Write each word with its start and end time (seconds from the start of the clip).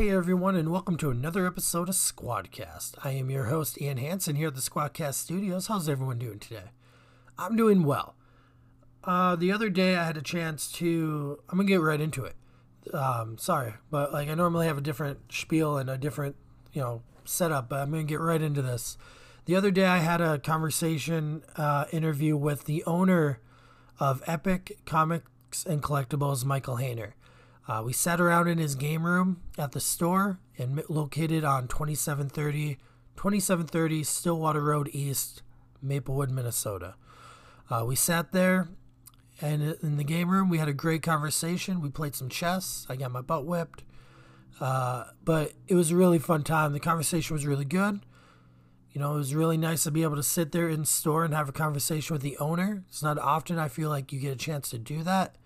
Hey 0.00 0.08
everyone, 0.08 0.56
and 0.56 0.72
welcome 0.72 0.96
to 0.96 1.10
another 1.10 1.46
episode 1.46 1.90
of 1.90 1.94
Squadcast. 1.94 2.94
I 3.04 3.10
am 3.10 3.28
your 3.28 3.44
host, 3.44 3.78
Ian 3.78 3.98
Hansen, 3.98 4.34
here 4.34 4.48
at 4.48 4.54
the 4.54 4.62
Squadcast 4.62 5.12
Studios. 5.12 5.66
How's 5.66 5.90
everyone 5.90 6.18
doing 6.18 6.38
today? 6.38 6.70
I'm 7.36 7.54
doing 7.54 7.82
well. 7.82 8.14
Uh, 9.04 9.36
the 9.36 9.52
other 9.52 9.68
day, 9.68 9.96
I 9.96 10.06
had 10.06 10.16
a 10.16 10.22
chance 10.22 10.72
to. 10.72 11.38
I'm 11.50 11.58
gonna 11.58 11.68
get 11.68 11.82
right 11.82 12.00
into 12.00 12.24
it. 12.24 12.34
Um, 12.94 13.36
sorry, 13.36 13.74
but 13.90 14.10
like 14.10 14.30
I 14.30 14.34
normally 14.34 14.66
have 14.68 14.78
a 14.78 14.80
different 14.80 15.18
spiel 15.30 15.76
and 15.76 15.90
a 15.90 15.98
different, 15.98 16.36
you 16.72 16.80
know, 16.80 17.02
setup, 17.26 17.68
but 17.68 17.80
I'm 17.80 17.90
gonna 17.90 18.04
get 18.04 18.20
right 18.20 18.40
into 18.40 18.62
this. 18.62 18.96
The 19.44 19.54
other 19.54 19.70
day, 19.70 19.84
I 19.84 19.98
had 19.98 20.22
a 20.22 20.38
conversation 20.38 21.42
uh, 21.56 21.84
interview 21.92 22.38
with 22.38 22.64
the 22.64 22.82
owner 22.84 23.40
of 23.98 24.22
Epic 24.26 24.78
Comics 24.86 25.66
and 25.66 25.82
Collectibles, 25.82 26.46
Michael 26.46 26.76
Hayner. 26.76 27.12
Uh, 27.68 27.82
we 27.84 27.92
sat 27.92 28.20
around 28.20 28.48
in 28.48 28.58
his 28.58 28.74
game 28.74 29.04
room 29.04 29.40
at 29.56 29.72
the 29.72 29.80
store 29.80 30.40
and 30.58 30.82
located 30.88 31.44
on 31.44 31.68
2730, 31.68 32.78
2730 33.16 34.02
Stillwater 34.02 34.62
Road 34.62 34.88
East, 34.92 35.42
Maplewood, 35.80 36.30
Minnesota. 36.30 36.94
Uh, 37.70 37.84
we 37.86 37.94
sat 37.94 38.32
there 38.32 38.68
and 39.40 39.76
in 39.82 39.96
the 39.96 40.04
game 40.04 40.28
room, 40.28 40.48
we 40.48 40.58
had 40.58 40.68
a 40.68 40.74
great 40.74 41.02
conversation. 41.02 41.80
We 41.80 41.88
played 41.88 42.14
some 42.14 42.28
chess. 42.28 42.86
I 42.88 42.96
got 42.96 43.10
my 43.10 43.22
butt 43.22 43.46
whipped. 43.46 43.84
Uh, 44.60 45.04
but 45.24 45.52
it 45.66 45.74
was 45.74 45.90
a 45.90 45.96
really 45.96 46.18
fun 46.18 46.42
time. 46.42 46.72
The 46.72 46.80
conversation 46.80 47.34
was 47.34 47.46
really 47.46 47.64
good. 47.64 48.00
You 48.92 49.00
know, 49.00 49.14
it 49.14 49.18
was 49.18 49.34
really 49.34 49.56
nice 49.56 49.84
to 49.84 49.90
be 49.90 50.02
able 50.02 50.16
to 50.16 50.22
sit 50.22 50.52
there 50.52 50.68
in 50.68 50.84
store 50.84 51.24
and 51.24 51.32
have 51.32 51.48
a 51.48 51.52
conversation 51.52 52.12
with 52.12 52.22
the 52.22 52.36
owner. 52.38 52.82
It's 52.88 53.02
not 53.02 53.18
often 53.18 53.58
I 53.58 53.68
feel 53.68 53.88
like 53.88 54.12
you 54.12 54.20
get 54.20 54.32
a 54.32 54.36
chance 54.36 54.68
to 54.70 54.78
do 54.78 55.02
that. 55.04 55.36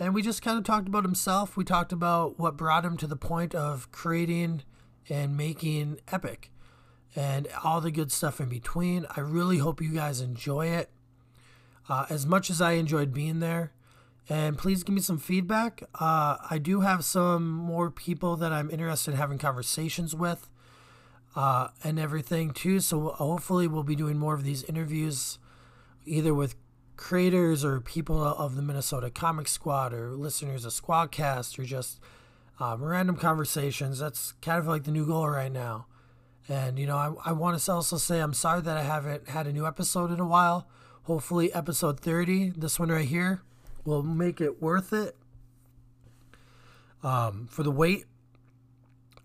And 0.00 0.14
we 0.14 0.22
just 0.22 0.42
kind 0.42 0.56
of 0.58 0.64
talked 0.64 0.86
about 0.86 1.04
himself. 1.04 1.56
We 1.56 1.64
talked 1.64 1.92
about 1.92 2.38
what 2.38 2.56
brought 2.56 2.84
him 2.84 2.96
to 2.98 3.06
the 3.06 3.16
point 3.16 3.54
of 3.54 3.90
creating 3.90 4.62
and 5.08 5.36
making 5.36 5.98
Epic 6.12 6.50
and 7.16 7.48
all 7.64 7.80
the 7.80 7.90
good 7.90 8.12
stuff 8.12 8.40
in 8.40 8.48
between. 8.48 9.06
I 9.16 9.20
really 9.20 9.58
hope 9.58 9.80
you 9.80 9.92
guys 9.92 10.20
enjoy 10.20 10.66
it 10.68 10.90
uh, 11.88 12.06
as 12.10 12.26
much 12.26 12.50
as 12.50 12.60
I 12.60 12.72
enjoyed 12.72 13.12
being 13.12 13.40
there. 13.40 13.72
And 14.28 14.58
please 14.58 14.82
give 14.82 14.94
me 14.94 15.00
some 15.00 15.18
feedback. 15.18 15.82
Uh, 15.94 16.36
I 16.48 16.58
do 16.58 16.80
have 16.82 17.04
some 17.04 17.48
more 17.48 17.90
people 17.90 18.36
that 18.36 18.52
I'm 18.52 18.70
interested 18.70 19.12
in 19.12 19.16
having 19.16 19.38
conversations 19.38 20.14
with 20.14 20.50
uh, 21.34 21.68
and 21.82 21.98
everything 21.98 22.50
too. 22.50 22.80
So 22.80 23.08
hopefully, 23.08 23.66
we'll 23.66 23.84
be 23.84 23.96
doing 23.96 24.18
more 24.18 24.34
of 24.34 24.44
these 24.44 24.62
interviews 24.64 25.38
either 26.04 26.34
with 26.34 26.56
creators 26.98 27.64
or 27.64 27.80
people 27.80 28.22
of 28.22 28.56
the 28.56 28.60
Minnesota 28.60 29.08
Comic 29.08 29.48
Squad 29.48 29.94
or 29.94 30.10
listeners 30.10 30.64
of 30.64 30.72
Squadcast 30.72 31.58
or 31.58 31.64
just 31.64 32.00
um, 32.60 32.82
random 32.82 33.16
conversations. 33.16 34.00
That's 34.00 34.32
kind 34.42 34.58
of 34.58 34.66
like 34.66 34.84
the 34.84 34.90
new 34.90 35.06
goal 35.06 35.28
right 35.28 35.50
now. 35.50 35.86
And, 36.48 36.78
you 36.78 36.86
know, 36.86 36.96
I, 36.96 37.12
I 37.26 37.32
want 37.32 37.58
to 37.58 37.72
also 37.72 37.96
say 37.98 38.20
I'm 38.20 38.34
sorry 38.34 38.62
that 38.62 38.76
I 38.76 38.82
haven't 38.82 39.28
had 39.28 39.46
a 39.46 39.52
new 39.52 39.66
episode 39.66 40.10
in 40.10 40.18
a 40.18 40.26
while. 40.26 40.68
Hopefully, 41.04 41.52
episode 41.54 42.00
30, 42.00 42.50
this 42.56 42.78
one 42.78 42.90
right 42.90 43.08
here, 43.08 43.42
will 43.84 44.02
make 44.02 44.40
it 44.40 44.60
worth 44.60 44.92
it 44.92 45.16
um, 47.02 47.46
for 47.50 47.62
the 47.62 47.70
wait. 47.70 48.06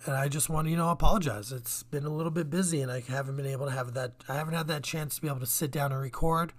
And 0.06 0.16
I 0.16 0.28
just 0.28 0.50
want 0.50 0.68
to, 0.68 0.72
you 0.72 0.78
know, 0.78 0.90
apologize. 0.90 1.52
It's 1.52 1.82
been 1.84 2.06
a 2.06 2.14
little 2.14 2.32
bit 2.32 2.50
busy 2.50 2.82
and 2.82 2.92
I 2.92 3.00
haven't 3.00 3.36
been 3.36 3.48
able 3.48 3.66
to 3.66 3.72
have 3.72 3.96
that, 3.96 4.12
I 4.30 4.36
haven't 4.36 4.54
had 4.54 4.68
that 4.68 4.84
chance 4.84 5.16
to 5.16 5.22
be 5.22 5.28
able 5.28 5.40
to 5.40 5.46
sit 5.46 5.72
down 5.72 5.92
and 5.92 6.00
record. 6.00 6.54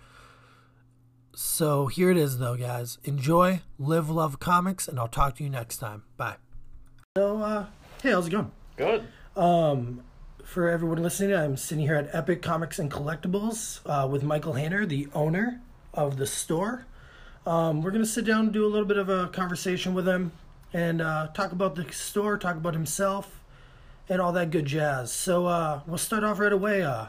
So 1.36 1.88
here 1.88 2.10
it 2.10 2.16
is, 2.16 2.38
though, 2.38 2.56
guys. 2.56 2.98
Enjoy, 3.04 3.60
live, 3.78 4.08
love 4.08 4.38
comics, 4.38 4.86
and 4.86 4.98
I'll 4.98 5.08
talk 5.08 5.36
to 5.36 5.44
you 5.44 5.50
next 5.50 5.78
time. 5.78 6.04
Bye. 6.16 6.36
So, 7.16 7.38
uh, 7.42 7.66
hey, 8.02 8.12
how's 8.12 8.28
it 8.28 8.30
going? 8.30 8.52
Good. 8.76 9.06
Um, 9.36 10.02
for 10.44 10.68
everyone 10.68 11.02
listening, 11.02 11.34
I'm 11.34 11.56
sitting 11.56 11.84
here 11.84 11.96
at 11.96 12.14
Epic 12.14 12.40
Comics 12.40 12.78
and 12.78 12.90
Collectibles 12.90 13.80
uh, 13.86 14.06
with 14.06 14.22
Michael 14.22 14.52
Hanner, 14.52 14.86
the 14.86 15.08
owner 15.14 15.60
of 15.92 16.18
the 16.18 16.26
store. 16.26 16.86
Um, 17.46 17.82
we're 17.82 17.90
going 17.90 18.04
to 18.04 18.08
sit 18.08 18.24
down 18.24 18.40
and 18.46 18.52
do 18.52 18.64
a 18.64 18.68
little 18.68 18.86
bit 18.86 18.96
of 18.96 19.08
a 19.08 19.28
conversation 19.28 19.92
with 19.92 20.06
him 20.06 20.32
and 20.72 21.02
uh, 21.02 21.28
talk 21.34 21.52
about 21.52 21.74
the 21.74 21.90
store, 21.92 22.38
talk 22.38 22.56
about 22.56 22.74
himself, 22.74 23.40
and 24.08 24.20
all 24.20 24.32
that 24.32 24.50
good 24.50 24.66
jazz. 24.66 25.12
So 25.12 25.46
uh, 25.46 25.80
we'll 25.86 25.98
start 25.98 26.24
off 26.24 26.38
right 26.38 26.52
away. 26.52 26.82
Uh, 26.82 27.06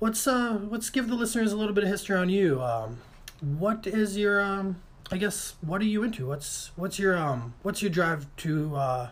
let's 0.00 0.26
uh, 0.26 0.58
let's 0.68 0.90
give 0.90 1.08
the 1.08 1.14
listeners 1.14 1.52
a 1.52 1.56
little 1.56 1.74
bit 1.74 1.84
of 1.84 1.90
history 1.90 2.16
on 2.16 2.28
you. 2.28 2.62
Um, 2.62 2.98
what 3.42 3.86
is 3.86 4.16
your 4.16 4.40
um 4.40 4.80
I 5.10 5.18
guess 5.18 5.56
what 5.60 5.82
are 5.82 5.86
you 5.86 6.02
into? 6.02 6.28
What's 6.28 6.70
what's 6.76 6.98
your 6.98 7.16
um 7.16 7.54
what's 7.62 7.82
your 7.82 7.90
drive 7.90 8.26
to 8.38 8.76
uh 8.76 9.10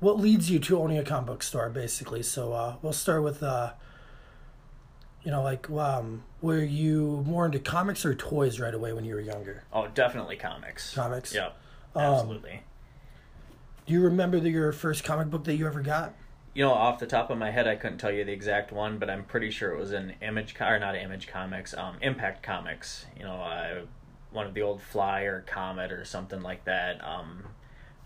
what 0.00 0.18
leads 0.18 0.50
you 0.50 0.58
to 0.58 0.80
owning 0.80 0.98
a 0.98 1.04
comic 1.04 1.26
book 1.26 1.42
store 1.42 1.68
basically? 1.70 2.22
So 2.22 2.52
uh 2.52 2.76
we'll 2.82 2.92
start 2.92 3.22
with 3.22 3.42
uh 3.42 3.74
you 5.22 5.30
know 5.30 5.42
like 5.42 5.70
um 5.70 6.24
were 6.40 6.64
you 6.64 7.22
more 7.26 7.46
into 7.46 7.58
comics 7.60 8.04
or 8.04 8.14
toys 8.14 8.58
right 8.58 8.74
away 8.74 8.92
when 8.92 9.04
you 9.04 9.14
were 9.14 9.20
younger? 9.20 9.64
Oh, 9.72 9.86
definitely 9.88 10.36
comics. 10.36 10.94
Comics. 10.94 11.34
Yep. 11.34 11.56
Um, 11.94 12.02
Absolutely. 12.02 12.62
Do 13.86 13.92
you 13.92 14.00
remember 14.00 14.40
the, 14.40 14.48
your 14.50 14.72
first 14.72 15.04
comic 15.04 15.28
book 15.28 15.44
that 15.44 15.54
you 15.54 15.66
ever 15.66 15.82
got? 15.82 16.14
You 16.54 16.62
know, 16.64 16.72
off 16.72 16.98
the 16.98 17.06
top 17.06 17.30
of 17.30 17.38
my 17.38 17.50
head, 17.50 17.66
I 17.66 17.76
couldn't 17.76 17.98
tell 17.98 18.12
you 18.12 18.24
the 18.24 18.32
exact 18.32 18.72
one, 18.72 18.98
but 18.98 19.08
I'm 19.08 19.24
pretty 19.24 19.50
sure 19.50 19.72
it 19.72 19.78
was 19.78 19.92
an 19.92 20.14
Image 20.20 20.54
or 20.60 20.78
not 20.78 20.94
Image 20.96 21.26
Comics, 21.26 21.72
um, 21.74 21.96
Impact 22.02 22.42
Comics. 22.42 23.06
You 23.16 23.24
know, 23.24 23.36
uh, 23.36 23.80
one 24.30 24.46
of 24.46 24.54
the 24.54 24.62
old 24.62 24.82
Fly 24.82 25.22
or 25.22 25.42
Comet 25.42 25.92
or 25.92 26.04
something 26.04 26.42
like 26.42 26.64
that. 26.64 27.02
Um, 27.02 27.44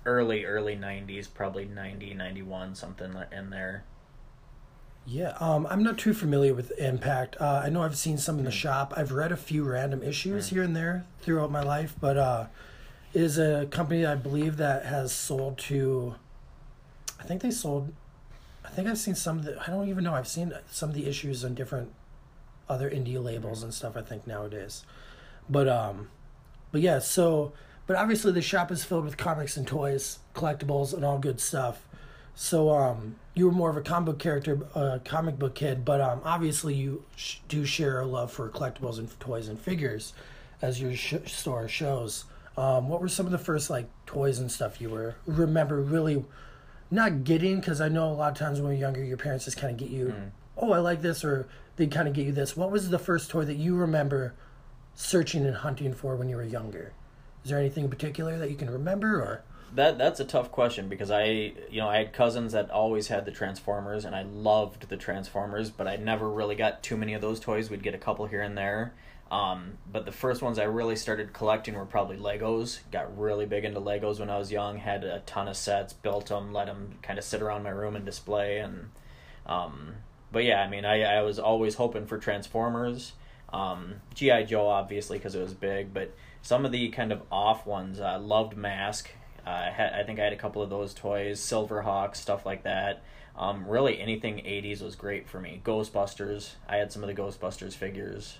early 0.04 0.44
early 0.44 0.76
'90s, 0.76 1.26
probably 1.32 1.64
90, 1.64 2.14
91, 2.14 2.74
something 2.76 3.14
in 3.32 3.50
there. 3.50 3.84
Yeah, 5.08 5.36
um, 5.38 5.66
I'm 5.70 5.82
not 5.84 5.98
too 5.98 6.14
familiar 6.14 6.52
with 6.52 6.72
Impact. 6.78 7.36
Uh, 7.40 7.62
I 7.64 7.68
know 7.68 7.82
I've 7.82 7.96
seen 7.96 8.18
some 8.18 8.38
in 8.38 8.44
the 8.44 8.50
shop. 8.50 8.92
I've 8.96 9.12
read 9.12 9.30
a 9.30 9.36
few 9.36 9.62
random 9.64 10.02
issues 10.02 10.46
Mm. 10.46 10.50
here 10.50 10.62
and 10.64 10.76
there 10.76 11.04
throughout 11.20 11.50
my 11.50 11.62
life, 11.62 11.94
but 12.00 12.16
uh, 12.16 12.46
it 13.14 13.22
is 13.22 13.38
a 13.38 13.66
company 13.70 14.04
I 14.04 14.16
believe 14.16 14.56
that 14.56 14.84
has 14.86 15.12
sold 15.12 15.58
to. 15.58 16.16
I 17.20 17.24
think 17.24 17.42
they 17.42 17.50
sold. 17.52 17.92
Think 18.76 18.88
I've 18.88 18.98
seen 18.98 19.14
some 19.14 19.38
of 19.38 19.44
the. 19.46 19.58
I 19.58 19.68
don't 19.68 19.88
even 19.88 20.04
know. 20.04 20.12
I've 20.12 20.28
seen 20.28 20.52
some 20.70 20.90
of 20.90 20.94
the 20.94 21.06
issues 21.06 21.42
on 21.46 21.54
different 21.54 21.94
other 22.68 22.90
indie 22.90 23.22
labels 23.22 23.62
and 23.62 23.72
stuff. 23.72 23.96
I 23.96 24.02
think 24.02 24.26
nowadays, 24.26 24.84
but 25.48 25.66
um, 25.66 26.10
but 26.72 26.82
yeah. 26.82 26.98
So, 26.98 27.54
but 27.86 27.96
obviously 27.96 28.32
the 28.32 28.42
shop 28.42 28.70
is 28.70 28.84
filled 28.84 29.06
with 29.06 29.16
comics 29.16 29.56
and 29.56 29.66
toys, 29.66 30.18
collectibles, 30.34 30.92
and 30.92 31.06
all 31.06 31.18
good 31.18 31.40
stuff. 31.40 31.88
So 32.34 32.68
um, 32.68 33.16
you 33.32 33.46
were 33.46 33.52
more 33.52 33.70
of 33.70 33.78
a 33.78 33.80
comic 33.80 34.04
book 34.04 34.18
character, 34.18 34.60
uh, 34.74 34.98
comic 35.02 35.38
book 35.38 35.54
kid, 35.54 35.82
but 35.82 36.02
um, 36.02 36.20
obviously 36.22 36.74
you 36.74 37.02
sh- 37.16 37.38
do 37.48 37.64
share 37.64 38.00
a 38.00 38.06
love 38.06 38.30
for 38.30 38.50
collectibles 38.50 38.98
and 38.98 39.08
toys 39.18 39.48
and 39.48 39.58
figures, 39.58 40.12
as 40.60 40.82
your 40.82 40.94
sh- 40.94 41.14
store 41.24 41.66
shows. 41.66 42.26
Um, 42.58 42.90
what 42.90 43.00
were 43.00 43.08
some 43.08 43.24
of 43.24 43.32
the 43.32 43.38
first 43.38 43.70
like 43.70 43.88
toys 44.04 44.38
and 44.38 44.52
stuff 44.52 44.82
you 44.82 44.90
were 44.90 45.14
remember 45.26 45.80
really 45.80 46.22
not 46.90 47.24
getting? 47.24 47.60
Because 47.60 47.80
I 47.80 47.88
know 47.88 48.10
a 48.10 48.14
lot 48.14 48.32
of 48.32 48.38
times 48.38 48.60
when 48.60 48.72
you're 48.72 48.80
younger, 48.80 49.04
your 49.04 49.16
parents 49.16 49.44
just 49.44 49.56
kind 49.56 49.72
of 49.72 49.78
get 49.78 49.90
you, 49.90 50.10
hmm. 50.10 50.28
oh, 50.56 50.72
I 50.72 50.78
like 50.78 51.02
this, 51.02 51.24
or 51.24 51.48
they 51.76 51.86
kind 51.86 52.08
of 52.08 52.14
get 52.14 52.26
you 52.26 52.32
this. 52.32 52.56
What 52.56 52.70
was 52.70 52.90
the 52.90 52.98
first 52.98 53.30
toy 53.30 53.44
that 53.44 53.56
you 53.56 53.76
remember 53.76 54.34
searching 54.94 55.44
and 55.46 55.56
hunting 55.56 55.92
for 55.92 56.16
when 56.16 56.28
you 56.28 56.36
were 56.36 56.44
younger? 56.44 56.92
Is 57.44 57.50
there 57.50 57.58
anything 57.58 57.84
in 57.84 57.90
particular 57.90 58.38
that 58.38 58.50
you 58.50 58.56
can 58.56 58.70
remember, 58.70 59.20
or? 59.20 59.42
That 59.74 59.98
that's 59.98 60.20
a 60.20 60.24
tough 60.24 60.50
question 60.52 60.88
because 60.88 61.10
I 61.10 61.24
you 61.70 61.80
know 61.80 61.88
I 61.88 61.98
had 61.98 62.12
cousins 62.12 62.52
that 62.52 62.70
always 62.70 63.08
had 63.08 63.24
the 63.24 63.30
Transformers 63.30 64.04
and 64.04 64.14
I 64.14 64.22
loved 64.22 64.88
the 64.88 64.96
Transformers, 64.96 65.70
but 65.70 65.86
I 65.86 65.96
never 65.96 66.30
really 66.30 66.54
got 66.54 66.82
too 66.82 66.96
many 66.96 67.14
of 67.14 67.20
those 67.20 67.40
toys. 67.40 67.68
We'd 67.68 67.82
get 67.82 67.94
a 67.94 67.98
couple 67.98 68.26
here 68.26 68.42
and 68.42 68.56
there. 68.56 68.94
Um, 69.30 69.78
but 69.90 70.04
the 70.04 70.12
first 70.12 70.40
ones 70.40 70.58
I 70.58 70.64
really 70.64 70.94
started 70.94 71.32
collecting 71.32 71.74
were 71.74 71.84
probably 71.84 72.16
Legos. 72.16 72.78
Got 72.92 73.18
really 73.18 73.44
big 73.44 73.64
into 73.64 73.80
Legos 73.80 74.20
when 74.20 74.30
I 74.30 74.38
was 74.38 74.52
young. 74.52 74.78
Had 74.78 75.02
a 75.02 75.20
ton 75.20 75.48
of 75.48 75.56
sets, 75.56 75.92
built 75.92 76.26
them, 76.26 76.52
let 76.52 76.66
them 76.66 76.98
kind 77.02 77.18
of 77.18 77.24
sit 77.24 77.42
around 77.42 77.64
my 77.64 77.70
room 77.70 77.96
and 77.96 78.04
display. 78.04 78.58
And 78.58 78.90
um, 79.44 79.94
but 80.30 80.44
yeah, 80.44 80.62
I 80.62 80.68
mean, 80.68 80.84
I 80.84 81.02
I 81.02 81.22
was 81.22 81.38
always 81.38 81.74
hoping 81.74 82.06
for 82.06 82.18
Transformers. 82.18 83.12
Um, 83.52 83.96
GI 84.14 84.44
Joe 84.44 84.68
obviously 84.68 85.18
because 85.18 85.34
it 85.34 85.42
was 85.42 85.54
big, 85.54 85.92
but 85.92 86.14
some 86.42 86.64
of 86.64 86.70
the 86.70 86.88
kind 86.90 87.10
of 87.10 87.22
off 87.30 87.66
ones. 87.66 88.00
I 88.00 88.16
loved 88.16 88.56
Mask. 88.56 89.10
Uh, 89.44 89.50
I 89.50 89.70
had 89.70 89.92
I 89.92 90.04
think 90.04 90.20
I 90.20 90.24
had 90.24 90.32
a 90.32 90.36
couple 90.36 90.62
of 90.62 90.70
those 90.70 90.94
toys, 90.94 91.40
Silverhawk, 91.40 92.14
stuff 92.14 92.46
like 92.46 92.62
that. 92.62 93.02
Um, 93.36 93.66
really 93.66 94.00
anything 94.00 94.36
'80s 94.38 94.82
was 94.82 94.94
great 94.94 95.28
for 95.28 95.40
me. 95.40 95.60
Ghostbusters. 95.64 96.52
I 96.68 96.76
had 96.76 96.92
some 96.92 97.02
of 97.02 97.08
the 97.08 97.20
Ghostbusters 97.20 97.74
figures. 97.74 98.38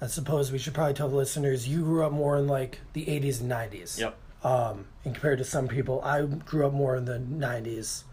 I 0.00 0.06
suppose 0.06 0.50
we 0.50 0.58
should 0.58 0.74
probably 0.74 0.94
tell 0.94 1.08
the 1.08 1.16
listeners 1.16 1.68
you 1.68 1.82
grew 1.82 2.04
up 2.04 2.12
more 2.12 2.36
in 2.36 2.46
like 2.46 2.80
the 2.94 3.04
80s 3.04 3.40
and 3.40 3.50
90s. 3.50 3.98
Yep. 3.98 4.16
Um, 4.42 4.86
and 5.04 5.14
compared 5.14 5.38
to 5.38 5.44
some 5.44 5.68
people, 5.68 6.00
I 6.02 6.22
grew 6.22 6.66
up 6.66 6.72
more 6.72 6.96
in 6.96 7.04
the 7.04 7.18
90s, 7.18 8.04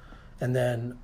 and 0.42 0.56
then 0.56 1.00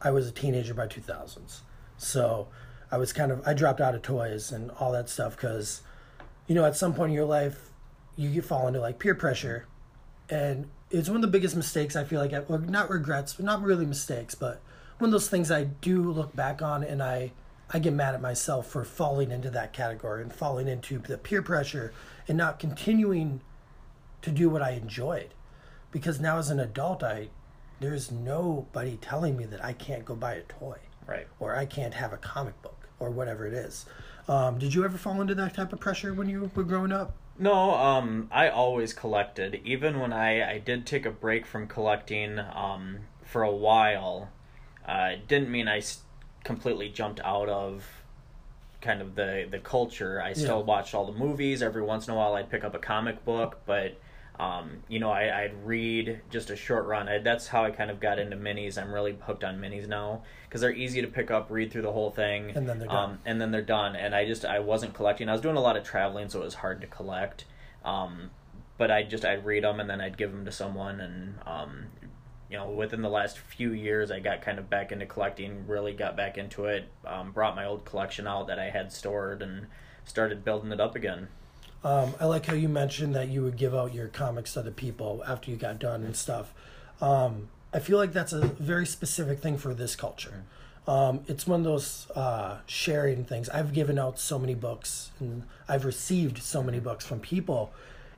I 0.00 0.10
was 0.10 0.26
a 0.26 0.32
teenager 0.32 0.72
by 0.72 0.86
2000s. 0.86 1.60
So 1.98 2.48
I 2.90 2.96
was 2.96 3.12
kind 3.12 3.30
of 3.30 3.46
I 3.46 3.52
dropped 3.52 3.80
out 3.80 3.94
of 3.94 4.02
toys 4.02 4.50
and 4.50 4.70
all 4.80 4.92
that 4.92 5.10
stuff 5.10 5.36
because, 5.36 5.82
you 6.46 6.54
know, 6.54 6.64
at 6.64 6.76
some 6.76 6.94
point 6.94 7.10
in 7.10 7.14
your 7.14 7.26
life, 7.26 7.70
you 8.16 8.30
get 8.30 8.44
fall 8.44 8.66
into 8.66 8.80
like 8.80 8.98
peer 8.98 9.14
pressure, 9.14 9.66
and 10.30 10.70
it's 10.90 11.08
one 11.08 11.16
of 11.16 11.22
the 11.22 11.28
biggest 11.28 11.54
mistakes 11.54 11.96
I 11.96 12.04
feel 12.04 12.20
like, 12.20 12.32
I, 12.32 12.38
or 12.38 12.58
not 12.58 12.88
regrets, 12.88 13.34
but 13.34 13.44
not 13.44 13.62
really 13.62 13.84
mistakes, 13.84 14.34
but 14.34 14.62
one 14.98 15.08
of 15.08 15.12
those 15.12 15.28
things 15.28 15.50
I 15.50 15.64
do 15.64 16.10
look 16.10 16.34
back 16.34 16.62
on 16.62 16.82
and 16.82 17.02
I, 17.02 17.32
I 17.72 17.78
get 17.78 17.92
mad 17.92 18.14
at 18.14 18.22
myself 18.22 18.66
for 18.68 18.84
falling 18.84 19.30
into 19.30 19.50
that 19.50 19.72
category 19.72 20.22
and 20.22 20.32
falling 20.32 20.68
into 20.68 20.98
the 20.98 21.18
peer 21.18 21.42
pressure 21.42 21.92
and 22.26 22.38
not 22.38 22.58
continuing 22.58 23.40
to 24.22 24.30
do 24.30 24.48
what 24.48 24.62
I 24.62 24.70
enjoyed. 24.72 25.34
Because 25.90 26.18
now 26.20 26.38
as 26.38 26.50
an 26.50 26.60
adult, 26.60 27.02
I, 27.02 27.28
there's 27.80 28.10
nobody 28.10 28.96
telling 28.96 29.36
me 29.36 29.44
that 29.46 29.64
I 29.64 29.72
can't 29.74 30.04
go 30.04 30.14
buy 30.14 30.34
a 30.34 30.42
toy 30.42 30.78
Right. 31.06 31.26
or 31.38 31.56
I 31.56 31.66
can't 31.66 31.94
have 31.94 32.12
a 32.12 32.16
comic 32.18 32.60
book 32.62 32.88
or 32.98 33.10
whatever 33.10 33.46
it 33.46 33.52
is. 33.54 33.86
Um, 34.28 34.58
did 34.58 34.74
you 34.74 34.84
ever 34.84 34.98
fall 34.98 35.20
into 35.20 35.34
that 35.36 35.54
type 35.54 35.72
of 35.72 35.80
pressure 35.80 36.12
when 36.12 36.28
you 36.28 36.50
were 36.54 36.64
growing 36.64 36.92
up? 36.92 37.14
No, 37.38 37.74
um, 37.74 38.28
I 38.32 38.48
always 38.48 38.92
collected. 38.92 39.60
Even 39.64 40.00
when 40.00 40.12
I, 40.12 40.54
I 40.54 40.58
did 40.58 40.84
take 40.86 41.06
a 41.06 41.10
break 41.10 41.46
from 41.46 41.66
collecting 41.68 42.38
um, 42.38 42.98
for 43.24 43.42
a 43.42 43.50
while, 43.52 44.30
uh, 44.86 45.10
it 45.12 45.28
didn't 45.28 45.50
mean 45.50 45.68
I 45.68 45.78
s- 45.78 46.00
completely 46.52 46.88
jumped 46.88 47.20
out 47.20 47.50
of 47.50 47.84
kind 48.80 49.02
of 49.02 49.14
the, 49.14 49.46
the 49.50 49.58
culture. 49.58 50.20
I 50.22 50.32
still 50.32 50.60
Yeah. 50.60 50.64
watched 50.64 50.94
all 50.94 51.04
the 51.04 51.12
movies. 51.18 51.62
Every 51.62 51.82
once 51.82 52.08
in 52.08 52.14
a 52.14 52.16
while, 52.16 52.34
I'd 52.34 52.48
pick 52.48 52.64
up 52.64 52.74
a 52.74 52.78
comic 52.78 53.22
book, 53.24 53.60
but 53.66 53.98
um, 54.40 54.78
you 54.88 54.98
know, 55.00 55.10
I, 55.10 55.42
I'd 55.42 55.66
read 55.66 56.20
just 56.30 56.48
a 56.48 56.56
short 56.56 56.86
run. 56.86 57.06
I, 57.08 57.18
that's 57.18 57.48
how 57.48 57.64
I 57.64 57.70
kind 57.70 57.90
of 57.90 58.00
got 58.00 58.18
into 58.18 58.36
minis. 58.36 58.80
I'm 58.80 58.94
really 58.94 59.18
hooked 59.20 59.44
on 59.44 59.60
minis 59.60 59.86
now 59.88 60.22
because 60.48 60.60
they're 60.62 60.72
easy 60.72 61.02
to 61.02 61.08
pick 61.08 61.30
up, 61.30 61.50
read 61.50 61.70
through 61.70 61.82
the 61.82 61.92
whole 61.92 62.10
thing, 62.12 62.52
And 62.54 62.66
then 62.66 62.78
they're 62.78 62.88
done. 62.88 63.10
Um, 63.10 63.18
and 63.26 63.40
then 63.40 63.50
they're 63.50 63.60
done. 63.62 63.94
And 63.94 64.14
I 64.14 64.24
just 64.24 64.44
I 64.46 64.60
wasn't 64.60 64.94
collecting. 64.94 65.28
I 65.28 65.32
was 65.32 65.40
doing 65.42 65.56
a 65.56 65.60
lot 65.60 65.76
of 65.76 65.84
traveling, 65.84 66.28
so 66.30 66.40
it 66.40 66.44
was 66.44 66.54
hard 66.54 66.80
to 66.80 66.86
collect. 66.86 67.44
Um, 67.84 68.30
but 68.78 68.90
I 68.92 69.02
just 69.02 69.24
I'd 69.24 69.44
read 69.44 69.64
them 69.64 69.80
and 69.80 69.90
then 69.90 70.00
I'd 70.00 70.16
give 70.16 70.30
them 70.30 70.44
to 70.46 70.52
someone. 70.52 71.00
And 71.00 71.34
um, 71.44 71.86
you 72.50 72.56
know, 72.56 72.70
within 72.70 73.02
the 73.02 73.08
last 73.10 73.38
few 73.38 73.72
years, 73.72 74.10
I 74.10 74.20
got 74.20 74.42
kind 74.42 74.58
of 74.58 74.70
back 74.70 74.92
into 74.92 75.06
collecting. 75.06 75.66
Really 75.66 75.92
got 75.92 76.16
back 76.16 76.38
into 76.38 76.64
it. 76.64 76.88
Um, 77.06 77.32
brought 77.32 77.54
my 77.54 77.66
old 77.66 77.84
collection 77.84 78.26
out 78.26 78.46
that 78.46 78.58
I 78.58 78.70
had 78.70 78.92
stored 78.92 79.42
and 79.42 79.66
started 80.04 80.44
building 80.44 80.72
it 80.72 80.80
up 80.80 80.96
again. 80.96 81.28
Um, 81.84 82.14
I 82.18 82.24
like 82.24 82.46
how 82.46 82.54
you 82.54 82.68
mentioned 82.68 83.14
that 83.14 83.28
you 83.28 83.42
would 83.42 83.56
give 83.56 83.74
out 83.74 83.94
your 83.94 84.08
comics 84.08 84.54
to 84.54 84.62
the 84.62 84.70
people 84.70 85.22
after 85.26 85.50
you 85.50 85.56
got 85.56 85.78
done 85.78 86.02
and 86.02 86.16
stuff. 86.16 86.52
Um, 87.00 87.48
I 87.72 87.78
feel 87.78 87.98
like 87.98 88.12
that's 88.12 88.32
a 88.32 88.46
very 88.46 88.86
specific 88.86 89.40
thing 89.40 89.58
for 89.58 89.74
this 89.74 89.94
culture. 89.94 90.44
Um, 90.88 91.20
it's 91.26 91.46
one 91.46 91.60
of 91.60 91.64
those 91.64 92.10
uh, 92.16 92.58
sharing 92.66 93.24
things. 93.24 93.50
I've 93.50 93.74
given 93.74 93.98
out 93.98 94.18
so 94.18 94.38
many 94.38 94.54
books 94.54 95.10
and 95.20 95.44
I've 95.68 95.84
received 95.84 96.38
so 96.38 96.62
many 96.62 96.80
books 96.80 97.04
from 97.04 97.20
people, 97.20 97.72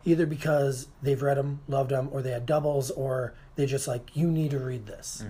either 0.04 0.26
because 0.26 0.88
they've 1.02 1.20
read 1.20 1.36
them, 1.36 1.60
loved 1.68 1.90
them, 1.90 2.08
or 2.12 2.22
they 2.22 2.30
had 2.30 2.46
doubles, 2.46 2.90
or 2.90 3.34
they 3.56 3.66
just 3.66 3.86
like, 3.86 4.16
you 4.16 4.30
need 4.30 4.50
to 4.52 4.58
read 4.58 4.86
this. 4.86 5.24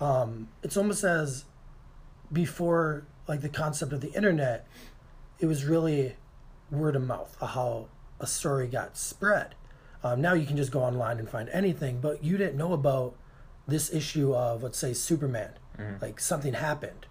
Um, 0.00 0.48
it's 0.62 0.76
almost 0.76 1.04
as 1.04 1.44
before, 2.32 3.06
like 3.26 3.40
the 3.40 3.48
concept 3.48 3.92
of 3.92 4.00
the 4.00 4.12
internet, 4.12 4.66
it 5.38 5.46
was 5.46 5.64
really 5.64 6.16
word 6.70 6.96
of 6.96 7.06
mouth 7.06 7.36
how 7.40 7.88
a 8.20 8.26
story 8.26 8.66
got 8.66 8.96
spread. 8.96 9.54
Um, 10.02 10.20
now 10.20 10.34
you 10.34 10.46
can 10.46 10.56
just 10.56 10.70
go 10.70 10.80
online 10.82 11.18
and 11.18 11.28
find 11.28 11.48
anything, 11.50 12.00
but 12.00 12.22
you 12.22 12.36
didn't 12.36 12.56
know 12.56 12.72
about 12.72 13.14
this 13.66 13.92
issue 13.92 14.34
of, 14.34 14.62
let's 14.62 14.78
say, 14.78 14.92
Superman. 14.92 15.50
Like 16.00 16.20
something 16.20 16.54
happened. 16.54 17.06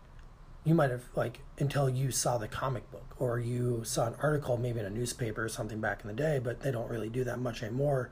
You 0.67 0.75
might 0.75 0.91
have, 0.91 1.05
like, 1.15 1.39
until 1.59 1.89
you 1.89 2.11
saw 2.11 2.37
the 2.37 2.49
comic 2.49 2.91
book 2.91 3.15
or 3.19 3.39
you 3.39 3.85
saw 3.85 4.05
an 4.05 4.15
article 4.21 4.57
maybe 4.57 4.81
in 4.81 4.85
a 4.85 4.89
newspaper 4.89 5.45
or 5.45 5.47
something 5.47 5.79
back 5.79 6.01
in 6.01 6.09
the 6.09 6.13
day, 6.13 6.41
but 6.43 6.59
they 6.59 6.71
don't 6.71 6.89
really 6.89 7.07
do 7.07 7.23
that 7.23 7.39
much 7.39 7.63
anymore. 7.63 8.11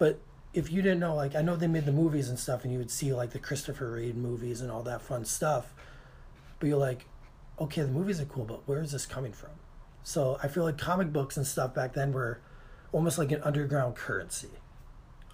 But 0.00 0.18
if 0.52 0.72
you 0.72 0.82
didn't 0.82 0.98
know, 0.98 1.14
like, 1.14 1.36
I 1.36 1.42
know 1.42 1.54
they 1.54 1.68
made 1.68 1.86
the 1.86 1.92
movies 1.92 2.28
and 2.28 2.36
stuff, 2.36 2.64
and 2.64 2.72
you 2.72 2.80
would 2.80 2.90
see, 2.90 3.12
like, 3.12 3.30
the 3.30 3.38
Christopher 3.38 3.92
Reeve 3.92 4.16
movies 4.16 4.60
and 4.60 4.68
all 4.68 4.82
that 4.82 5.00
fun 5.00 5.24
stuff, 5.24 5.72
but 6.58 6.66
you're 6.66 6.76
like, 6.76 7.06
okay, 7.60 7.82
the 7.82 7.88
movies 7.88 8.20
are 8.20 8.24
cool, 8.24 8.46
but 8.46 8.66
where 8.66 8.80
is 8.80 8.90
this 8.90 9.06
coming 9.06 9.32
from? 9.32 9.52
So 10.02 10.40
I 10.42 10.48
feel 10.48 10.64
like 10.64 10.78
comic 10.78 11.12
books 11.12 11.36
and 11.36 11.46
stuff 11.46 11.72
back 11.72 11.92
then 11.92 12.10
were 12.10 12.40
almost 12.90 13.16
like 13.16 13.30
an 13.30 13.42
underground 13.44 13.94
currency, 13.94 14.50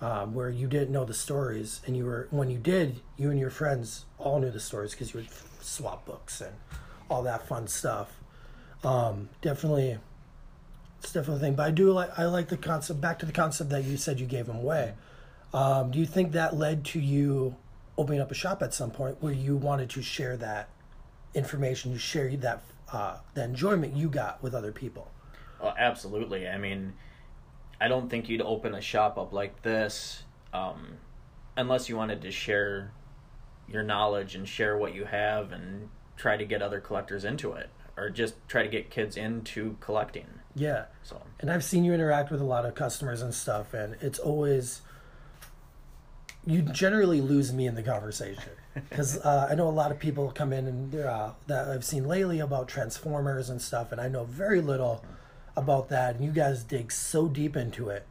um, 0.03 0.35
where 0.35 0.51
you 0.51 0.67
didn't 0.67 0.91
know 0.91 1.07
the 1.07 1.15
stories, 1.15 1.81
and 1.87 1.97
you 1.97 2.05
were 2.05 2.29
when 2.31 2.51
you 2.51 2.59
did, 2.59 3.01
you 3.17 3.31
and 3.31 3.41
your 3.41 3.49
friends 3.49 4.05
all 4.19 4.39
knew 4.39 4.51
the 4.51 4.61
stories 4.61 4.91
because 4.91 5.15
you 5.15 5.21
would 5.21 5.31
swap 5.61 6.05
books 6.05 6.41
and 6.41 6.55
all 7.11 7.23
that 7.23 7.47
fun 7.47 7.67
stuff. 7.69 8.11
Um, 8.85 9.29
definitely, 9.43 9.99
it's 11.01 11.13
definitely 11.13 11.37
a 11.37 11.41
thing. 11.41 11.55
But 11.55 11.67
I 11.67 11.71
do 11.71 11.93
like 11.93 12.19
I 12.19 12.27
like 12.27 12.49
the 12.49 12.57
concept. 12.57 13.01
Back 13.01 13.19
to 13.21 13.27
the 13.27 13.33
concept 13.33 13.71
that 13.71 13.85
you 13.85 13.97
said 13.97 14.21
you 14.21 14.27
gave 14.27 14.47
them 14.47 14.57
away. 14.57 14.95
Um, 15.53 15.91
do 15.91 15.99
you 15.99 16.07
think 16.07 16.33
that 16.33 16.57
led 16.57 16.85
to 16.87 17.01
you 17.01 17.57
opening 17.97 18.21
up 18.21 18.31
a 18.31 18.35
shop 18.35 18.63
at 18.63 18.75
some 18.75 18.91
point 18.91 19.17
where 19.21 19.33
you 19.33 19.57
wanted 19.57 19.91
to 19.91 20.03
share 20.03 20.37
that 20.37 20.69
information, 21.35 21.93
you 21.93 21.99
share 21.99 22.29
that 22.37 22.63
uh, 22.93 23.17
the 23.35 23.45
enjoyment 23.45 23.97
you 23.97 24.09
got 24.09 24.43
with 24.43 24.55
other 24.55 24.73
people? 24.73 25.11
Oh, 25.61 25.75
absolutely. 25.77 26.47
I 26.49 26.59
mean, 26.59 26.93
I 27.81 27.89
don't 27.89 28.09
think 28.09 28.29
you'd 28.29 28.43
open 28.43 28.75
a 28.75 28.81
shop 28.81 29.19
up 29.19 29.33
like 29.33 29.63
this 29.63 30.23
um, 30.53 30.99
unless 31.57 31.89
you 31.89 31.97
wanted 31.97 32.23
to 32.23 32.31
share 32.31 32.93
your 33.71 33.83
knowledge 33.83 34.35
and 34.35 34.49
share 34.49 34.77
what 34.77 34.95
you 34.95 35.05
have 35.05 35.53
and 35.53 35.89
try 36.17 36.37
to 36.37 36.45
get 36.45 36.63
other 36.63 36.81
collectors 36.81 37.25
into 37.25 37.53
it 37.53 37.71
or 37.97 38.11
just 38.11 38.35
try 38.49 38.63
to 38.63 38.69
get 38.69 38.91
kids 38.91 39.17
into 39.17 39.77
collecting. 39.81 40.27
Yeah. 40.55 40.87
So, 41.03 41.21
And 41.41 41.51
I've 41.51 41.65
seen 41.65 41.85
you 41.85 41.93
interact 41.93 42.31
with 42.31 42.41
a 42.41 42.45
lot 42.45 42.65
of 42.65 42.75
customers 42.75 43.23
and 43.23 43.35
stuff, 43.35 43.75
and 43.75 43.97
it's 44.01 44.19
always 44.19 44.83
you 46.47 46.63
generally 46.63 47.21
lose 47.21 47.53
me 47.53 47.67
in 47.67 47.75
the 47.75 47.83
conversation 47.83 48.53
because 48.75 49.19
uh, 49.19 49.49
I 49.51 49.55
know 49.55 49.69
a 49.69 49.71
lot 49.71 49.91
of 49.91 49.99
people 49.99 50.31
come 50.31 50.53
in 50.53 50.67
and 50.67 50.95
uh, 50.95 51.33
that 51.47 51.69
I've 51.69 51.85
seen 51.85 52.07
lately 52.07 52.41
about 52.41 52.69
Transformers 52.69 53.51
and 53.51 53.61
stuff, 53.61 53.93
and 53.93 54.01
I 54.01 54.09
know 54.09 54.25
very 54.25 54.61
little 54.61 55.05
about 55.57 55.89
that. 55.91 56.17
And 56.17 56.25
you 56.25 56.31
guys 56.31 56.65
dig 56.65 56.91
so 56.93 57.29
deep 57.29 57.57
into 57.57 57.89
it, 57.91 58.07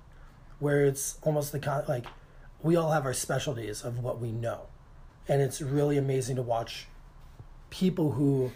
where 0.60 0.86
it's 0.86 1.18
almost 1.24 1.52
the 1.52 1.60
con- 1.60 1.86
like 1.88 2.06
we 2.62 2.76
all 2.76 2.92
have 2.92 3.06
our 3.06 3.14
specialties 3.14 3.82
of 3.84 4.00
what 4.00 4.20
we 4.20 4.32
know, 4.32 4.68
and 5.28 5.42
it's 5.42 5.62
really 5.62 5.98
amazing 5.98 6.36
to 6.36 6.42
watch 6.42 6.88
people 7.70 8.12
who 8.12 8.52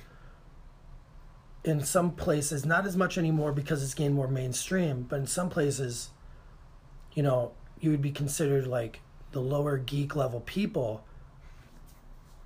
in 1.63 1.83
some 1.83 2.11
places 2.11 2.65
not 2.65 2.85
as 2.85 2.97
much 2.97 3.17
anymore 3.17 3.51
because 3.51 3.83
it's 3.83 3.93
gained 3.93 4.15
more 4.15 4.27
mainstream 4.27 5.05
but 5.07 5.19
in 5.19 5.27
some 5.27 5.49
places 5.49 6.09
you 7.13 7.21
know 7.21 7.51
you 7.81 7.89
would 7.89 8.01
be 8.01 8.11
considered 8.11 8.67
like 8.67 9.01
the 9.31 9.41
lower 9.41 9.77
geek 9.77 10.15
level 10.15 10.39
people. 10.41 11.03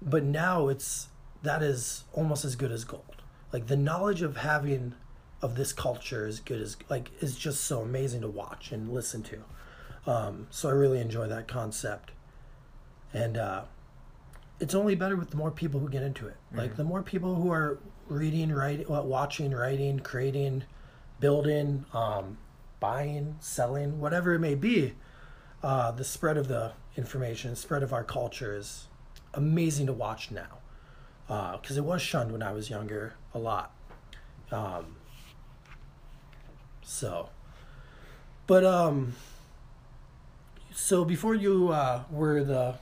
But 0.01 0.23
now 0.23 0.69
it's 0.69 1.09
that 1.43 1.61
is 1.61 2.05
almost 2.13 2.45
as 2.45 2.55
good 2.55 2.71
as 2.71 2.83
gold. 2.83 3.21
Like 3.53 3.67
the 3.67 3.75
knowledge 3.75 4.21
of 4.21 4.37
having 4.37 4.95
of 5.41 5.55
this 5.55 5.73
culture 5.73 6.25
is 6.25 6.39
good 6.39 6.61
as 6.61 6.77
like 6.89 7.11
is 7.21 7.37
just 7.37 7.65
so 7.65 7.81
amazing 7.81 8.21
to 8.21 8.29
watch 8.29 8.71
and 8.71 8.91
listen 8.91 9.21
to. 9.23 9.43
Um, 10.07 10.47
so 10.51 10.69
i 10.69 10.71
really 10.71 11.01
enjoy 11.01 11.27
that 11.27 11.47
concept. 11.47 12.11
And 13.13 13.37
uh, 13.37 13.63
it's 14.59 14.73
only 14.73 14.95
better 14.95 15.15
with 15.15 15.31
the 15.31 15.37
more 15.37 15.51
people 15.51 15.79
who 15.79 15.89
get 15.89 16.03
into 16.03 16.27
it. 16.27 16.37
Like 16.53 16.75
the 16.75 16.83
more 16.83 17.03
people 17.03 17.35
who 17.35 17.51
are 17.51 17.79
reading, 18.07 18.51
writing, 18.51 18.85
watching, 18.87 19.51
writing, 19.51 19.99
creating, 19.99 20.63
building, 21.19 21.85
um, 21.93 22.37
buying, 22.79 23.35
selling, 23.39 23.99
whatever 23.99 24.33
it 24.33 24.39
may 24.39 24.55
be. 24.55 24.93
Uh, 25.63 25.91
the 25.91 26.03
spread 26.03 26.37
of 26.37 26.47
the 26.47 26.71
information, 26.95 27.55
spread 27.55 27.83
of 27.83 27.91
our 27.91 28.03
culture 28.03 28.55
is 28.55 28.87
amazing 29.33 29.87
to 29.87 29.93
watch 29.93 30.31
now. 30.31 30.59
Because 31.27 31.75
it 31.75 31.83
was 31.83 32.01
shunned 32.01 32.31
when 32.31 32.43
I 32.43 32.51
was 32.51 32.69
younger 32.69 33.15
a 33.33 33.39
lot. 33.39 33.73
Um, 34.51 34.95
so, 36.83 37.29
but 38.45 38.63
um, 38.63 39.15
so 40.71 41.03
before 41.03 41.33
you 41.33 41.69
uh, 41.69 42.03
were 42.11 42.43
the 42.43 42.75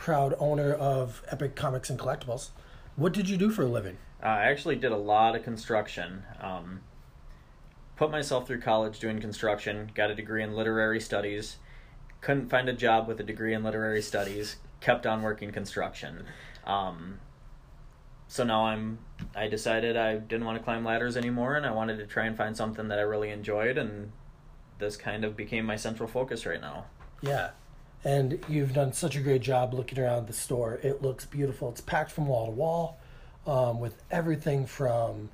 proud 0.00 0.34
owner 0.38 0.72
of 0.72 1.22
Epic 1.28 1.54
Comics 1.54 1.90
and 1.90 1.98
Collectibles. 1.98 2.48
What 2.96 3.12
did 3.12 3.28
you 3.28 3.36
do 3.36 3.50
for 3.50 3.62
a 3.62 3.66
living? 3.66 3.98
uh, 4.22 4.28
I 4.28 4.44
actually 4.44 4.76
did 4.76 4.92
a 4.92 4.96
lot 4.96 5.36
of 5.36 5.42
construction. 5.42 6.22
Um, 6.40 6.80
put 7.96 8.10
myself 8.10 8.46
through 8.46 8.62
college 8.62 8.98
doing 8.98 9.20
construction, 9.20 9.90
got 9.94 10.10
a 10.10 10.14
degree 10.14 10.42
in 10.42 10.54
literary 10.54 11.00
studies, 11.00 11.58
couldn't 12.22 12.48
find 12.48 12.66
a 12.66 12.72
job 12.72 13.08
with 13.08 13.20
a 13.20 13.22
degree 13.22 13.52
in 13.52 13.62
literary 13.62 14.00
studies, 14.00 14.56
kept 14.80 15.04
on 15.04 15.20
working 15.20 15.52
construction. 15.52 16.24
Um, 16.64 17.18
so 18.26 18.42
now 18.42 18.66
I'm 18.66 19.00
I 19.36 19.48
decided 19.48 19.98
I 19.98 20.16
didn't 20.16 20.46
want 20.46 20.56
to 20.56 20.64
climb 20.64 20.82
ladders 20.82 21.18
anymore 21.18 21.56
and 21.56 21.66
I 21.66 21.72
wanted 21.72 21.98
to 21.98 22.06
try 22.06 22.24
and 22.24 22.34
find 22.36 22.56
something 22.56 22.88
that 22.88 22.98
I 22.98 23.02
really 23.02 23.28
enjoyed 23.28 23.76
and 23.76 24.12
this 24.78 24.96
kind 24.96 25.26
of 25.26 25.36
became 25.36 25.66
my 25.66 25.76
central 25.76 26.08
focus 26.08 26.46
right 26.46 26.60
now. 26.60 26.86
Yeah. 27.20 27.50
And 28.04 28.42
you've 28.48 28.72
done 28.72 28.92
such 28.92 29.16
a 29.16 29.20
great 29.20 29.42
job 29.42 29.74
looking 29.74 29.98
around 29.98 30.26
the 30.26 30.32
store. 30.32 30.80
It 30.82 31.02
looks 31.02 31.26
beautiful. 31.26 31.68
It's 31.68 31.82
packed 31.82 32.10
from 32.10 32.26
wall 32.26 32.46
to 32.46 32.52
wall 32.52 32.98
um, 33.46 33.78
with 33.78 34.02
everything 34.10 34.66
from 34.66 35.28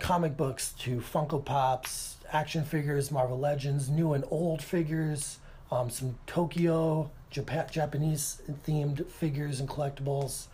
comic 0.00 0.36
books 0.36 0.72
to 0.80 1.00
Funko 1.00 1.44
Pops, 1.44 2.16
action 2.32 2.64
figures, 2.64 3.10
Marvel 3.12 3.38
Legends, 3.38 3.88
new 3.88 4.14
and 4.14 4.24
old 4.30 4.62
figures, 4.62 5.38
um, 5.70 5.90
some 5.90 6.18
Tokyo 6.26 7.10
Japa- 7.32 7.70
Japanese 7.70 8.42
themed 8.66 9.06
figures 9.06 9.60
and 9.60 9.68
collectibles. 9.68 10.46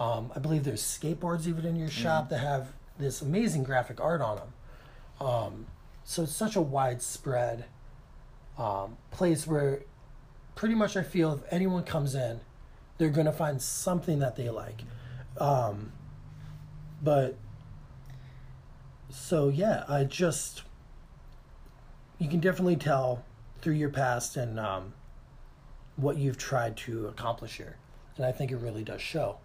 Um, 0.00 0.32
I 0.34 0.38
believe 0.38 0.64
there's 0.64 0.82
skateboards 0.82 1.46
even 1.46 1.64
in 1.66 1.76
your 1.76 1.88
shop 1.88 2.28
that 2.30 2.38
have 2.38 2.68
this 2.98 3.22
amazing 3.22 3.64
graphic 3.64 4.00
art 4.00 4.20
on 4.20 4.36
them. 4.36 5.26
Um, 5.26 5.66
so 6.04 6.22
it's 6.22 6.32
such 6.34 6.56
a 6.56 6.60
widespread 6.60 7.66
um, 8.58 8.96
place 9.10 9.46
where 9.46 9.82
pretty 10.56 10.74
much 10.74 10.96
I 10.96 11.04
feel 11.04 11.34
if 11.34 11.52
anyone 11.52 11.84
comes 11.84 12.16
in, 12.16 12.40
they're 12.98 13.10
to 13.26 13.32
find 13.32 13.62
something 13.62 14.18
that 14.18 14.34
they 14.34 14.50
like. 14.50 14.82
Um, 15.38 15.92
but 17.00 17.36
so 19.10 19.48
yeah, 19.48 19.84
I 19.88 20.02
just 20.04 20.62
you 22.18 22.28
can 22.28 22.40
definitely 22.40 22.76
tell 22.76 23.22
through 23.60 23.74
your 23.74 23.90
past 23.90 24.36
and 24.36 24.58
um, 24.58 24.94
what 25.96 26.16
you've 26.16 26.38
tried 26.38 26.76
to 26.78 27.06
accomplish 27.06 27.58
here, 27.58 27.76
and 28.16 28.24
I 28.24 28.32
think 28.32 28.50
it 28.50 28.56
really 28.56 28.82
does 28.82 29.02
show. 29.02 29.36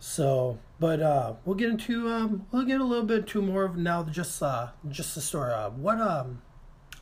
So, 0.00 0.58
but 0.80 1.00
uh, 1.00 1.34
we'll 1.44 1.54
get 1.54 1.70
into 1.70 2.08
um, 2.08 2.46
we'll 2.50 2.64
get 2.64 2.80
a 2.80 2.84
little 2.84 3.06
bit 3.06 3.28
to 3.28 3.40
more 3.40 3.64
of 3.64 3.76
now 3.76 4.02
just 4.02 4.42
uh, 4.42 4.68
just 4.88 5.14
the 5.14 5.20
store. 5.20 5.52
Uh, 5.52 5.70
what 5.70 6.00
um, 6.00 6.42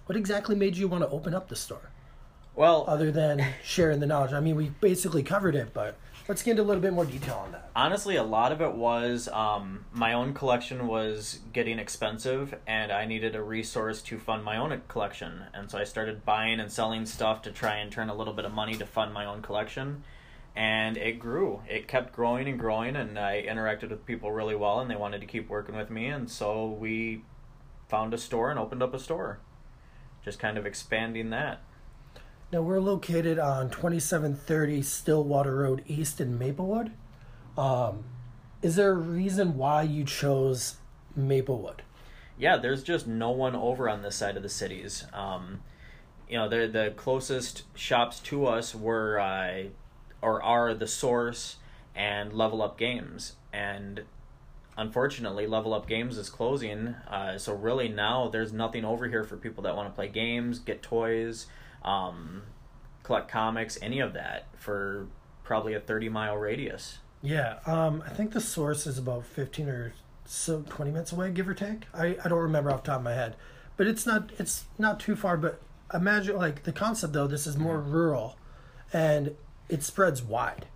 what 0.05 0.17
exactly 0.17 0.55
made 0.55 0.77
you 0.77 0.89
want 0.89 1.03
to 1.03 1.09
open 1.09 1.35
up 1.35 1.49
the 1.49 1.57
store? 1.57 1.92
Well, 2.55 2.85
other 2.87 3.11
than 3.11 3.45
sharing 3.65 4.01
the 4.01 4.07
knowledge. 4.07 4.33
I 4.33 4.41
mean, 4.41 4.57
we 4.57 4.69
basically 4.81 5.23
covered 5.23 5.55
it, 5.55 5.73
but 5.73 5.97
let's 6.29 6.43
get 6.43 6.53
into 6.53 6.63
a 6.63 6.65
little 6.65 6.83
bit 6.83 6.93
more 6.93 7.07
detail 7.07 7.43
on 7.45 7.53
that. 7.53 7.71
honestly, 7.75 8.17
a 8.17 8.23
lot 8.23 8.53
of 8.53 8.61
it 8.61 8.75
was 8.75 9.27
um, 9.29 9.87
my 9.93 10.13
own 10.13 10.35
collection 10.35 10.87
was 10.87 11.41
getting 11.53 11.79
expensive, 11.79 12.55
and 12.67 12.93
I 12.93 13.07
needed 13.07 13.35
a 13.35 13.43
resource 13.43 14.03
to 14.03 14.19
fund 14.19 14.45
my 14.45 14.59
own 14.59 14.83
collection. 14.89 15.45
And 15.55 15.71
so 15.71 15.79
I 15.79 15.85
started 15.85 16.25
buying 16.27 16.61
and 16.61 16.71
selling 16.71 17.07
stuff 17.07 17.41
to 17.43 17.51
try 17.53 17.77
and 17.77 17.91
turn 17.91 18.11
a 18.11 18.15
little 18.15 18.35
bit 18.35 18.45
of 18.45 18.53
money 18.53 18.75
to 18.75 18.87
fund 18.87 19.15
my 19.15 19.25
own 19.25 19.41
collection. 19.41 20.05
And 20.55 20.99
it 20.99 21.19
grew. 21.19 21.63
It 21.67 21.89
kept 21.89 22.13
growing 22.13 22.47
and 22.47 22.59
growing, 22.59 22.97
and 22.97 23.19
I 23.19 23.43
interacted 23.49 23.89
with 23.89 24.05
people 24.05 24.31
really 24.31 24.55
well, 24.55 24.81
and 24.81 24.91
they 24.91 24.97
wanted 24.97 25.23
to 25.23 25.27
keep 25.27 25.49
working 25.49 25.75
with 25.75 25.89
me. 25.89 26.09
And 26.09 26.31
so 26.31 26.67
we 26.67 27.25
found 27.89 28.13
a 28.13 28.19
store 28.19 28.51
and 28.51 28.59
opened 28.59 28.83
up 28.83 28.93
a 28.93 28.99
store, 28.99 29.39
just 30.23 30.39
kind 30.39 30.59
of 30.59 30.67
expanding 30.67 31.31
that. 31.31 31.63
Now 32.53 32.61
we're 32.61 32.81
located 32.81 33.39
on 33.39 33.71
2730 33.71 34.83
Stillwater 34.83 35.57
Road 35.57 35.83
East 35.87 36.21
in 36.21 36.39
Maplewood. 36.39 36.93
Um, 37.57 38.05
is 38.61 38.77
there 38.77 38.91
a 38.91 38.95
reason 38.95 39.57
why 39.57 39.83
you 39.83 40.05
chose 40.05 40.77
Maplewood? 41.17 41.83
yeah, 42.39 42.57
there's 42.57 42.83
just 42.83 43.07
no 43.07 43.31
one 43.31 43.55
over 43.55 43.89
on 43.89 44.03
this 44.03 44.17
side 44.17 44.37
of 44.37 44.43
the 44.43 44.49
cities. 44.49 45.07
Um, 45.13 45.63
you 46.29 46.37
know, 46.37 46.49
they're 46.49 46.69
the 46.69 46.93
closest 46.97 47.63
shops 47.75 48.19
to 48.21 48.47
us 48.47 48.75
were 48.75 49.21
uh, 49.21 49.65
or 50.21 50.43
are 50.43 50.75
the 50.75 50.87
Source 50.87 51.57
and 51.95 52.33
Level 52.33 52.61
Up 52.61 52.79
Games, 52.79 53.37
and 53.53 54.03
unfortunately, 54.77 55.47
Level 55.47 55.73
Up 55.73 55.87
Games 55.87 56.19
is 56.19 56.31
closing. 56.31 56.97
Uh, 57.09 57.39
so 57.39 57.55
really 57.55 57.89
now 57.89 58.29
there's 58.29 58.53
nothing 58.53 58.85
over 58.85 59.09
here 59.09 59.25
for 59.25 59.37
people 59.37 59.63
that 59.63 59.77
want 59.77 59.89
to 59.89 59.95
play 59.95 60.09
games, 60.09 60.59
get 60.59 60.83
toys, 60.83 61.47
um, 61.85 62.43
collect 63.03 63.29
comics, 63.29 63.79
any 63.83 64.01
of 64.01 64.13
that 64.13 64.47
for 64.57 65.07
probably 65.45 65.75
a 65.75 65.81
30 65.81 66.09
mile 66.09 66.37
radius. 66.37 66.99
Yeah, 67.23 67.59
um, 67.67 68.03
I 68.07 68.11
think 68.11 68.33
the 68.33 68.41
source 68.41 68.87
is 68.87 68.99
about 68.99 69.25
15 69.25 69.69
or 69.69 69.95
so 70.25 70.65
20 70.69 70.91
minutes 70.91 71.13
away, 71.13 71.31
give 71.31 71.49
or 71.49 71.55
take. 71.55 71.85
I, 71.95 72.17
I 72.25 72.29
don't 72.29 72.41
remember 72.41 72.71
off 72.71 72.83
the 72.83 72.89
top 72.89 72.99
of 72.99 73.05
my 73.05 73.15
head, 73.15 73.37
but 73.77 73.87
it's 73.87 74.07
not 74.07 74.31
it's 74.39 74.65
not 74.79 74.99
too 74.99 75.15
far. 75.15 75.37
But 75.37 75.61
imagine 75.95 76.37
like 76.37 76.65
the 76.65 76.73
concept 76.73 77.13
though, 77.13 77.27
this 77.27 77.47
is 77.47 77.57
more 77.57 77.79
rural, 77.81 78.37
and 78.93 79.37
it 79.69 79.83
spreads 79.83 80.23
wide, 80.23 80.67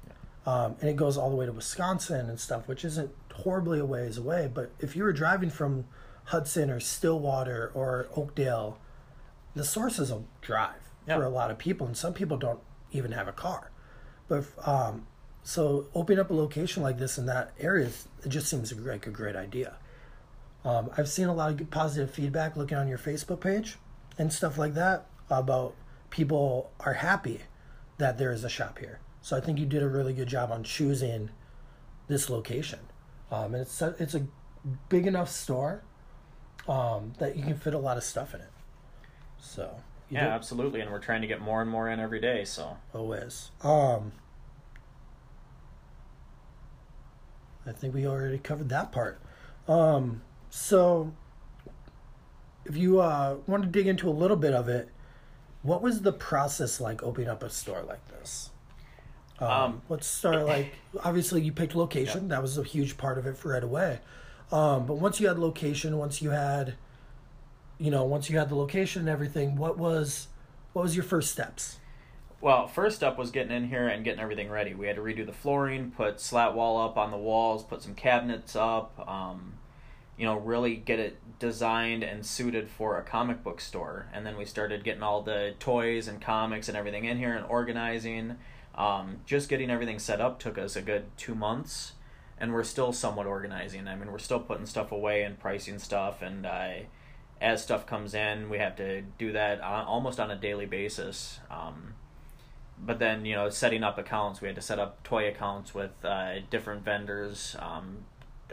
um, 0.44 0.76
and 0.80 0.88
it 0.88 0.96
goes 0.96 1.16
all 1.16 1.30
the 1.30 1.36
way 1.36 1.46
to 1.46 1.52
Wisconsin 1.52 2.28
and 2.28 2.38
stuff, 2.38 2.68
which 2.68 2.84
isn't 2.84 3.10
horribly 3.34 3.80
a 3.80 3.84
ways 3.84 4.16
away. 4.18 4.48
But 4.52 4.70
if 4.78 4.94
you 4.94 5.02
were 5.02 5.12
driving 5.12 5.50
from 5.50 5.86
Hudson 6.26 6.70
or 6.70 6.78
Stillwater 6.78 7.72
or 7.74 8.08
Oakdale, 8.16 8.78
the 9.54 9.64
source 9.64 9.98
is 9.98 10.10
a 10.10 10.22
drive 10.42 10.85
Yeah. 11.06 11.16
for 11.16 11.24
a 11.24 11.28
lot 11.28 11.50
of 11.50 11.58
people, 11.58 11.86
and 11.86 11.96
some 11.96 12.12
people 12.12 12.36
don't 12.36 12.60
even 12.92 13.12
have 13.12 13.28
a 13.28 13.32
car. 13.32 13.70
But 14.28 14.44
um, 14.64 15.06
so 15.42 15.86
opening 15.94 16.18
up 16.18 16.30
a 16.30 16.34
location 16.34 16.82
like 16.82 16.98
this 16.98 17.18
in 17.18 17.26
that 17.26 17.52
area, 17.60 17.90
it 18.24 18.28
just 18.28 18.48
seems 18.48 18.72
like 18.72 19.06
a 19.06 19.10
great 19.10 19.36
idea. 19.36 19.74
Um, 20.64 20.90
I've 20.96 21.08
seen 21.08 21.28
a 21.28 21.34
lot 21.34 21.60
of 21.60 21.70
positive 21.70 22.10
feedback 22.10 22.56
looking 22.56 22.76
on 22.76 22.88
your 22.88 22.98
Facebook 22.98 23.40
page 23.40 23.76
and 24.18 24.32
stuff 24.32 24.58
like 24.58 24.74
that 24.74 25.06
about 25.30 25.74
people 26.10 26.72
are 26.80 26.94
happy 26.94 27.42
that 27.98 28.18
there 28.18 28.32
is 28.32 28.42
a 28.42 28.48
shop 28.48 28.78
here. 28.78 28.98
So 29.20 29.36
I 29.36 29.40
think 29.40 29.58
you 29.58 29.66
did 29.66 29.82
a 29.82 29.88
really 29.88 30.12
good 30.12 30.28
job 30.28 30.50
on 30.50 30.64
choosing 30.64 31.30
this 32.08 32.28
location. 32.28 32.80
Um, 33.30 33.54
and 33.54 33.62
it's 33.62 33.80
a, 33.80 33.94
it's 33.98 34.14
a 34.14 34.26
big 34.88 35.06
enough 35.06 35.30
store 35.30 35.82
um, 36.68 37.12
that 37.18 37.36
you 37.36 37.44
can 37.44 37.56
fit 37.56 37.74
a 37.74 37.78
lot 37.78 37.96
of 37.96 38.04
stuff 38.04 38.34
in 38.34 38.40
it. 38.40 38.50
So 39.38 39.76
you 40.10 40.16
Yeah, 40.16 40.24
did- 40.24 40.32
absolutely, 40.32 40.80
and 40.80 40.90
we're 40.90 40.98
trying 41.00 41.20
to 41.22 41.26
get 41.26 41.40
more 41.40 41.60
and 41.62 41.70
more 41.70 41.88
in 41.88 42.00
every 42.00 42.20
day. 42.20 42.44
So 42.44 42.76
OS. 42.94 43.50
Um, 43.62 44.12
I 47.66 47.72
think 47.72 47.94
we 47.94 48.06
already 48.06 48.38
covered 48.38 48.68
that 48.68 48.92
part. 48.92 49.20
Um, 49.66 50.22
so, 50.50 51.12
if 52.64 52.76
you 52.76 53.00
uh, 53.00 53.36
want 53.46 53.64
to 53.64 53.68
dig 53.68 53.86
into 53.88 54.08
a 54.08 54.12
little 54.12 54.36
bit 54.36 54.54
of 54.54 54.68
it, 54.68 54.88
what 55.62 55.82
was 55.82 56.02
the 56.02 56.12
process 56.12 56.80
like 56.80 57.02
opening 57.02 57.28
up 57.28 57.42
a 57.42 57.50
store 57.50 57.82
like 57.82 58.06
this? 58.08 58.50
Um, 59.40 59.48
Um, 59.50 59.82
let's 59.88 60.06
start 60.06 60.46
like 60.46 60.74
obviously 61.02 61.42
you 61.42 61.52
picked 61.52 61.74
location. 61.74 62.28
That 62.28 62.40
was 62.40 62.56
a 62.56 62.62
huge 62.62 62.96
part 62.96 63.18
of 63.18 63.26
it 63.26 63.36
for 63.36 63.50
right 63.52 63.64
away. 63.64 63.98
Um, 64.52 64.86
but 64.86 64.94
once 64.98 65.18
you 65.20 65.26
had 65.26 65.38
location, 65.40 65.98
once 65.98 66.22
you 66.22 66.30
had, 66.30 66.74
you 67.78 67.90
know, 67.90 68.04
once 68.04 68.30
you 68.30 68.38
had 68.38 68.48
the 68.48 68.56
location 68.56 69.00
and 69.00 69.08
everything, 69.08 69.56
what 69.56 69.78
was 69.78 70.28
what 70.72 70.82
was 70.82 70.94
your 70.94 71.04
first 71.04 71.30
steps? 71.30 71.78
Well, 72.40 72.66
first 72.66 73.02
up 73.02 73.18
was 73.18 73.30
getting 73.30 73.50
in 73.50 73.68
here 73.68 73.88
and 73.88 74.04
getting 74.04 74.20
everything 74.20 74.50
ready. 74.50 74.74
We 74.74 74.86
had 74.86 74.96
to 74.96 75.02
redo 75.02 75.24
the 75.24 75.32
flooring, 75.32 75.90
put 75.90 76.20
slat 76.20 76.54
wall 76.54 76.78
up 76.78 76.98
on 76.98 77.10
the 77.10 77.16
walls, 77.16 77.64
put 77.64 77.82
some 77.82 77.94
cabinets 77.94 78.54
up, 78.54 79.08
um, 79.08 79.54
you 80.18 80.26
know, 80.26 80.36
really 80.36 80.76
get 80.76 80.98
it 80.98 81.18
designed 81.38 82.02
and 82.02 82.24
suited 82.24 82.68
for 82.68 82.98
a 82.98 83.02
comic 83.02 83.42
book 83.42 83.60
store. 83.60 84.06
And 84.12 84.26
then 84.26 84.36
we 84.36 84.44
started 84.44 84.84
getting 84.84 85.02
all 85.02 85.22
the 85.22 85.54
toys 85.58 86.08
and 86.08 86.20
comics 86.20 86.68
and 86.68 86.76
everything 86.76 87.06
in 87.06 87.16
here 87.16 87.34
and 87.34 87.46
organizing. 87.46 88.36
Um, 88.74 89.20
just 89.24 89.48
getting 89.48 89.70
everything 89.70 89.98
set 89.98 90.20
up 90.20 90.38
took 90.38 90.58
us 90.58 90.76
a 90.76 90.82
good 90.82 91.04
two 91.16 91.34
months, 91.34 91.92
and 92.38 92.52
we're 92.52 92.64
still 92.64 92.92
somewhat 92.92 93.26
organizing. 93.26 93.88
I 93.88 93.96
mean, 93.96 94.12
we're 94.12 94.18
still 94.18 94.40
putting 94.40 94.66
stuff 94.66 94.92
away 94.92 95.22
and 95.22 95.38
pricing 95.38 95.78
stuff, 95.78 96.20
and 96.20 96.44
uh, 96.44 96.72
as 97.40 97.62
stuff 97.62 97.86
comes 97.86 98.14
in, 98.14 98.48
we 98.48 98.58
have 98.58 98.76
to 98.76 99.02
do 99.02 99.32
that 99.32 99.60
on, 99.60 99.84
almost 99.84 100.18
on 100.18 100.30
a 100.30 100.36
daily 100.36 100.66
basis. 100.66 101.40
Um, 101.50 101.94
but 102.78 102.98
then 102.98 103.24
you 103.24 103.34
know 103.34 103.48
setting 103.48 103.82
up 103.82 103.96
accounts 103.96 104.42
we 104.42 104.48
had 104.48 104.54
to 104.54 104.60
set 104.60 104.78
up 104.78 105.02
toy 105.02 105.28
accounts 105.28 105.74
with 105.74 105.92
uh, 106.04 106.40
different 106.50 106.84
vendors 106.84 107.56
um, 107.58 107.98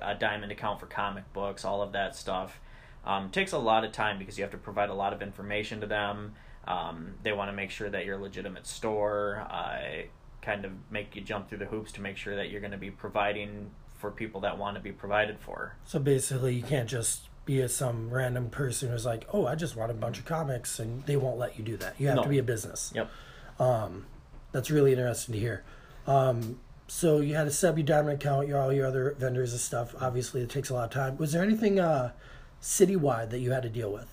a 0.01 0.15
diamond 0.15 0.49
account 0.51 0.79
for 0.79 0.85
comic 0.85 1.31
books 1.33 1.65
all 1.65 1.81
of 1.81 1.91
that 1.91 2.15
stuff. 2.15 2.59
Um, 3.05 3.29
takes 3.31 3.51
a 3.51 3.57
lot 3.57 3.83
of 3.83 3.91
time 3.91 4.17
because 4.17 4.37
you 4.37 4.43
have 4.43 4.51
to 4.51 4.57
provide 4.57 4.89
a 4.89 4.93
lot 4.93 5.11
of 5.11 5.21
information 5.21 5.81
to 5.81 5.87
them. 5.87 6.35
Um, 6.65 7.15
they 7.21 7.33
want 7.33 7.51
to 7.51 7.53
make 7.53 7.69
sure 7.69 7.89
that 7.89 8.05
you're 8.05 8.17
a 8.17 8.21
legitimate 8.21 8.65
store. 8.65 9.45
Uh, 9.49 10.03
kind 10.41 10.63
of 10.63 10.71
make 10.89 11.15
you 11.15 11.21
jump 11.21 11.49
through 11.49 11.57
the 11.57 11.65
hoops 11.65 11.91
to 11.93 12.01
make 12.01 12.15
sure 12.15 12.35
that 12.35 12.49
you're 12.49 12.61
going 12.61 12.71
to 12.71 12.77
be 12.77 12.91
providing 12.91 13.71
for 13.93 14.09
people 14.09 14.41
that 14.41 14.57
want 14.57 14.75
to 14.75 14.81
be 14.81 14.91
provided 14.91 15.37
for. 15.39 15.75
So 15.85 15.99
basically, 15.99 16.55
you 16.55 16.63
can't 16.63 16.89
just 16.89 17.27
be 17.45 17.59
a, 17.61 17.67
some 17.69 18.09
random 18.09 18.49
person 18.49 18.89
who's 18.89 19.05
like, 19.05 19.25
"Oh, 19.33 19.45
I 19.45 19.55
just 19.55 19.75
want 19.75 19.91
a 19.91 19.93
bunch 19.93 20.17
of 20.19 20.25
comics," 20.25 20.79
and 20.79 21.05
they 21.05 21.15
won't 21.17 21.37
let 21.37 21.57
you 21.57 21.63
do 21.65 21.77
that. 21.77 21.99
You 21.99 22.07
have 22.07 22.17
No. 22.17 22.23
to 22.23 22.29
be 22.29 22.39
a 22.39 22.43
business. 22.43 22.91
yep 22.95 23.09
Um, 23.59 24.05
that's 24.51 24.71
really 24.71 24.91
interesting 24.91 25.33
to 25.33 25.39
hear. 25.39 25.63
Um, 26.07 26.59
so 26.87 27.19
you 27.19 27.35
had 27.35 27.45
to 27.45 27.51
set 27.51 27.71
up 27.71 27.77
your 27.77 27.85
diamond 27.85 28.21
account, 28.21 28.47
your 28.47 28.59
all 28.59 28.71
your 28.73 28.85
other 28.87 29.15
vendors 29.17 29.51
and 29.51 29.59
stuff. 29.61 29.95
Obviously, 30.01 30.41
it 30.41 30.49
takes 30.49 30.69
a 30.69 30.73
lot 30.73 30.85
of 30.85 30.91
time. 30.91 31.17
Was 31.17 31.31
there 31.31 31.41
anything 31.43 31.79
uh, 31.79 32.11
citywide 32.61 33.29
that 33.31 33.39
you 33.39 33.51
had 33.51 33.63
to 33.63 33.69
deal 33.69 33.91
with? 33.91 34.09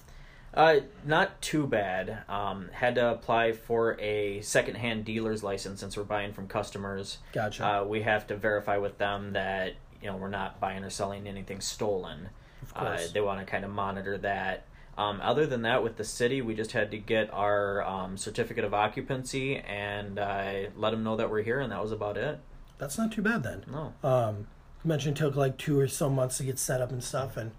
Uh, 0.53 0.81
not 1.05 1.41
too 1.41 1.67
bad. 1.67 2.25
Um, 2.29 2.71
had 2.73 2.97
to 2.97 3.11
apply 3.13 3.53
for 3.53 3.97
a 4.01 4.41
secondhand 4.41 5.05
dealer's 5.05 5.45
license 5.45 5.79
since 5.81 5.97
we're 5.97 6.03
buying 6.03 6.33
from 6.33 6.49
customers. 6.49 7.19
Gotcha. 7.33 7.65
Uh, 7.65 7.85
we 7.85 8.03
have 8.03 8.27
to 8.29 8.37
verify 8.37 8.77
with 8.77 8.99
them 8.99 9.33
that 9.35 9.75
you 10.03 10.09
know 10.11 10.17
we're 10.17 10.29
not 10.29 10.59
buying 10.59 10.83
or 10.83 10.91
selling 10.91 11.27
anything 11.29 11.61
stolen. 11.61 12.31
Of 12.63 12.73
Uh, 12.77 12.81
course. 12.97 13.13
they 13.13 13.21
want 13.21 13.41
to 13.41 13.47
kind 13.47 13.65
of 13.65 13.71
monitor 13.71 14.19
that. 14.19 14.65
Um, 14.99 15.21
other 15.23 15.47
than 15.47 15.63
that, 15.63 15.83
with 15.83 15.97
the 15.97 16.05
city, 16.05 16.43
we 16.43 16.55
just 16.55 16.73
had 16.73 16.91
to 16.91 16.99
get 16.99 17.33
our 17.33 17.83
um, 17.83 18.17
certificate 18.19 18.65
of 18.65 18.75
occupancy 18.75 19.57
and 19.57 20.19
uh, 20.19 20.53
let 20.77 20.91
them 20.91 21.03
know 21.03 21.17
that 21.17 21.31
we're 21.31 21.43
here, 21.43 21.61
and 21.61 21.73
that 21.73 21.81
was 21.83 21.93
about 21.93 22.17
it. 22.19 22.39
That's 22.79 22.99
not 22.99 23.13
too 23.13 23.23
bad 23.23 23.43
then. 23.43 23.65
No. 23.71 23.95
Um, 24.07 24.47
you 24.85 24.89
mentioned 24.89 25.17
it 25.17 25.21
took 25.21 25.37
like 25.37 25.57
two 25.59 25.79
or 25.79 25.89
so 25.89 26.11
months 26.11 26.37
to 26.39 26.45
get 26.45 26.59
set 26.59 26.81
up 26.83 26.91
and 26.91 27.03
stuff, 27.03 27.37
and 27.37 27.53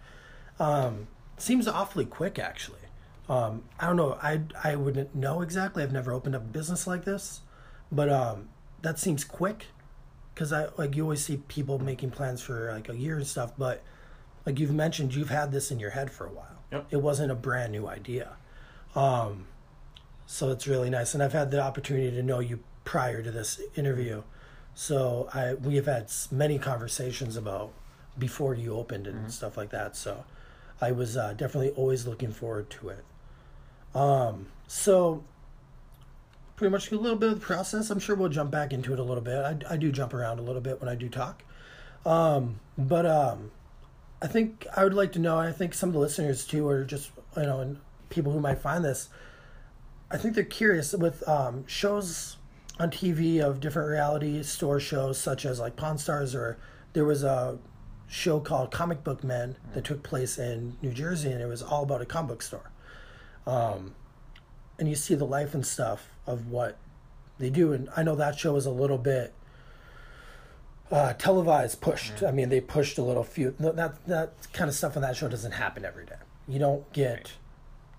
um, 0.60 1.08
seems 1.38 1.67
awfully 1.67 2.05
quick 2.05 2.38
actually. 2.38 2.77
Um, 3.29 3.63
I 3.79 3.88
don't 3.88 3.96
know. 3.96 4.17
I 4.22 4.41
I 4.63 4.75
wouldn't 4.75 5.15
know 5.15 5.41
exactly. 5.41 5.84
I've 5.84 5.91
never 5.93 6.12
opened 6.12 6.36
up 6.36 6.41
a 6.41 6.46
business 6.46 6.86
like 6.86 7.05
this, 7.05 7.41
but 7.91 8.10
um, 8.10 8.50
that 8.81 9.00
seems 9.00 9.24
quick 9.24 9.67
because 10.34 10.51
I 10.51 10.67
like 10.77 10.96
you 10.96 11.03
always 11.03 11.24
see 11.24 11.38
people 11.38 11.79
making 11.79 12.12
plans 12.12 12.41
for 12.41 12.72
like 12.74 12.89
a 12.89 12.96
year 12.98 13.15
and 13.17 13.25
stuff. 13.25 13.53
But 13.58 13.84
like 14.45 14.60
you've 14.60 14.74
mentioned, 14.74 15.13
you've 15.15 15.29
had 15.29 15.51
this 15.51 15.71
in 15.71 15.79
your 15.79 15.91
head 15.91 16.12
for 16.12 16.25
a 16.25 16.31
while. 16.31 16.63
Yep. 16.71 16.88
It 16.91 16.98
wasn't 16.98 17.31
a 17.31 17.36
brand 17.36 17.71
new 17.71 17.88
idea. 17.88 18.29
Um, 18.95 19.48
so 20.25 20.50
it's 20.51 20.67
really 20.67 20.89
nice, 20.89 21.13
and 21.13 21.21
I've 21.21 21.33
had 21.33 21.51
the 21.51 21.62
opportunity 21.62 22.12
to 22.12 22.24
know 22.24 22.39
you 22.39 22.60
prior 22.83 23.21
to 23.21 23.31
this 23.31 23.60
interview. 23.75 24.24
So 24.74 25.29
I 25.33 25.55
we 25.55 25.75
have 25.75 25.86
had 25.86 26.12
many 26.31 26.57
conversations 26.57 27.36
about 27.36 27.74
before 28.17 28.55
you 28.55 28.75
opened 28.75 29.07
and 29.07 29.31
stuff 29.31 29.57
like 29.57 29.69
that. 29.71 29.95
So 29.95 30.24
I 30.79 30.91
was 30.91 31.17
uh, 31.17 31.33
definitely 31.33 31.71
always 31.71 32.07
looking 32.07 32.31
forward 32.31 32.69
to 32.71 32.89
it. 32.89 33.05
Um, 33.93 34.48
so 34.67 35.24
pretty 36.55 36.71
much 36.71 36.91
a 36.91 36.95
little 36.95 37.17
bit 37.17 37.29
of 37.31 37.39
the 37.39 37.45
process. 37.45 37.89
I'm 37.89 38.00
sure 38.00 38.15
we'll 38.15 38.29
jump 38.29 38.51
back 38.51 38.71
into 38.74 38.93
it 38.93 39.00
a 39.00 39.03
little 39.03 39.24
bit. 39.24 39.38
I, 39.38 39.74
I 39.74 39.77
do 39.77 39.91
jump 39.91 40.13
around 40.13 40.39
a 40.39 40.41
little 40.41 40.62
bit 40.62 40.79
when 40.79 40.89
I 40.89 40.95
do 40.95 41.10
talk. 41.10 41.43
Um, 42.05 42.60
but 42.77 43.05
um, 43.05 43.51
I 44.22 44.28
think 44.28 44.68
I 44.75 44.84
would 44.84 44.94
like 44.94 45.12
to 45.13 45.20
know. 45.20 45.38
I 45.38 45.51
think 45.51 45.74
some 45.74 45.90
of 45.90 45.94
the 45.94 46.00
listeners 46.00 46.46
too 46.46 46.68
are 46.68 46.84
just 46.84 47.12
you 47.36 47.44
know, 47.44 47.60
and 47.60 47.80
people 48.10 48.32
who 48.32 48.40
might 48.40 48.60
find 48.60 48.86
this. 48.86 49.10
I 50.12 50.18
think 50.18 50.36
they're 50.36 50.44
curious 50.44 50.94
with 50.94 51.28
um, 51.28 51.66
shows 51.68 52.38
on 52.80 52.92
TV 52.92 53.40
of 53.40 53.60
different 53.60 53.90
reality 53.90 54.44
store 54.44 54.80
shows, 54.80 55.20
such 55.20 55.46
as 55.46 55.60
like 55.60 55.75
Pawn 55.75 55.98
Stars, 55.98 56.36
or 56.36 56.58
there 56.94 57.06
was 57.06 57.24
a 57.24 57.58
show 58.08 58.40
called 58.40 58.72
Comic 58.72 59.04
Book 59.04 59.24
Men 59.24 59.56
that 59.74 59.86
took 59.86 60.04
place 60.04 60.38
in 60.38 60.78
New 60.82 60.92
Jersey, 60.92 61.32
and 61.32 61.42
it 61.42 61.48
was 61.48 61.63
all 61.63 61.84
about 61.84 62.01
a 62.01 62.06
comic 62.06 62.30
book 62.30 62.42
store. 62.42 62.72
Um, 63.48 63.96
and 64.78 64.90
you 64.90 64.96
see 64.96 65.16
the 65.16 65.25
life 65.25 65.54
and 65.54 65.66
stuff 65.66 66.10
of 66.28 66.48
what 66.48 66.78
they 67.40 67.50
do, 67.50 67.72
and 67.74 67.90
I 67.96 68.04
know 68.04 68.16
that 68.16 68.38
show 68.38 68.56
is 68.58 68.66
a 68.66 68.72
little 68.72 68.98
bit 68.98 69.34
uh, 70.91 71.13
televised, 71.13 71.81
pushed. 71.81 72.21
I 72.24 72.31
mean, 72.31 72.50
they 72.50 72.62
pushed 72.62 72.98
a 72.98 73.01
little 73.03 73.24
few. 73.24 73.55
That 73.60 74.05
that 74.07 74.33
kind 74.53 74.69
of 74.69 74.75
stuff 74.75 74.95
on 74.95 75.01
that 75.03 75.15
show 75.15 75.27
doesn't 75.27 75.53
happen 75.53 75.86
every 75.86 76.05
day. 76.05 76.15
You 76.48 76.60
don't 76.60 76.91
get 76.93 77.12
Right. 77.15 77.31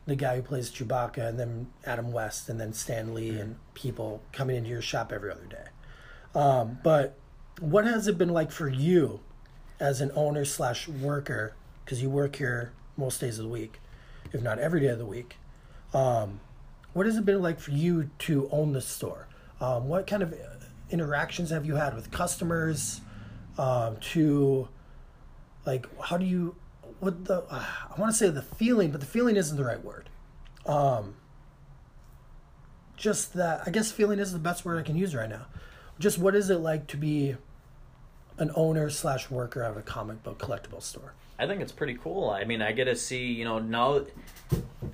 the 0.06 0.16
guy 0.16 0.37
who 0.37 0.42
plays 0.42 0.70
Chewbacca 0.70 1.18
and 1.28 1.38
then 1.38 1.68
Adam 1.84 2.12
West 2.12 2.49
and 2.49 2.61
then 2.61 2.72
Stan 2.72 3.14
Lee 3.14 3.38
and 3.38 3.56
people 3.75 4.20
coming 4.32 4.56
into 4.56 4.68
your 4.70 4.82
shop 4.82 5.12
every 5.12 5.30
other 5.30 5.46
day. 5.46 5.64
Um, 6.34 6.78
but 6.82 7.16
what 7.61 7.84
has 7.84 8.08
it 8.08 8.18
been 8.18 8.30
like 8.30 8.50
for 8.50 8.68
you 8.68 9.20
as 9.78 10.00
an 10.00 10.11
owner 10.14 10.44
slash 10.44 10.88
worker? 10.88 11.54
Because 11.84 12.02
you 12.02 12.11
work 12.11 12.37
here 12.37 12.72
most 12.96 13.20
days 13.20 13.38
of 13.38 13.44
the 13.44 13.50
week, 13.50 13.80
if 14.32 14.42
not 14.42 14.58
every 14.58 14.80
day 14.80 14.88
of 14.88 14.99
the 14.99 15.06
week. 15.06 15.37
Um, 15.94 16.40
what 16.92 17.06
has 17.06 17.16
it 17.16 17.25
been 17.25 17.40
like 17.42 17.61
for 17.61 17.70
you 17.70 18.11
to 18.20 18.49
own 18.50 18.72
the 18.72 18.80
store? 18.80 19.28
Um, 19.61 19.88
what 19.88 20.06
kind 20.06 20.22
of 20.22 20.34
interactions 20.92 21.50
have 21.50 21.64
you 21.64 21.76
had 21.76 21.94
with 21.94 22.11
customers? 22.11 23.00
Um, 23.58 23.96
to 24.12 24.68
like, 25.66 25.87
how 26.00 26.16
do 26.16 26.25
you? 26.25 26.56
What 27.00 27.25
the? 27.25 27.42
Uh, 27.50 27.64
I 27.96 28.00
want 28.00 28.12
to 28.12 28.16
say 28.16 28.28
the 28.28 28.42
feeling, 28.42 28.90
but 28.90 29.00
the 29.00 29.06
feeling 29.06 29.37
isn't 29.37 29.56
the 29.56 29.64
right 29.64 29.82
word. 29.82 30.08
Um, 30.66 31.16
just 32.96 33.34
that. 33.34 33.62
I 33.66 33.70
guess 33.70 33.90
feeling 33.90 34.18
is 34.18 34.32
the 34.32 34.38
best 34.38 34.64
word 34.64 34.78
I 34.78 34.82
can 34.82 34.96
use 34.96 35.14
right 35.14 35.28
now. 35.28 35.46
Just 35.99 36.18
what 36.18 36.34
is 36.34 36.50
it 36.50 36.58
like 36.58 36.87
to 36.88 36.96
be 36.96 37.37
an 38.38 38.50
owner 38.54 38.88
slash 38.90 39.30
worker 39.30 39.62
of 39.62 39.76
a 39.76 39.82
comic 39.82 40.22
book 40.22 40.38
collectible 40.38 40.82
store? 40.82 41.12
I 41.42 41.46
think 41.49 41.61
it's 41.61 41.72
pretty 41.72 41.94
cool. 41.94 42.30
I 42.30 42.44
mean, 42.44 42.62
I 42.62 42.70
get 42.70 42.84
to 42.84 42.94
see, 42.94 43.26
you 43.26 43.44
know, 43.44 43.58
now. 43.58 44.04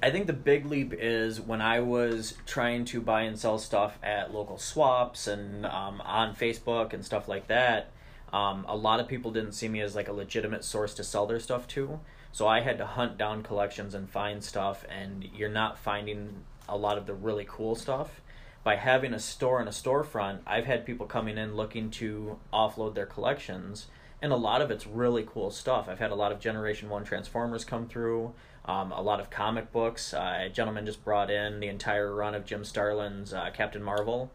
I 0.03 0.11
think 0.11 0.27
the 0.27 0.33
big 0.33 0.65
leap 0.65 0.95
is 0.95 1.41
when 1.41 1.61
I 1.61 1.81
was 1.81 2.39
trying 2.47 2.87
to 2.87 3.03
buy 3.03 3.23
and 3.23 3.39
sell 3.39 3.59
stuff 3.59 3.99
at 4.03 4.33
local 4.33 4.57
swaps 4.57 5.27
and 5.27 5.67
um, 5.67 6.01
on 6.01 6.35
Facebook 6.35 6.95
and 6.95 7.05
stuff 7.05 7.29
like 7.29 7.49
that. 7.49 7.91
Um, 8.33 8.65
a 8.67 8.77
lot 8.77 8.99
of 8.99 9.09
people 9.09 9.31
didn't 9.31 9.53
see 9.53 9.69
me 9.69 9.83
as 9.83 9.95
like 9.95 10.09
a 10.09 10.13
legitimate 10.13 10.65
source 10.65 10.95
to 10.95 11.05
sell 11.05 11.27
their 11.27 11.41
stuff 11.41 11.67
to. 11.69 12.01
So 12.33 12.47
I 12.47 12.61
had 12.61 12.79
to 12.79 12.87
hunt 12.87 13.19
down 13.19 13.43
collections 13.43 13.93
and 13.93 14.09
find 14.09 14.43
stuff, 14.43 14.87
and 14.89 15.29
you're 15.35 15.51
not 15.51 15.79
finding 15.79 16.45
a 16.67 16.79
lot 16.79 16.97
of 16.97 17.05
the 17.05 17.15
really 17.15 17.47
cool 17.47 17.75
stuff. 17.75 18.23
By 18.65 18.77
having 18.77 19.13
a 19.13 19.21
store 19.21 19.61
and 19.61 19.69
a 19.69 19.73
storefront, 19.73 20.39
I've 20.47 20.65
had 20.65 20.87
people 20.87 21.05
coming 21.05 21.37
in 21.37 21.57
looking 21.57 21.91
to 21.93 22.39
offload 22.55 22.95
their 22.95 23.07
collections, 23.07 23.89
and 24.21 24.33
a 24.33 24.37
lot 24.37 24.61
of 24.61 24.71
it's 24.71 24.87
really 24.87 25.27
cool 25.29 25.51
stuff. 25.51 25.89
I've 25.89 25.99
had 25.99 26.11
a 26.11 26.15
lot 26.15 26.33
of 26.33 26.41
Generation 26.41 26.89
1 26.89 27.05
Transformers 27.05 27.65
come 27.65 27.87
through, 27.87 28.33
um, 28.65 28.93
a 28.93 29.01
lot 29.01 29.21
of 29.21 29.31
comic 29.31 29.73
books. 29.73 30.13
Uh, 30.13 30.45
a 30.47 30.49
gentleman 30.49 30.87
just 30.87 31.05
brought 31.05 31.31
in 31.31 31.61
the 31.61 31.69
entire 31.69 32.15
run 32.15 32.35
of 32.35 32.45
Jim 32.45 32.65
Starlin's 32.65 33.33
uh, 33.33 33.51
Captain 33.53 33.83
Marvel. 33.83 34.31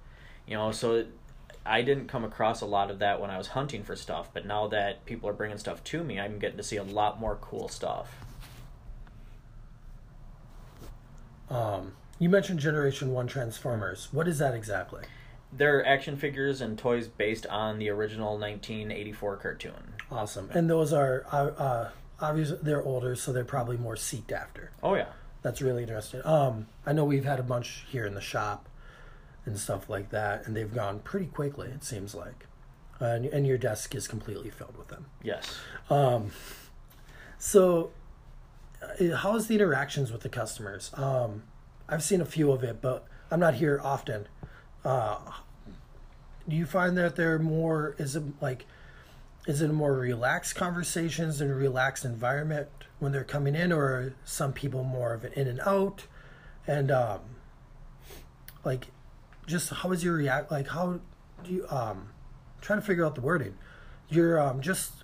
You 0.47 0.55
know, 0.55 0.71
so 0.71 1.05
I 1.65 1.81
didn't 1.81 2.07
come 2.07 2.23
across 2.23 2.61
a 2.61 2.65
lot 2.65 2.91
of 2.91 2.99
that 2.99 3.21
when 3.21 3.29
I 3.29 3.37
was 3.37 3.47
hunting 3.47 3.83
for 3.83 3.95
stuff, 3.95 4.29
but 4.33 4.45
now 4.45 4.67
that 4.67 5.05
people 5.05 5.29
are 5.29 5.33
bringing 5.33 5.57
stuff 5.57 5.83
to 5.85 6.03
me, 6.03 6.19
I'm 6.19 6.39
getting 6.39 6.57
to 6.57 6.63
see 6.63 6.77
a 6.77 6.83
lot 6.83 7.19
more 7.19 7.37
cool 7.41 7.69
stuff. 7.69 8.15
Um, 11.49 11.93
you 12.19 12.29
mentioned 12.29 12.59
Generation 12.59 13.11
One 13.11 13.27
Transformers. 13.27 14.09
What 14.11 14.27
is 14.27 14.39
that 14.39 14.55
exactly? 14.55 15.03
They're 15.55 15.85
action 15.85 16.17
figures 16.17 16.61
and 16.61 16.77
toys 16.77 17.07
based 17.07 17.45
on 17.47 17.77
the 17.79 17.89
original 17.89 18.37
1984 18.39 19.37
cartoon. 19.37 19.93
Awesome. 20.11 20.49
And 20.53 20.69
those 20.69 20.91
are 20.93 21.25
uh, 21.31 21.35
uh, 21.61 21.89
obviously 22.19 22.57
they're 22.61 22.83
older, 22.83 23.15
so 23.15 23.31
they're 23.31 23.43
probably 23.45 23.77
more 23.77 23.95
seeked 23.95 24.31
after. 24.31 24.71
Oh 24.81 24.95
yeah, 24.95 25.09
That's 25.41 25.61
really 25.61 25.83
interesting. 25.83 26.21
Um, 26.25 26.67
I 26.85 26.93
know 26.93 27.05
we've 27.05 27.25
had 27.25 27.39
a 27.39 27.43
bunch 27.43 27.85
here 27.89 28.05
in 28.05 28.13
the 28.15 28.21
shop 28.21 28.67
and 29.45 29.59
stuff 29.59 29.89
like 29.89 30.09
that, 30.11 30.45
and 30.47 30.55
they've 30.55 30.73
gone 30.73 30.99
pretty 30.99 31.25
quickly. 31.27 31.67
It 31.69 31.83
seems 31.83 32.15
like, 32.15 32.45
uh, 33.01 33.05
and, 33.05 33.25
and 33.25 33.45
your 33.45 33.57
desk 33.57 33.93
is 33.93 34.07
completely 34.07 34.49
filled 34.49 34.77
with 34.77 34.87
them. 34.87 35.05
yes. 35.21 35.57
Um, 35.89 36.31
so, 37.37 37.91
uh, 38.81 39.15
how 39.17 39.35
is 39.35 39.47
the 39.47 39.55
interactions 39.55 40.11
with 40.11 40.21
the 40.21 40.29
customers? 40.29 40.91
Um, 40.93 41.43
I've 41.89 42.03
seen 42.03 42.21
a 42.21 42.25
few 42.25 42.51
of 42.53 42.63
it, 42.63 42.81
but 42.81 43.05
I'm 43.29 43.39
not 43.41 43.55
here 43.55 43.81
often. 43.83 44.27
Uh, 44.83 45.17
do 46.47 46.55
you 46.55 46.65
find 46.65 46.97
that 46.97 47.15
they're 47.15 47.39
more? 47.39 47.95
Is 47.97 48.15
it 48.15 48.23
like? 48.41 48.65
Is 49.47 49.61
it 49.61 49.71
more 49.71 49.93
relaxed 49.93 50.55
conversations 50.55 51.41
and 51.41 51.53
relaxed 51.53 52.05
environment 52.05 52.69
when 52.99 53.11
they're 53.11 53.23
coming 53.25 53.55
in, 53.55 53.71
or 53.71 53.83
are 53.83 54.13
some 54.23 54.53
people 54.53 54.83
more 54.83 55.13
of 55.13 55.23
an 55.25 55.33
in 55.33 55.47
and 55.47 55.59
out? 55.61 56.05
And 56.65 56.91
um, 56.91 57.19
like, 58.63 58.87
just 59.45 59.69
how 59.69 59.91
is 59.91 60.03
your 60.03 60.15
react? 60.15 60.51
Like, 60.51 60.69
how 60.69 60.99
do 61.43 61.51
you 61.51 61.67
um, 61.69 62.09
trying 62.61 62.79
to 62.79 62.85
figure 62.85 63.05
out 63.05 63.15
the 63.15 63.21
wording? 63.21 63.57
You're 64.09 64.39
um 64.39 64.61
just 64.61 65.03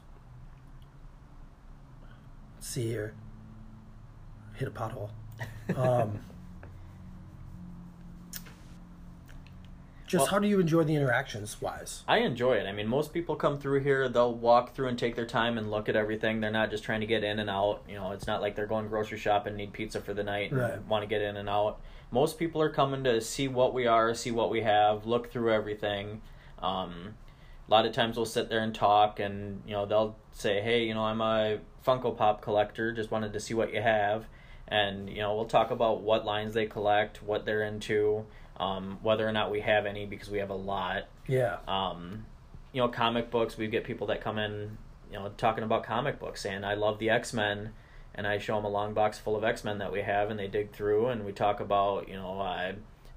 see 2.60 2.88
here. 2.88 3.13
Hit 4.56 4.68
a 4.68 4.72
pothole. 4.72 5.10
Um, 5.76 6.20
just 10.10 10.24
Well- 10.24 10.32
how 10.32 10.39
do 10.39 10.48
you 10.48 10.60
enjoy 10.60 10.84
the 10.84 10.95
interactions 10.95 11.62
wise? 11.62 12.04
I 12.08 12.17
enjoy 12.19 12.56
it. 12.56 12.65
I 12.65 12.72
mean, 12.72 12.88
most 12.88 13.13
people 13.13 13.36
come 13.36 13.60
through 13.60 13.82
here, 13.82 14.10
they'll 14.10 14.34
walk 14.34 14.74
through 14.74 14.88
and 14.88 14.98
take 14.98 15.15
their 15.15 15.26
time 15.28 15.58
and 15.58 15.69
look 15.69 15.88
at 15.88 15.95
everything. 15.95 16.39
They're 16.41 16.50
not 16.50 16.72
just 16.72 16.84
trying 16.84 17.02
to 17.02 17.06
get 17.06 17.24
in 17.24 17.38
and 17.38 17.50
out. 17.50 17.84
You 17.88 17.95
know, 17.95 18.12
it's 18.12 18.26
not 18.26 18.41
like 18.41 18.56
they're 18.56 18.65
going 18.65 18.88
grocery 18.88 19.19
shopping, 19.19 19.52
and 19.52 19.58
need 19.58 19.72
pizza 19.72 20.02
for 20.02 20.13
the 20.15 20.24
night, 20.24 20.52
and 20.52 20.60
Right. 20.60 20.88
want 20.88 21.04
to 21.04 21.08
get 21.08 21.22
in 21.22 21.38
and 21.38 21.48
out. 21.48 21.80
Most 22.12 22.39
people 22.39 22.60
are 22.60 22.72
coming 22.72 23.04
to 23.04 23.22
see 23.22 23.48
what 23.48 23.72
we 23.74 23.86
are, 23.86 24.15
see 24.15 24.32
what 24.32 24.50
we 24.50 24.62
have, 24.62 25.06
look 25.06 25.32
through 25.32 25.54
everything. 25.54 26.22
Um, 26.58 27.13
a 27.67 27.72
lot 27.72 27.86
of 27.86 27.93
times 27.93 28.17
we'll 28.17 28.26
sit 28.26 28.50
there 28.50 28.62
and 28.62 28.74
talk, 28.74 29.19
and 29.19 29.62
you 29.67 29.74
know 29.74 29.86
they'll 29.86 30.15
say, 30.32 30.60
"Hey, 30.62 30.86
you 30.86 30.95
know, 30.95 31.04
I'm 31.04 31.22
a 31.22 31.60
Funko 31.86 32.17
Pop 32.17 32.41
collector. 32.41 32.91
Just 32.91 33.12
wanted 33.12 33.32
to 33.34 33.39
see 33.39 33.54
what 33.54 33.72
you 33.72 33.82
have." 33.82 34.26
And 34.67 35.08
you 35.08 35.17
know, 35.22 35.36
we'll 35.36 35.45
talk 35.45 35.69
about 35.69 36.02
what 36.02 36.26
lines 36.26 36.56
they 36.56 36.65
collect, 36.65 37.22
what 37.22 37.45
they're 37.45 37.62
into, 37.63 38.26
um, 38.60 39.00
whether 39.02 39.28
or 39.28 39.32
not 39.32 39.52
we 39.52 39.62
have 39.62 39.86
any 39.86 40.06
because 40.06 40.30
we 40.30 40.39
have 40.39 40.50
a 40.50 40.56
lot 40.56 41.04
Yeah. 41.28 41.58
um, 41.67 42.26
you 42.74 42.82
know, 42.82 42.88
comic 42.88 43.32
books. 43.32 43.58
We 43.58 43.67
get 43.67 43.84
people 43.84 44.08
that 44.08 44.22
come 44.22 44.38
in, 44.38 44.78
you 45.12 45.17
know, 45.17 45.32
talking 45.38 45.63
about 45.63 45.84
comic 45.84 46.19
books, 46.19 46.45
and 46.45 46.65
I 46.65 46.74
love 46.76 47.00
the 47.00 47.10
X 47.10 47.34
Men, 47.34 47.72
and 48.13 48.28
I 48.28 48.38
show 48.38 48.56
them 48.58 48.65
a 48.65 48.69
long 48.69 48.93
box 48.93 49.17
full 49.17 49.36
of 49.36 49.43
X 49.43 49.63
Men 49.63 49.78
that 49.80 49.91
we 49.91 50.02
have, 50.02 50.30
and 50.30 50.39
they 50.39 50.48
dig 50.48 50.72
through, 50.72 51.08
and 51.08 51.26
we 51.26 51.32
talk 51.32 51.60
about, 51.60 52.08
you 52.08 52.15
know, 52.15 52.39
uh, 52.41 52.74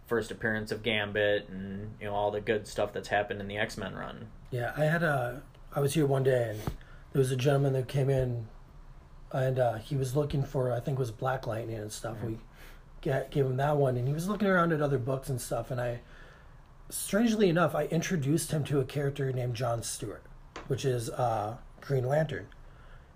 first 0.07 0.31
appearance 0.31 0.71
of 0.73 0.83
Gambit, 0.83 1.49
and 1.49 1.95
you 2.01 2.07
know 2.07 2.15
all 2.15 2.31
the 2.31 2.41
good 2.41 2.67
stuff 2.67 2.93
that's 2.93 3.09
happened 3.09 3.41
in 3.41 3.49
the 3.49 3.59
X 3.59 3.77
Men 3.77 3.95
run. 3.95 4.29
Yeah, 4.51 4.73
I 4.77 4.85
had 4.85 5.03
a. 5.03 5.43
I 5.75 5.81
was 5.81 5.95
here 5.95 6.07
one 6.07 6.23
day, 6.23 6.51
and 6.51 6.61
there 7.13 7.19
was 7.19 7.31
a 7.31 7.37
gentleman 7.37 7.73
that 7.75 7.89
came 7.89 8.09
in, 8.09 8.47
and 9.33 9.59
uh, 9.59 9.75
he 9.75 9.97
was 9.97 10.15
looking 10.17 10.45
for 10.45 10.73
I 10.73 10.81
think 10.81 10.97
it 10.97 11.01
was 11.01 11.11
Black 11.11 11.47
Lightning 11.47 11.77
and 11.77 11.93
stuff. 11.93 12.17
We 12.25 12.39
get, 13.03 13.31
gave 13.31 13.45
him 13.45 13.59
that 13.59 13.77
one, 13.77 13.99
and 13.99 14.09
he 14.09 14.15
was 14.15 14.29
looking 14.29 14.49
around 14.49 14.73
at 14.73 14.81
other 14.81 14.99
books 14.99 15.29
and 15.29 15.41
stuff. 15.41 15.71
And 15.71 15.81
I, 15.81 16.01
strangely 16.89 17.51
enough, 17.51 17.75
I 17.75 17.85
introduced 17.85 18.51
him 18.53 18.65
to 18.65 18.81
a 18.81 18.85
character 18.85 19.31
named 19.33 19.55
John 19.55 19.83
Stewart, 19.83 20.25
which 20.69 20.87
is 20.87 21.11
uh, 21.11 21.59
Green 21.83 22.07
Lantern, 22.07 22.47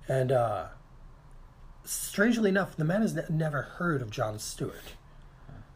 and 0.07 0.31
uh, 0.31 0.67
strangely 1.85 2.51
enough, 2.51 2.77
the 2.77 2.85
man 2.85 3.01
has 3.01 3.15
ne- 3.15 3.23
never 3.31 3.63
heard 3.63 4.03
of 4.03 4.11
John 4.11 4.39
Stewart. 4.39 4.95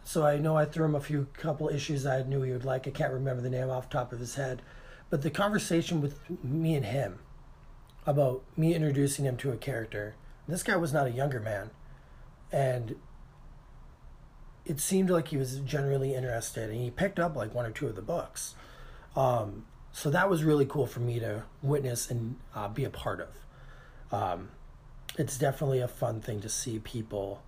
So 0.05 0.27
I 0.27 0.39
know 0.39 0.57
I 0.57 0.65
threw 0.65 0.85
him 0.87 0.95
a 0.95 1.01
few 1.01 1.29
couple 1.35 1.69
issues 1.69 2.05
I 2.05 2.23
knew 2.23 2.43
he 2.43 2.53
would 2.53 2.65
like. 2.65 2.87
I 2.87 2.91
can't 2.91 3.13
remember 3.13 3.43
the 3.43 3.51
name 3.51 3.71
off 3.71 3.89
the 3.89 3.95
top 3.95 4.13
of 4.13 4.19
his 4.19 4.35
head, 4.35 4.61
but 5.09 5.23
the 5.23 5.31
conversation 5.31 6.01
with 6.01 6.19
me 6.43 6.75
and 6.75 6.85
him 6.85 7.21
about 8.07 8.43
me 8.57 8.75
introducing 8.75 9.25
him 9.25 9.37
to 9.37 9.53
a 9.53 9.57
character. 9.57 10.17
This 10.49 10.63
guy 10.65 10.77
was 10.77 10.93
not 10.93 11.07
a 11.07 11.13
younger 11.13 11.39
man, 11.39 11.71
and 12.51 12.97
it 14.65 14.81
seemed 14.81 15.11
like 15.11 15.29
he 15.29 15.37
was 15.37 15.61
generally 15.61 16.15
interested, 16.15 16.71
and 16.71 16.81
he 16.81 16.91
picked 16.91 17.19
up 17.19 17.37
like 17.37 17.55
one 17.55 17.67
or 17.67 17.71
two 17.71 17.87
of 17.87 17.97
the 17.97 18.03
books. 18.03 18.55
Um, 19.17 19.67
so 19.93 20.11
that 20.11 20.31
was 20.31 20.45
really 20.45 20.67
cool 20.67 20.87
for 20.87 21.01
me 21.01 21.19
to 21.21 21.45
witness 21.63 22.11
and 22.11 22.37
uh, 22.55 22.69
be 22.69 22.85
a 22.85 22.91
part 22.91 23.21
of. 23.21 23.29
Um, 24.13 24.51
it's 25.19 25.37
definitely 25.37 25.81
a 25.81 25.89
fun 25.89 26.21
thing 26.21 26.41
to 26.41 26.49
see 26.49 26.79
people 26.79 27.43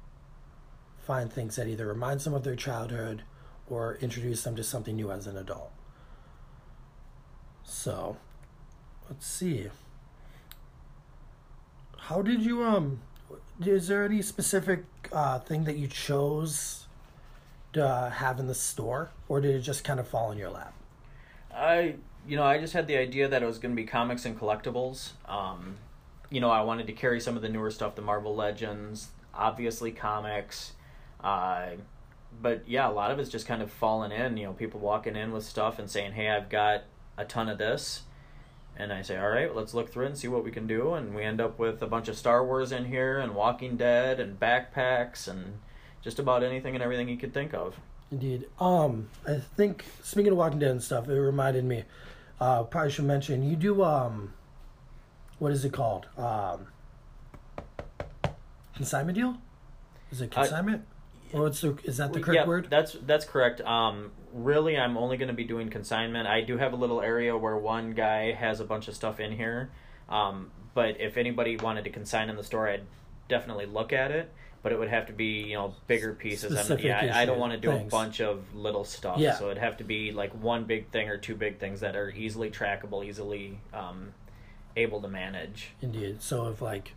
find 1.07 1.33
things 1.33 1.57
that 1.57 1.67
either 1.67 1.87
reminds 1.87 2.25
them 2.25 2.35
of 2.35 2.45
their 2.45 2.57
childhood 2.57 3.23
or 3.69 3.97
introduce 4.01 4.45
them 4.45 4.57
to 4.57 4.65
something 4.65 4.97
new 4.97 5.11
as 5.11 5.27
an 5.27 5.37
adult. 5.37 5.73
So, 7.65 8.17
let's 9.09 9.27
see. 9.27 9.69
How 11.97 12.23
did 12.23 12.43
you 12.43 12.65
um? 12.65 13.01
Is 13.65 13.89
there 13.89 14.05
any 14.05 14.23
specific 14.23 14.85
uh, 15.13 15.39
thing 15.39 15.65
that 15.65 15.77
you 15.77 15.87
chose 15.87 16.87
uh, 17.77 18.11
have 18.11 18.39
in 18.39 18.47
the 18.47 18.55
store, 18.55 19.11
or 19.29 19.41
did 19.41 19.55
it 19.55 19.61
just 19.61 19.85
kind 19.85 20.01
of 20.01 20.07
fall 20.07 20.31
in 20.33 20.39
your 20.39 20.51
lap? 20.51 20.75
I, 21.55 21.97
you 22.27 22.37
know, 22.37 22.45
I 22.45 22.59
just 22.59 22.73
had 22.73 22.87
the 22.87 22.97
idea 22.97 23.29
that 23.29 23.43
it 23.43 23.47
was 23.47 23.59
going 23.59 23.75
to 23.75 23.77
be 23.77 23.87
comics 23.87 24.25
and 24.25 24.39
collectibles. 24.39 25.11
Um, 25.29 25.77
you 26.31 26.41
know, 26.41 26.51
I 26.51 26.63
wanted 26.63 26.87
to 26.87 26.93
carry 26.93 27.21
some 27.21 27.37
of 27.37 27.43
the 27.43 27.49
newer 27.49 27.71
stuff, 27.71 27.95
the 27.95 28.03
Marvel 28.03 28.35
Legends, 28.35 29.09
obviously 29.35 29.93
comics. 29.93 30.73
Uh, 31.23 31.73
but 32.41 32.67
yeah, 32.67 32.89
a 32.89 32.91
lot 32.91 33.11
of 33.11 33.19
it's 33.19 33.31
just 33.31 33.47
kind 33.47 33.63
of 33.63 33.71
fallen 33.71 34.13
in. 34.13 34.37
You 34.37 34.47
know, 34.47 34.53
people 34.53 34.81
walking 34.81 35.17
in 35.17 35.33
with 35.33 35.45
stuff 35.45 35.79
and 35.79 35.91
saying, 35.91 36.13
"Hey, 36.13 36.31
I've 36.31 36.49
got 36.49 36.85
a 37.19 37.25
ton 37.25 37.49
of 37.49 37.59
this," 37.59 38.03
and 38.77 38.93
I 38.93 39.03
say, 39.03 39.19
"All 39.19 39.29
right, 39.29 39.55
let's 39.55 39.75
look 39.75 39.91
through 39.91 40.05
it 40.05 40.09
and 40.09 40.19
see 40.19 40.29
what 40.29 40.45
we 40.45 40.51
can 40.51 40.67
do." 40.67 40.95
And 40.95 41.15
we 41.15 41.23
end 41.23 41.41
up 41.41 41.59
with 41.59 41.83
a 41.83 41.87
bunch 41.87 42.09
of 42.09 42.17
Star 42.17 42.45
Wars 42.45 42.73
in 42.73 42.87
here, 42.87 43.19
and 43.19 43.35
Walking 43.35 43.77
Dead, 43.77 44.19
and 44.19 44.41
backpacks, 44.41 45.29
and 45.29 45.59
just 46.03 46.19
about 46.19 46.43
anything 46.43 46.75
and 46.75 46.83
everything 46.83 47.09
you 47.09 47.17
could 47.17 47.33
think 47.33 47.55
of. 47.55 47.77
Indeed. 48.11 48.47
Um, 48.61 49.09
I 49.27 49.39
think 49.57 49.85
speaking 50.03 50.33
of 50.33 50.39
Walking 50.39 50.59
Dead 50.59 50.71
and 50.71 50.83
stuff, 50.83 51.09
it 51.09 51.19
reminded 51.19 51.65
me. 51.65 51.85
Uh, 52.41 52.65
probably 52.65 52.91
should 52.91 53.05
mention 53.05 53.49
you 53.49 53.57
do 53.57 53.83
um, 53.85 54.35
what 55.39 55.53
is 55.53 55.65
it 55.65 55.73
called? 55.73 56.07
Um, 56.19 56.67
consignment 58.75 59.17
deal? 59.17 59.37
Is 60.11 60.21
it 60.21 60.31
consignment? 60.31 60.85
or 61.33 61.43
what's 61.43 61.61
the 61.61 61.79
is 61.85 61.97
that 61.97 62.13
the 62.13 62.21
correct 62.21 62.43
yeah, 62.43 62.47
word? 62.47 62.69
That's 62.69 62.93
that's 63.07 63.25
correct. 63.25 63.61
Um, 63.63 64.13
really, 64.33 64.77
I'm 64.77 64.97
only 64.97 65.17
going 65.17 65.29
to 65.29 65.35
be 65.35 65.45
doing 65.45 65.71
consignment. 65.71 66.29
I 66.29 66.43
do 66.43 66.59
have 66.59 66.73
a 66.73 66.77
little 66.77 67.01
area 67.01 67.37
where 67.37 67.57
one 67.57 67.93
guy 67.93 68.33
has 68.33 68.61
a 68.61 68.65
bunch 68.65 68.89
of 68.89 68.95
stuff 68.95 69.21
in 69.21 69.33
here. 69.33 69.71
Um, 70.09 70.51
but 70.75 71.01
if 71.01 71.17
anybody 71.17 71.57
wanted 71.57 71.85
to 71.85 71.91
consign 71.91 72.29
in 72.29 72.37
the 72.37 72.45
store, 72.45 72.69
I'd 72.69 72.83
definitely 73.29 73.67
look 73.67 73.93
at 73.93 74.11
it. 74.11 74.33
But 74.63 74.73
it 74.73 74.79
would 74.79 74.89
have 74.89 75.07
to 75.07 75.13
be 75.13 75.43
you 75.43 75.55
know 75.55 75.75
bigger 75.87 76.15
pieces. 76.15 76.71
I'm, 76.71 76.79
yeah, 76.79 77.13
I, 77.15 77.23
I 77.23 77.25
don't 77.25 77.39
want 77.39 77.53
to 77.53 77.59
do 77.59 77.69
things. 77.69 77.89
a 77.89 77.91
bunch 77.91 78.21
of 78.21 78.55
little 78.55 78.85
stuff. 78.85 79.19
Yeah. 79.19 79.35
So 79.35 79.47
it'd 79.47 79.59
have 79.59 79.79
to 79.79 79.85
be 79.85 80.13
like 80.13 80.33
one 80.33 80.65
big 80.65 80.91
thing 80.91 81.09
or 81.09 81.17
two 81.17 81.35
big 81.35 81.59
things 81.59 81.81
that 81.81 81.97
are 81.97 82.11
easily 82.11 82.51
trackable, 82.51 83.05
easily 83.05 83.59
um, 83.75 84.15
able 84.77 85.01
to 85.01 85.09
manage. 85.09 85.71
Indeed. 85.81 86.23
So 86.23 86.49
if 86.49 86.63
like, 86.63 86.95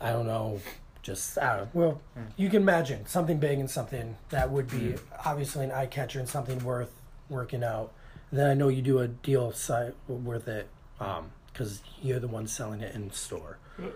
I 0.00 0.12
don't 0.12 0.26
know, 0.26 0.60
just 1.02 1.38
I 1.38 1.56
don't 1.56 1.74
know. 1.74 1.80
Well, 1.80 2.00
you 2.36 2.48
can 2.48 2.62
imagine 2.62 3.06
something 3.06 3.38
big 3.38 3.58
and 3.58 3.70
something 3.70 4.16
that 4.30 4.50
would 4.50 4.68
be 4.68 4.76
mm-hmm. 4.76 5.28
obviously 5.28 5.64
an 5.64 5.72
eye 5.72 5.86
catcher 5.86 6.18
and 6.18 6.28
something 6.28 6.62
worth 6.64 6.92
working 7.28 7.62
out. 7.64 7.92
then 8.32 8.50
I 8.50 8.54
know 8.54 8.68
you 8.68 8.82
do 8.82 8.98
a 8.98 9.08
deal 9.08 9.52
site 9.52 9.94
worth 10.08 10.48
it 10.48 10.68
um, 10.98 11.30
because 11.52 11.80
you're 12.02 12.20
the 12.20 12.28
one 12.28 12.46
selling 12.46 12.80
it 12.80 12.94
in 12.94 13.10
store. 13.12 13.58
Uh, 13.78 13.86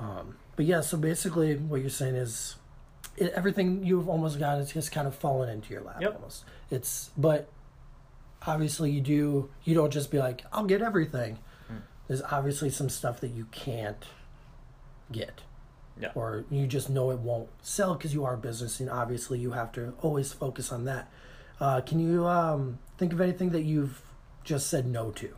Um, 0.00 0.36
but 0.56 0.64
yeah, 0.64 0.80
so 0.80 0.96
basically, 0.96 1.56
what 1.56 1.80
you're 1.80 1.90
saying 1.90 2.14
is 2.16 2.56
it, 3.16 3.32
everything 3.34 3.84
you've 3.84 4.08
almost 4.08 4.38
got 4.38 4.58
is 4.58 4.72
just 4.72 4.90
kind 4.92 5.06
of 5.06 5.14
fallen 5.14 5.48
into 5.48 5.72
your 5.72 5.82
lap. 5.82 6.00
Yep. 6.00 6.14
Almost. 6.16 6.44
It's 6.70 7.10
but 7.16 7.48
obviously 8.46 8.90
you 8.90 9.00
do 9.02 9.50
you 9.64 9.74
don't 9.74 9.92
just 9.92 10.10
be 10.10 10.18
like 10.18 10.42
I'll 10.52 10.64
get 10.64 10.82
everything. 10.82 11.38
There's 12.08 12.22
obviously 12.22 12.70
some 12.70 12.88
stuff 12.88 13.20
that 13.20 13.28
you 13.28 13.46
can't 13.52 14.04
get, 15.12 15.42
Yeah. 16.00 16.10
or 16.16 16.44
you 16.50 16.66
just 16.66 16.90
know 16.90 17.12
it 17.12 17.20
won't 17.20 17.48
sell 17.62 17.94
because 17.94 18.12
you 18.12 18.24
are 18.24 18.34
a 18.34 18.36
business, 18.36 18.80
and 18.80 18.90
obviously 18.90 19.38
you 19.38 19.52
have 19.52 19.70
to 19.72 19.94
always 20.02 20.32
focus 20.32 20.72
on 20.72 20.86
that. 20.86 21.08
Uh, 21.60 21.80
can 21.82 22.00
you 22.00 22.26
um, 22.26 22.80
think 22.98 23.12
of 23.12 23.20
anything 23.20 23.50
that 23.50 23.62
you've 23.62 24.02
just 24.42 24.66
said 24.68 24.86
no 24.86 25.12
to? 25.12 25.28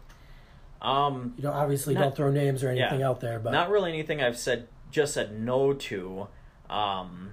Um, 0.83 1.35
You 1.37 1.45
know, 1.45 1.53
obviously 1.53 1.95
Not- 1.95 2.01
don't 2.01 2.17
throw 2.17 2.31
names 2.31 2.63
or 2.63 2.69
anything 2.69 3.01
yeah. 3.01 3.09
out 3.09 3.21
there, 3.21 3.39
but 3.39 3.53
not 3.53 3.71
really 3.71 3.91
anything 3.91 4.21
I've 4.23 4.37
said 4.39 4.69
just 4.91 5.15
said 5.15 5.33
no 5.33 5.73
to. 5.73 6.29
Um, 6.69 7.31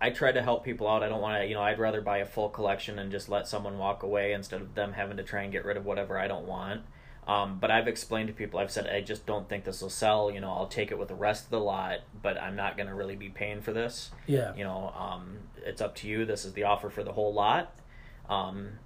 I 0.00 0.10
try 0.10 0.32
to 0.32 0.42
help 0.42 0.64
people 0.64 0.88
out. 0.88 1.02
I 1.02 1.08
don't 1.08 1.20
want 1.20 1.40
to, 1.40 1.46
you 1.46 1.54
know, 1.54 1.62
I'd 1.62 1.78
rather 1.78 2.00
buy 2.00 2.18
a 2.18 2.26
full 2.26 2.48
collection 2.48 2.98
and 2.98 3.10
just 3.12 3.28
let 3.28 3.46
someone 3.46 3.78
walk 3.78 4.02
away 4.02 4.32
instead 4.32 4.60
of 4.60 4.74
them 4.74 4.92
having 4.94 5.16
to 5.18 5.22
try 5.22 5.42
and 5.42 5.52
get 5.52 5.64
rid 5.64 5.76
of 5.76 5.86
whatever 5.86 6.18
I 6.18 6.26
don't 6.26 6.46
want. 6.46 6.82
Um, 7.26 7.58
but 7.58 7.70
I've 7.70 7.88
explained 7.88 8.28
to 8.28 8.32
people, 8.34 8.60
I've 8.60 8.70
said, 8.70 8.86
I 8.86 9.00
just 9.00 9.26
don't 9.26 9.48
think 9.48 9.64
this 9.64 9.82
will 9.82 9.90
sell. 9.90 10.30
You 10.30 10.40
know, 10.40 10.50
I'll 10.50 10.68
take 10.68 10.90
it 10.92 10.98
with 10.98 11.08
the 11.08 11.14
rest 11.14 11.44
of 11.44 11.50
the 11.50 11.60
lot, 11.60 12.00
but 12.22 12.40
I'm 12.40 12.54
not 12.56 12.76
going 12.76 12.88
to 12.88 12.94
really 12.94 13.16
be 13.16 13.28
paying 13.30 13.60
for 13.62 13.72
this. 13.72 14.10
yeah, 14.26 14.54
You 14.54 14.64
know, 14.64 14.92
um, 14.96 15.38
it's 15.64 15.80
up 15.80 15.94
to 15.96 16.08
you. 16.08 16.24
This 16.24 16.44
is 16.44 16.52
the 16.52 16.64
offer 16.64 16.88
for 16.90 17.02
the 17.02 17.12
whole 17.12 17.32
lot. 17.34 17.74
Um, 18.28 18.78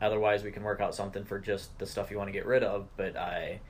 otherwise, 0.00 0.42
we 0.42 0.50
can 0.50 0.62
work 0.62 0.80
out 0.80 0.94
something 0.94 1.24
for 1.24 1.38
just 1.38 1.78
the 1.78 1.86
stuff 1.86 2.10
you 2.10 2.18
want 2.18 2.28
to 2.28 2.32
get 2.32 2.46
rid 2.46 2.62
of. 2.62 2.88
But 2.96 3.16
I, 3.16 3.60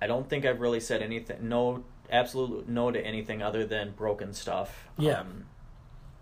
I 0.00 0.06
don't 0.06 0.28
think 0.28 0.44
I've 0.44 0.60
really 0.60 0.80
said 0.80 1.02
anything. 1.02 1.48
No, 1.48 1.84
absolute 2.10 2.68
no 2.68 2.90
to 2.90 3.00
anything 3.04 3.42
other 3.42 3.64
than 3.64 3.92
broken 3.92 4.32
stuff. 4.32 4.88
Yeah. 4.98 5.20
Um, 5.20 5.46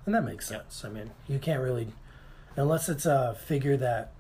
and 0.07 0.14
that 0.14 0.25
makes 0.25 0.49
sense. 0.49 0.85
I 0.85 0.88
mean, 0.88 1.11
you 1.29 1.38
can't 1.38 1.61
really, 1.61 1.88
unless 2.57 2.88
it's 2.88 3.07
a 3.07 3.37
figure 3.47 3.77
that 3.77 4.12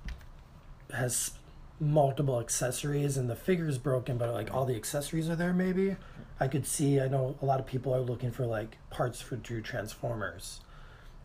has 0.92 1.32
multiple 1.78 2.38
accessories 2.38 3.16
and 3.16 3.30
the 3.30 3.36
figure 3.36 3.66
is 3.66 3.78
broken, 3.78 4.18
but 4.18 4.32
like 4.32 4.52
all 4.52 4.66
the 4.66 4.76
accessories 4.76 5.28
are 5.30 5.36
there. 5.36 5.54
Maybe 5.54 5.96
I 6.38 6.48
could 6.48 6.66
see. 6.66 7.00
I 7.00 7.08
know 7.08 7.36
a 7.40 7.46
lot 7.46 7.60
of 7.60 7.66
people 7.66 7.94
are 7.94 8.00
looking 8.00 8.30
for 8.30 8.44
like 8.46 8.76
parts 8.90 9.20
for 9.20 9.36
Drew 9.36 9.62
Transformers 9.62 10.60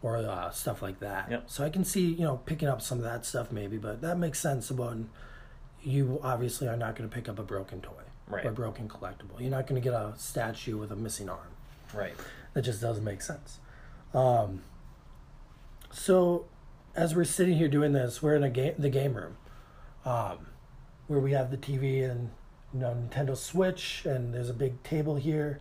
or 0.06 0.18
uh, 0.18 0.52
stuff 0.52 0.82
like 0.82 1.00
that. 1.00 1.32
Yep. 1.32 1.44
So 1.48 1.64
I 1.66 1.70
can 1.70 1.84
see 1.84 2.06
you 2.14 2.24
know 2.24 2.38
picking 2.46 2.68
up 2.68 2.82
some 2.82 3.00
of 3.00 3.04
that 3.06 3.26
stuff 3.26 3.52
maybe, 3.52 3.78
but 3.78 4.02
that 4.02 4.18
makes 4.20 4.40
sense 4.40 4.70
about. 4.70 4.98
You 5.82 6.20
obviously 6.24 6.68
are 6.68 6.76
not 6.78 6.96
going 6.96 7.08
to 7.10 7.14
pick 7.16 7.30
up 7.30 7.38
a 7.38 7.44
broken 7.44 7.80
toy 7.82 7.92
Right. 8.28 8.44
or 8.44 8.50
a 8.50 8.54
broken 8.54 8.88
collectible. 8.90 9.40
You're 9.40 9.52
not 9.52 9.68
going 9.68 9.80
to 9.80 9.88
get 9.88 9.94
a 9.94 10.14
statue 10.18 10.78
with 10.78 10.92
a 10.92 10.96
missing 10.96 11.30
arm. 11.30 11.52
right. 11.94 12.14
That 12.54 12.64
just 12.64 12.82
doesn't 12.82 13.04
make 13.04 13.22
sense. 13.22 13.60
Um, 14.14 14.62
so, 15.92 16.46
as 16.96 17.16
we're 17.16 17.24
sitting 17.26 17.58
here 17.58 17.68
doing 17.68 17.94
this, 17.94 18.22
we're 18.24 18.36
in 18.36 18.44
a 18.44 18.50
game, 18.50 18.74
the 18.80 18.90
game 18.90 19.14
room, 19.14 19.38
um, 20.06 20.48
where 21.08 21.20
we 21.20 21.34
have 21.34 21.52
the 21.52 21.58
TV 21.58 22.10
and 22.10 22.32
you 22.74 22.80
know 22.80 22.96
Nintendo 22.96 23.36
Switch, 23.38 24.04
and 24.06 24.34
there's 24.34 24.50
a 24.50 24.54
big 24.54 24.82
table 24.84 25.16
here, 25.18 25.60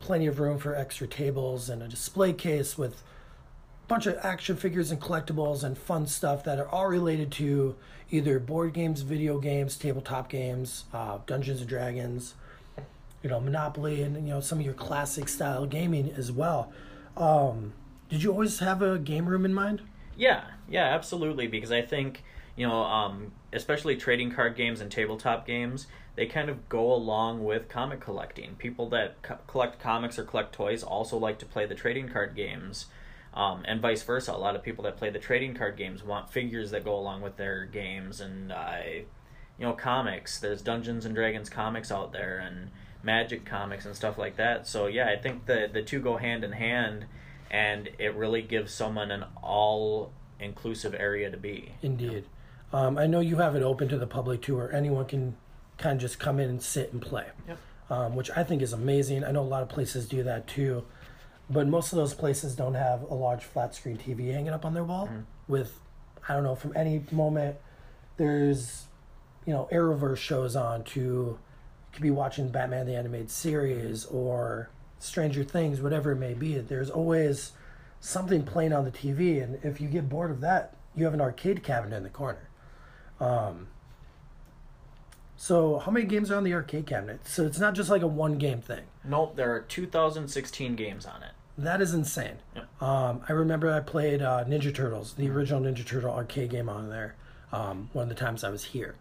plenty 0.00 0.26
of 0.26 0.38
room 0.38 0.58
for 0.58 0.74
extra 0.74 1.06
tables, 1.06 1.68
and 1.68 1.82
a 1.82 1.88
display 1.88 2.32
case 2.32 2.78
with 2.78 3.02
bunch 3.88 4.06
of 4.06 4.16
action 4.22 4.56
figures 4.56 4.90
and 4.90 5.00
collectibles 5.00 5.62
and 5.62 5.76
fun 5.76 6.06
stuff 6.06 6.44
that 6.44 6.58
are 6.58 6.68
all 6.68 6.86
related 6.86 7.30
to 7.32 7.76
either 8.10 8.38
board 8.38 8.72
games, 8.72 9.02
video 9.02 9.38
games, 9.38 9.76
tabletop 9.76 10.28
games, 10.28 10.84
uh, 10.92 11.18
Dungeons 11.26 11.60
and 11.60 11.68
Dragons 11.68 12.34
you 13.22 13.30
know 13.30 13.40
monopoly 13.40 14.02
and 14.02 14.16
you 14.16 14.34
know 14.34 14.40
some 14.40 14.58
of 14.58 14.64
your 14.64 14.74
classic 14.74 15.28
style 15.28 15.64
gaming 15.64 16.12
as 16.14 16.30
well 16.30 16.70
um 17.16 17.72
did 18.10 18.22
you 18.22 18.30
always 18.30 18.58
have 18.58 18.82
a 18.82 18.98
game 18.98 19.26
room 19.26 19.44
in 19.46 19.54
mind 19.54 19.80
Yeah, 20.16 20.44
yeah, 20.68 20.84
absolutely. 20.94 21.48
Because 21.48 21.72
I 21.72 21.82
think 21.82 22.22
you 22.56 22.68
know, 22.68 22.84
um, 22.84 23.32
especially 23.52 23.96
trading 23.96 24.30
card 24.30 24.54
games 24.56 24.80
and 24.80 24.90
tabletop 24.90 25.44
games, 25.44 25.88
they 26.14 26.26
kind 26.26 26.48
of 26.48 26.68
go 26.68 26.92
along 26.92 27.42
with 27.42 27.68
comic 27.68 28.00
collecting. 28.00 28.54
People 28.56 28.88
that 28.90 29.20
co- 29.22 29.38
collect 29.48 29.80
comics 29.80 30.18
or 30.18 30.24
collect 30.24 30.52
toys 30.54 30.84
also 30.84 31.16
like 31.16 31.38
to 31.40 31.46
play 31.46 31.66
the 31.66 31.74
trading 31.74 32.08
card 32.08 32.36
games, 32.36 32.86
um, 33.34 33.62
and 33.66 33.80
vice 33.80 34.02
versa. 34.02 34.32
A 34.32 34.38
lot 34.38 34.56
of 34.56 34.62
people 34.62 34.84
that 34.84 34.96
play 34.96 35.10
the 35.10 35.18
trading 35.18 35.54
card 35.54 35.76
games 35.76 36.02
want 36.02 36.30
figures 36.30 36.70
that 36.70 36.84
go 36.84 36.96
along 36.96 37.20
with 37.22 37.36
their 37.36 37.64
games, 37.66 38.20
and 38.20 38.52
uh, 38.52 38.76
you 39.58 39.66
know, 39.66 39.72
comics. 39.72 40.38
There's 40.40 40.62
Dungeons 40.62 41.04
and 41.04 41.14
Dragons 41.14 41.48
comics 41.50 41.90
out 41.92 42.12
there, 42.12 42.38
and 42.38 42.70
Magic 43.02 43.44
comics 43.44 43.84
and 43.84 43.94
stuff 43.94 44.16
like 44.16 44.36
that. 44.36 44.66
So 44.66 44.86
yeah, 44.86 45.08
I 45.08 45.16
think 45.20 45.46
the 45.46 45.68
the 45.72 45.82
two 45.82 46.00
go 46.00 46.16
hand 46.16 46.42
in 46.44 46.52
hand, 46.52 47.04
and 47.50 47.90
it 47.98 48.14
really 48.14 48.42
gives 48.42 48.72
someone 48.72 49.10
an 49.10 49.24
all 49.42 50.12
inclusive 50.40 50.94
area 50.94 51.30
to 51.30 51.36
be. 51.36 51.72
indeed 51.82 52.24
um 52.72 52.98
i 52.98 53.06
know 53.06 53.20
you 53.20 53.36
have 53.36 53.54
it 53.54 53.62
open 53.62 53.88
to 53.88 53.96
the 53.96 54.06
public 54.06 54.42
too 54.42 54.56
where 54.56 54.70
anyone 54.74 55.04
can 55.06 55.36
kind 55.78 55.94
of 55.96 56.00
just 56.00 56.18
come 56.18 56.40
in 56.40 56.50
and 56.50 56.60
sit 56.60 56.92
and 56.92 57.00
play 57.00 57.26
Yep. 57.46 57.58
um, 57.88 58.16
which 58.16 58.30
I 58.36 58.42
think 58.42 58.60
is 58.62 58.72
amazing. 58.72 59.22
I 59.24 59.30
know 59.30 59.42
a 59.42 59.52
lot 59.56 59.62
of 59.62 59.68
places 59.68 60.08
do 60.08 60.22
that 60.24 60.46
too, 60.48 60.84
but 61.50 61.66
most 61.68 61.92
of 61.92 61.96
those 61.96 62.14
places 62.14 62.54
don't 62.54 62.74
have 62.74 63.02
a 63.02 63.14
large 63.14 63.44
flat 63.44 63.74
screen 63.74 63.96
TV 63.98 64.32
hanging 64.32 64.52
up 64.52 64.64
on 64.64 64.74
their 64.74 64.84
wall 64.84 65.08
with, 65.48 65.78
I 66.28 66.34
don't 66.34 66.42
know, 66.42 66.54
from 66.54 66.72
any 66.76 67.04
moment 67.10 67.56
there's, 68.16 68.86
you 69.46 69.52
know, 69.52 69.68
Arrowverse 69.72 70.16
shows 70.16 70.56
on 70.56 70.84
to, 70.84 71.00
you 71.00 71.38
could 71.92 72.02
be 72.02 72.10
watching 72.10 72.48
Batman 72.48 72.86
the 72.86 72.94
Animated 72.96 73.30
Series 73.30 74.04
or 74.06 74.70
Stranger 74.98 75.44
Things, 75.44 75.80
whatever 75.80 76.12
it 76.12 76.16
may 76.16 76.34
be. 76.34 76.58
There's 76.58 76.90
always 76.90 77.52
something 78.00 78.44
playing 78.44 78.72
on 78.72 78.84
the 78.84 78.90
TV, 78.90 79.42
and 79.42 79.58
if 79.62 79.80
you 79.80 79.88
get 79.88 80.08
bored 80.08 80.30
of 80.30 80.40
that, 80.40 80.76
you 80.94 81.04
have 81.04 81.14
an 81.14 81.20
arcade 81.20 81.62
cabinet 81.62 81.96
in 81.96 82.02
the 82.02 82.08
corner. 82.08 82.48
Um, 83.20 83.68
so, 85.36 85.78
how 85.78 85.90
many 85.90 86.06
games 86.06 86.30
are 86.30 86.36
on 86.36 86.44
the 86.44 86.54
arcade 86.54 86.86
cabinet? 86.86 87.26
So 87.26 87.44
it's 87.44 87.58
not 87.58 87.74
just 87.74 87.90
like 87.90 88.02
a 88.02 88.06
one 88.06 88.38
game 88.38 88.60
thing. 88.60 88.84
Nope, 89.04 89.36
there 89.36 89.52
are 89.54 89.60
2016 89.60 90.74
games 90.74 91.04
on 91.04 91.22
it. 91.22 91.32
That 91.56 91.80
is 91.80 91.94
insane. 91.94 92.38
Yeah. 92.56 92.62
Um, 92.80 93.22
I 93.28 93.32
remember 93.32 93.72
I 93.72 93.80
played 93.80 94.22
uh, 94.22 94.44
Ninja 94.44 94.74
Turtles, 94.74 95.14
the 95.14 95.30
original 95.30 95.60
Ninja 95.60 95.86
Turtle 95.86 96.12
arcade 96.12 96.50
game 96.50 96.68
on 96.68 96.90
there. 96.90 97.14
Um, 97.52 97.90
one 97.92 98.04
of 98.04 98.08
the 98.08 98.14
times 98.16 98.42
I 98.42 98.50
was 98.50 98.64
here, 98.64 98.96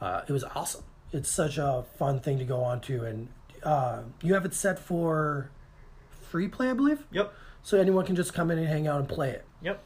uh, 0.00 0.22
it 0.26 0.32
was 0.32 0.44
awesome. 0.44 0.84
It's 1.12 1.30
such 1.30 1.58
a 1.58 1.84
fun 1.98 2.20
thing 2.20 2.38
to 2.38 2.44
go 2.44 2.62
on 2.62 2.80
to, 2.82 3.04
and 3.04 3.28
uh, 3.62 4.02
you 4.22 4.32
have 4.32 4.46
it 4.46 4.54
set 4.54 4.78
for 4.78 5.50
free 6.22 6.48
play, 6.48 6.70
I 6.70 6.72
believe. 6.72 7.04
Yep. 7.12 7.32
So 7.62 7.78
anyone 7.78 8.06
can 8.06 8.16
just 8.16 8.32
come 8.32 8.50
in 8.50 8.58
and 8.58 8.66
hang 8.66 8.86
out 8.86 8.98
and 9.00 9.08
play 9.08 9.30
it. 9.30 9.44
Yep. 9.60 9.84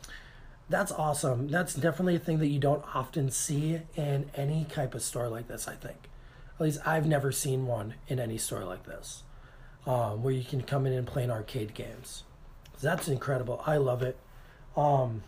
That's 0.69 0.93
awesome. 0.93 1.49
That's 1.49 1.75
definitely 1.75 2.17
a 2.17 2.21
thing 2.21 2.39
that 2.39 2.49
you 2.49 2.59
don't 2.59 2.85
often 2.95 3.31
see 3.31 3.81
in 3.97 4.31
any 4.35 4.65
type 4.65 4.95
of 4.95 5.03
store 5.03 5.29
like 5.29 5.49
this, 5.49 5.67
I 5.67 5.75
think. 5.75 6.09
At 6.55 6.61
least 6.61 6.81
I've 6.87 7.07
never 7.07 7.33
seen 7.33 7.67
one 7.67 7.95
in 8.09 8.19
any 8.19 8.39
store 8.39 8.65
like 8.65 8.85
this, 8.85 9.25
um, 9.87 10.23
where 10.23 10.33
you 10.33 10.45
can 10.45 10.63
come 10.63 10.87
in 10.87 10.93
and 10.93 11.07
play 11.07 11.25
in 11.25 11.31
arcade 11.31 11.75
games. 11.75 12.25
That's 12.81 13.09
incredible. 13.09 13.63
I 13.67 13.77
love 13.77 14.03
it. 14.03 14.19
Um, 14.77 15.23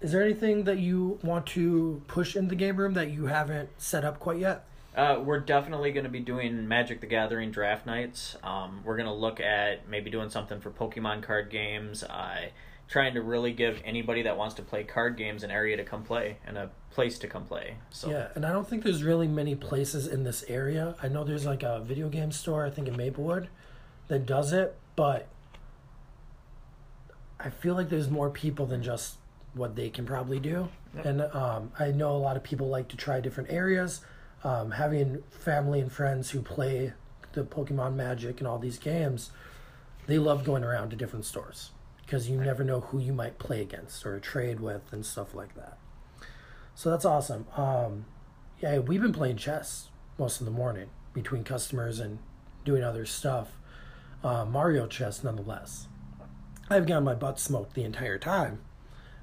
is 0.00 0.12
there 0.12 0.22
anything 0.22 0.64
that 0.64 0.78
you 0.78 1.18
want 1.22 1.46
to 1.48 2.02
push 2.06 2.34
in 2.36 2.48
the 2.48 2.54
game 2.54 2.76
room 2.76 2.94
that 2.94 3.10
you 3.10 3.26
haven't 3.26 3.68
set 3.78 4.04
up 4.04 4.18
quite 4.18 4.38
yet? 4.38 4.64
Uh, 4.96 5.20
we're 5.22 5.40
definitely 5.40 5.92
going 5.92 6.04
to 6.04 6.10
be 6.10 6.20
doing 6.20 6.66
Magic 6.66 7.00
the 7.00 7.06
Gathering 7.06 7.50
draft 7.50 7.86
nights. 7.86 8.36
Um, 8.42 8.80
we're 8.84 8.96
going 8.96 9.06
to 9.06 9.14
look 9.14 9.40
at 9.40 9.88
maybe 9.88 10.10
doing 10.10 10.30
something 10.30 10.60
for 10.60 10.70
Pokemon 10.70 11.22
card 11.22 11.50
games. 11.50 12.02
Uh, 12.02 12.48
trying 12.90 13.14
to 13.14 13.22
really 13.22 13.52
give 13.52 13.80
anybody 13.84 14.22
that 14.22 14.36
wants 14.36 14.56
to 14.56 14.62
play 14.62 14.82
card 14.82 15.16
games 15.16 15.44
an 15.44 15.50
area 15.50 15.76
to 15.76 15.84
come 15.84 16.02
play 16.02 16.38
and 16.44 16.58
a 16.58 16.68
place 16.90 17.20
to 17.20 17.28
come 17.28 17.44
play. 17.44 17.76
So 17.90 18.10
Yeah, 18.10 18.28
and 18.34 18.44
I 18.44 18.50
don't 18.50 18.68
think 18.68 18.82
there's 18.82 19.04
really 19.04 19.28
many 19.28 19.54
places 19.54 20.08
in 20.08 20.24
this 20.24 20.44
area. 20.48 20.96
I 21.00 21.06
know 21.06 21.22
there's 21.22 21.46
like 21.46 21.62
a 21.62 21.80
video 21.80 22.08
game 22.08 22.32
store, 22.32 22.66
I 22.66 22.70
think 22.70 22.88
in 22.88 22.96
Maplewood, 22.96 23.48
that 24.10 24.26
does 24.26 24.52
it, 24.52 24.76
but 24.96 25.28
I 27.38 27.48
feel 27.48 27.74
like 27.74 27.88
there's 27.88 28.10
more 28.10 28.28
people 28.28 28.66
than 28.66 28.82
just 28.82 29.14
what 29.54 29.76
they 29.76 29.88
can 29.88 30.04
probably 30.04 30.40
do. 30.40 30.68
Yep. 30.96 31.06
And 31.06 31.22
um, 31.22 31.72
I 31.78 31.92
know 31.92 32.10
a 32.10 32.18
lot 32.18 32.36
of 32.36 32.42
people 32.42 32.68
like 32.68 32.88
to 32.88 32.96
try 32.96 33.20
different 33.20 33.50
areas. 33.52 34.00
Um, 34.42 34.72
having 34.72 35.22
family 35.30 35.80
and 35.80 35.92
friends 35.92 36.30
who 36.30 36.42
play 36.42 36.92
the 37.34 37.44
Pokemon 37.44 37.94
Magic 37.94 38.40
and 38.40 38.48
all 38.48 38.58
these 38.58 38.78
games, 38.78 39.30
they 40.08 40.18
love 40.18 40.42
going 40.42 40.64
around 40.64 40.90
to 40.90 40.96
different 40.96 41.24
stores 41.24 41.70
because 42.04 42.28
you 42.28 42.36
never 42.36 42.64
know 42.64 42.80
who 42.80 42.98
you 42.98 43.12
might 43.12 43.38
play 43.38 43.62
against 43.62 44.04
or 44.04 44.18
trade 44.18 44.58
with 44.58 44.92
and 44.92 45.06
stuff 45.06 45.34
like 45.34 45.54
that. 45.54 45.78
So 46.74 46.90
that's 46.90 47.04
awesome. 47.04 47.46
Um, 47.56 48.06
yeah, 48.60 48.80
we've 48.80 49.02
been 49.02 49.12
playing 49.12 49.36
chess 49.36 49.88
most 50.18 50.40
of 50.40 50.46
the 50.46 50.50
morning 50.50 50.88
between 51.14 51.44
customers 51.44 52.00
and 52.00 52.18
doing 52.64 52.82
other 52.82 53.06
stuff. 53.06 53.52
Uh, 54.22 54.44
Mario 54.44 54.86
chess, 54.86 55.24
nonetheless. 55.24 55.88
I've 56.68 56.86
gotten 56.86 57.04
my 57.04 57.14
butt 57.14 57.40
smoked 57.40 57.74
the 57.74 57.84
entire 57.84 58.18
time, 58.18 58.60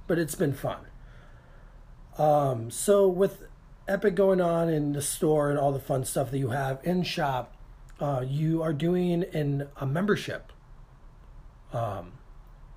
but 0.08 0.18
it's 0.18 0.36
been 0.36 0.54
fun. 0.54 0.80
Um, 2.18 2.72
so 2.72 3.08
with 3.08 3.44
Epic 3.88 4.16
going 4.16 4.42
on 4.42 4.70
in 4.70 4.94
the 4.94 5.02
store 5.02 5.50
and 5.50 5.58
all 5.58 5.72
the 5.72 5.80
fun 5.80 6.04
stuff 6.04 6.32
that 6.32 6.40
you 6.40 6.50
have 6.50 6.80
in 6.84 7.04
shop, 7.04 7.56
uh, 8.00 8.24
you 8.28 8.62
are 8.62 8.74
doing 8.74 9.24
an, 9.34 9.70
a 9.78 9.86
membership, 9.86 10.52
um, 11.72 12.14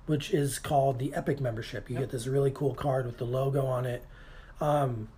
which 0.05 0.31
is 0.31 0.57
called 0.57 0.99
the 0.99 1.13
Epic 1.13 1.39
membership. 1.39 1.89
You 1.89 1.97
get 1.97 2.11
this 2.11 2.27
really 2.27 2.51
cool 2.51 2.73
card 2.73 3.05
with 3.05 3.17
the 3.17 3.25
logo 3.25 3.65
on 3.65 3.85
it. 3.85 4.05
Um, 4.61 5.09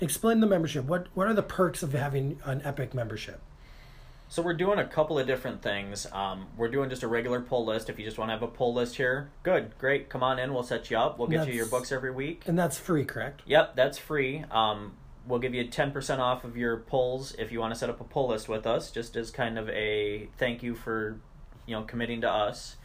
explain 0.00 0.40
the 0.40 0.46
membership. 0.46 0.84
What 0.86 1.08
what 1.14 1.26
are 1.26 1.34
the 1.34 1.42
perks 1.42 1.82
of 1.82 1.92
having 1.92 2.40
an 2.44 2.62
Epic 2.64 2.94
membership? 2.94 3.40
So 4.28 4.42
we're 4.42 4.54
doing 4.54 4.78
a 4.78 4.84
couple 4.84 5.18
of 5.18 5.26
different 5.26 5.62
things. 5.62 6.06
Um, 6.12 6.46
we're 6.56 6.68
doing 6.70 6.90
just 6.90 7.02
a 7.02 7.08
regular 7.08 7.40
pull 7.40 7.64
list. 7.64 7.88
If 7.88 7.98
you 7.98 8.04
just 8.04 8.18
want 8.18 8.30
to 8.30 8.32
have 8.32 8.42
a 8.42 8.48
pull 8.48 8.74
list 8.74 8.96
here, 8.96 9.30
good, 9.42 9.78
great. 9.78 10.08
Come 10.08 10.22
on 10.22 10.38
in. 10.38 10.52
We'll 10.52 10.62
set 10.62 10.90
you 10.90 10.98
up. 10.98 11.18
We'll 11.18 11.28
get 11.28 11.46
you 11.46 11.54
your 11.54 11.66
books 11.66 11.92
every 11.92 12.10
week. 12.10 12.42
And 12.46 12.58
that's 12.58 12.78
free, 12.78 13.04
correct? 13.04 13.42
Yep, 13.46 13.76
that's 13.76 13.98
free. 13.98 14.44
Um, 14.50 14.94
we'll 15.26 15.38
give 15.38 15.54
you 15.54 15.64
10% 15.64 16.18
off 16.18 16.44
of 16.44 16.56
your 16.56 16.78
pulls 16.78 17.32
if 17.34 17.52
you 17.52 17.60
want 17.60 17.72
to 17.74 17.78
set 17.78 17.90
up 17.90 18.00
a 18.00 18.04
pull 18.04 18.28
list 18.28 18.48
with 18.48 18.66
us, 18.66 18.90
just 18.90 19.16
as 19.16 19.30
kind 19.30 19.58
of 19.58 19.68
a 19.68 20.28
thank 20.36 20.62
you 20.62 20.74
for, 20.74 21.20
you 21.66 21.76
know, 21.76 21.82
committing 21.82 22.20
to 22.22 22.30
us. 22.30 22.76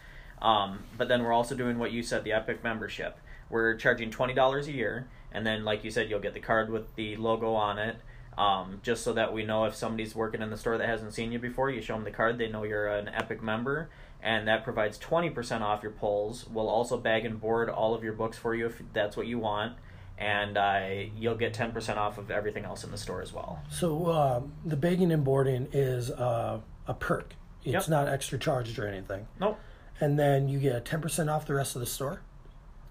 Um, 0.41 0.83
but 0.97 1.07
then 1.07 1.23
we're 1.23 1.33
also 1.33 1.55
doing 1.55 1.79
what 1.79 1.91
you 1.91 2.03
said, 2.03 2.23
the 2.23 2.31
Epic 2.31 2.63
membership. 2.63 3.17
We're 3.49 3.75
charging 3.75 4.11
$20 4.11 4.67
a 4.67 4.71
year, 4.71 5.07
and 5.31 5.45
then, 5.45 5.65
like 5.65 5.83
you 5.83 5.91
said, 5.91 6.09
you'll 6.09 6.19
get 6.19 6.33
the 6.33 6.39
card 6.39 6.69
with 6.69 6.95
the 6.95 7.15
logo 7.17 7.53
on 7.55 7.79
it. 7.79 7.97
Um, 8.39 8.79
just 8.83 9.03
so 9.03 9.11
that 9.13 9.33
we 9.33 9.43
know 9.43 9.65
if 9.65 9.75
somebody's 9.75 10.15
working 10.15 10.41
in 10.41 10.49
the 10.49 10.55
store 10.57 10.77
that 10.77 10.87
hasn't 10.87 11.13
seen 11.13 11.33
you 11.33 11.39
before, 11.39 11.69
you 11.69 11.81
show 11.81 11.95
them 11.95 12.05
the 12.05 12.11
card, 12.11 12.37
they 12.37 12.47
know 12.47 12.63
you're 12.63 12.87
an 12.87 13.09
Epic 13.09 13.43
member, 13.43 13.89
and 14.23 14.47
that 14.47 14.63
provides 14.63 14.97
20% 14.97 15.59
off 15.59 15.83
your 15.83 15.91
pulls. 15.91 16.47
We'll 16.47 16.69
also 16.69 16.97
bag 16.97 17.25
and 17.25 17.41
board 17.41 17.69
all 17.69 17.93
of 17.93 18.01
your 18.01 18.13
books 18.13 18.37
for 18.37 18.55
you 18.55 18.67
if 18.67 18.81
that's 18.93 19.17
what 19.17 19.27
you 19.27 19.39
want, 19.39 19.73
and 20.17 20.57
uh, 20.57 20.87
you'll 21.17 21.35
get 21.35 21.53
10% 21.53 21.97
off 21.97 22.17
of 22.17 22.31
everything 22.31 22.63
else 22.63 22.85
in 22.85 22.91
the 22.91 22.97
store 22.97 23.21
as 23.21 23.33
well. 23.33 23.59
So 23.69 24.09
um, 24.09 24.53
the 24.65 24.77
bagging 24.77 25.11
and 25.11 25.25
boarding 25.25 25.67
is 25.73 26.09
uh, 26.09 26.61
a 26.87 26.93
perk. 26.93 27.33
It's 27.65 27.73
Yep. 27.73 27.89
not 27.89 28.07
extra 28.07 28.39
charged 28.39 28.79
or 28.79 28.87
anything. 28.87 29.27
Nope. 29.37 29.59
And 29.99 30.17
then 30.17 30.47
you 30.47 30.59
get 30.59 30.85
ten 30.85 31.01
percent 31.01 31.29
off 31.29 31.45
the 31.45 31.55
rest 31.55 31.75
of 31.75 31.81
the 31.81 31.85
store. 31.85 32.21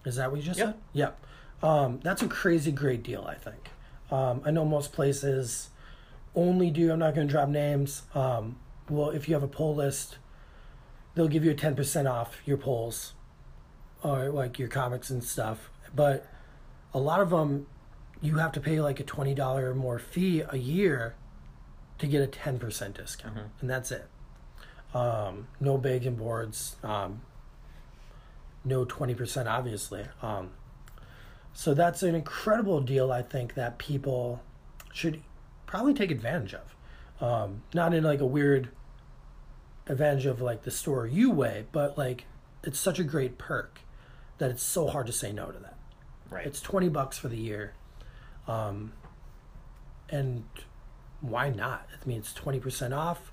Is 0.04 0.16
that 0.16 0.30
what 0.30 0.40
you 0.40 0.46
just 0.46 0.58
Yep. 0.58 0.68
said? 0.68 0.74
Yep. 0.92 1.24
Um, 1.62 2.00
that's 2.02 2.20
a 2.20 2.28
crazy 2.28 2.70
great 2.70 3.02
deal. 3.02 3.24
I 3.26 3.34
think. 3.34 3.70
Um, 4.10 4.42
I 4.44 4.50
know 4.50 4.64
most 4.64 4.92
places 4.92 5.70
only 6.34 6.70
do. 6.70 6.90
I'm 6.92 6.98
not 6.98 7.14
going 7.14 7.26
to 7.26 7.30
drop 7.32 7.48
names. 7.48 8.02
Um, 8.14 8.58
well, 8.88 9.10
if 9.10 9.28
you 9.28 9.34
have 9.34 9.42
a 9.42 9.48
pull 9.48 9.74
list, 9.74 10.18
they'll 11.14 11.28
give 11.28 11.44
you 11.44 11.50
a 11.50 11.54
ten 11.54 11.74
percent 11.76 12.08
off 12.08 12.38
your 12.46 12.56
pulls 12.56 13.12
or 14.02 14.30
like 14.30 14.58
your 14.58 14.68
comics 14.68 15.10
and 15.10 15.22
stuff. 15.22 15.70
But 15.94 16.26
a 16.94 16.98
lot 16.98 17.20
of 17.20 17.30
them, 17.30 17.66
you 18.22 18.36
have 18.36 18.52
to 18.52 18.60
pay 18.60 18.80
like 18.80 18.98
a 19.00 19.04
twenty 19.04 19.34
dollar 19.34 19.70
or 19.70 19.74
more 19.74 19.98
fee 19.98 20.42
a 20.48 20.56
year 20.56 21.14
to 21.98 22.06
get 22.06 22.22
a 22.22 22.26
ten 22.26 22.58
percent 22.58 22.96
discount, 22.96 23.36
Mhm. 23.36 23.48
and 23.60 23.68
that's 23.70 23.90
it. 23.92 24.06
Um, 24.94 25.48
no 25.60 25.76
bagging 25.76 26.14
boards. 26.16 26.76
Um, 26.82 27.20
no 28.64 28.84
twenty 28.84 29.14
percent, 29.14 29.48
obviously. 29.48 30.06
Um, 30.22 30.52
so 31.58 31.74
that's 31.74 32.04
an 32.04 32.14
incredible 32.14 32.80
deal. 32.80 33.10
I 33.10 33.20
think 33.20 33.54
that 33.54 33.78
people 33.78 34.40
should 34.92 35.20
probably 35.66 35.92
take 35.92 36.12
advantage 36.12 36.54
of. 36.54 36.76
Um, 37.20 37.64
not 37.74 37.92
in 37.92 38.04
like 38.04 38.20
a 38.20 38.26
weird 38.26 38.68
advantage 39.88 40.26
of 40.26 40.40
like 40.40 40.62
the 40.62 40.70
store 40.70 41.04
you 41.04 41.32
way, 41.32 41.66
but 41.72 41.98
like 41.98 42.26
it's 42.62 42.78
such 42.78 43.00
a 43.00 43.02
great 43.02 43.38
perk 43.38 43.80
that 44.38 44.52
it's 44.52 44.62
so 44.62 44.86
hard 44.86 45.08
to 45.08 45.12
say 45.12 45.32
no 45.32 45.46
to 45.50 45.58
that. 45.58 45.76
Right. 46.30 46.46
It's 46.46 46.60
twenty 46.60 46.88
bucks 46.88 47.18
for 47.18 47.26
the 47.26 47.36
year, 47.36 47.74
um, 48.46 48.92
and 50.08 50.44
why 51.20 51.50
not? 51.50 51.88
I 51.92 52.06
mean, 52.06 52.18
it's 52.18 52.32
twenty 52.32 52.60
percent 52.60 52.94
off. 52.94 53.32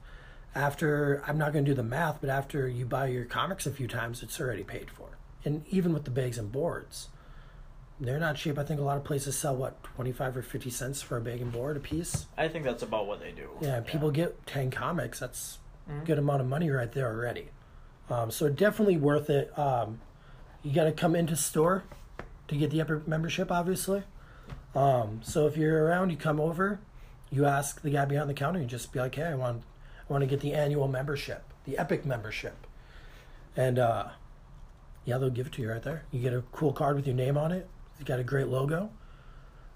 After 0.56 1.22
I'm 1.28 1.38
not 1.38 1.54
going 1.54 1.64
to 1.64 1.70
do 1.70 1.76
the 1.76 1.84
math, 1.84 2.22
but 2.22 2.32
after 2.32 2.68
you 2.68 2.88
buy 2.88 3.06
your 3.06 3.26
comics 3.26 3.68
a 3.68 3.72
few 3.72 3.88
times, 3.88 4.24
it's 4.24 4.42
already 4.42 4.64
paid 4.64 4.90
for. 4.90 5.20
And 5.44 5.64
even 5.70 5.94
with 5.94 6.06
the 6.06 6.12
bags 6.12 6.40
and 6.40 6.52
boards, 6.52 7.10
they're 8.00 8.20
not 8.20 8.36
cheap. 8.36 8.58
I 8.58 8.64
think 8.64 8.80
a 8.80 8.84
lot 8.84 8.98
of 8.98 9.04
places 9.04 9.38
sell 9.38 9.56
what 9.56 9.82
twenty 9.84 10.12
five 10.12 10.36
or 10.36 10.42
fifty 10.42 10.70
cents 10.70 11.02
for 11.02 11.18
a 11.18 11.22
bag 11.22 11.42
and 11.42 11.52
board 11.52 11.78
a 11.78 11.80
piece. 11.80 12.26
I 12.38 12.48
think 12.48 12.66
that's 12.66 12.84
about 12.84 13.08
what 13.08 13.20
they 13.20 13.32
do. 13.32 13.50
Yeah, 13.62 13.80
people 13.82 14.12
get 14.12 14.46
ten 14.46 14.70
comics. 14.72 15.20
That's 15.20 15.60
Mhm. 15.90 16.02
a 16.02 16.06
good 16.06 16.18
amount 16.20 16.42
of 16.42 16.48
money 16.48 16.70
right 16.70 16.92
there 16.92 17.08
already. 17.08 17.50
Um, 18.10 18.32
so 18.32 18.50
definitely 18.50 18.98
worth 18.98 19.30
it. 19.30 19.58
Um, 19.58 20.02
you 20.64 20.74
got 20.74 20.86
to 20.86 20.92
come 20.92 21.16
into 21.16 21.36
store 21.36 21.84
to 22.48 22.56
get 22.56 22.70
the 22.72 22.82
Epic 22.82 23.08
membership, 23.08 23.52
obviously. 23.52 24.04
Um, 24.76 25.22
so 25.24 25.48
if 25.48 25.56
you're 25.58 25.84
around, 25.86 26.10
you 26.10 26.18
come 26.18 26.40
over, 26.40 26.80
you 27.32 27.46
ask 27.46 27.82
the 27.82 27.90
guy 27.90 28.06
behind 28.06 28.30
the 28.30 28.34
counter, 28.34 28.60
you 28.60 28.66
just 28.66 28.92
be 28.92 29.00
like, 29.00 29.16
"Hey, 29.16 29.24
I 29.24 29.36
want, 29.36 29.64
I 30.10 30.14
want 30.14 30.22
to 30.22 30.28
get 30.28 30.42
the 30.42 30.54
annual 30.54 30.88
membership, 30.88 31.44
the 31.66 31.78
Epic 31.78 32.06
membership," 32.06 32.56
and 33.56 33.80
uh, 33.80 34.10
yeah, 35.06 35.18
they'll 35.18 35.30
give 35.30 35.48
it 35.48 35.54
to 35.54 35.62
you 35.62 35.72
right 35.72 35.82
there. 35.82 36.04
You 36.12 36.20
get 36.22 36.34
a 36.34 36.44
cool 36.52 36.74
card 36.74 36.96
with 36.98 37.08
your 37.08 37.16
name 37.16 37.38
on 37.38 37.52
it. 37.52 37.68
It's 38.00 38.08
got 38.08 38.20
a 38.20 38.24
great 38.24 38.48
logo. 38.48 38.90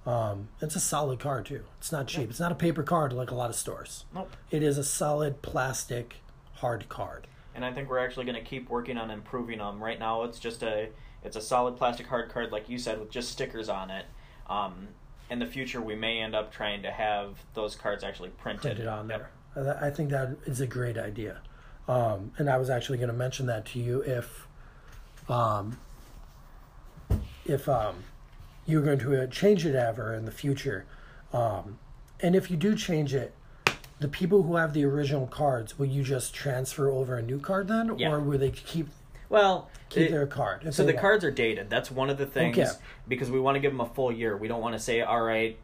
Um, 0.05 0.49
it's 0.62 0.75
a 0.75 0.79
solid 0.79 1.19
card 1.19 1.45
too. 1.45 1.63
It's 1.77 1.91
not 1.91 2.08
cheap. 2.08 2.29
It's 2.29 2.39
not 2.39 2.51
a 2.51 2.55
paper 2.55 2.84
card 2.84 3.13
like 3.13 3.32
a 3.32 3.36
lot 3.36 3.49
of 3.49 3.55
stores. 3.55 4.05
Nope. 4.13 4.32
It 4.49 4.63
is 4.63 4.77
a 4.77 4.84
solid 4.84 5.41
plastic 5.41 6.15
hard 6.55 6.89
card. 6.89 7.27
And 7.53 7.65
I 7.65 7.73
think 7.73 7.89
we're 7.89 7.99
actually 7.99 8.25
going 8.25 8.41
to 8.41 8.47
keep 8.47 8.69
working 8.69 8.97
on 8.97 9.12
improving 9.12 9.58
them. 9.60 9.84
Right 9.84 9.99
now, 9.99 10.23
it's 10.23 10.39
just 10.39 10.63
a 10.63 10.89
it's 11.23 11.36
a 11.36 11.41
solid 11.41 11.75
plastic 11.75 12.08
hard 12.08 12.29
card, 12.32 12.51
like 12.51 12.69
you 12.69 12.77
said, 12.77 12.99
with 12.99 13.12
just 13.12 13.29
stickers 13.32 13.67
on 13.67 13.91
it. 13.91 14.05
Um, 14.49 14.88
in 15.29 15.39
the 15.39 15.45
future, 15.45 15.82
we 15.82 15.95
may 15.95 16.19
end 16.19 16.34
up 16.34 16.51
trying 16.51 16.82
to 16.84 16.91
have 16.91 17.38
those 17.53 17.75
cards 17.75 18.03
actually 18.03 18.29
printed, 18.29 18.62
printed 18.62 18.88
on 18.88 19.10
Yep. 19.10 19.29
there. 19.55 19.73
I 19.82 19.88
I 19.88 19.91
think 19.91 20.10
that 20.12 20.38
is 20.45 20.62
a 20.62 20.67
great 20.67 20.97
idea. 20.97 21.41
Um, 21.88 22.32
and 22.38 22.49
I 22.49 22.58
was 22.58 22.69
actually 22.69 22.99
going 22.99 23.10
to 23.10 23.15
mention 23.15 23.47
that 23.47 23.65
to 23.67 23.79
you 23.79 24.01
if, 24.01 24.47
um, 25.27 25.77
if 27.45 27.67
um, 27.67 28.03
you're 28.69 28.82
going 28.84 28.99
to 28.99 29.23
uh, 29.23 29.27
change 29.27 29.65
it 29.65 29.75
ever 29.75 30.13
in 30.13 30.25
the 30.25 30.32
future, 30.32 30.86
um, 31.34 31.79
and 32.19 32.36
if 32.36 32.51
you 32.51 32.58
do 32.58 32.75
change 32.75 33.13
it, 33.13 33.34
the 33.99 34.08
people 34.08 34.43
who 34.43 34.55
have 34.55 34.73
the 34.73 34.86
original 34.86 35.27
cards, 35.27 35.77
will 35.77 35.86
you 35.88 36.03
just 36.03 36.34
transfer 36.34 36.89
over 36.89 37.17
a 37.17 37.21
new 37.21 37.39
card 37.39 37.67
then, 37.67 37.97
Yeah. 37.97 38.12
or 38.12 38.19
will 38.19 38.38
they 38.38 38.51
keep 38.51 38.88
Well, 39.29 39.69
keep 39.89 40.08
it- 40.08 40.12
their 40.12 40.25
card? 40.27 40.73
so 40.73 40.84
the 40.84 40.93
want? 40.93 41.01
cards 41.01 41.25
are 41.25 41.32
dated. 41.32 41.69
That's 41.69 41.91
one 41.91 42.10
of 42.10 42.17
the 42.17 42.25
things 42.25 42.58
Okay. 42.58 42.69
because 43.08 43.29
we 43.29 43.39
want 43.39 43.55
to 43.55 43.60
give 43.60 43.71
them 43.71 43.82
a 43.82 43.86
full 43.88 44.12
year. 44.12 44.38
We 44.38 44.47
don't 44.47 44.62
want 44.62 44.73
to 44.73 44.79
say, 44.79 45.01
all 45.01 45.21
right, 45.21 45.58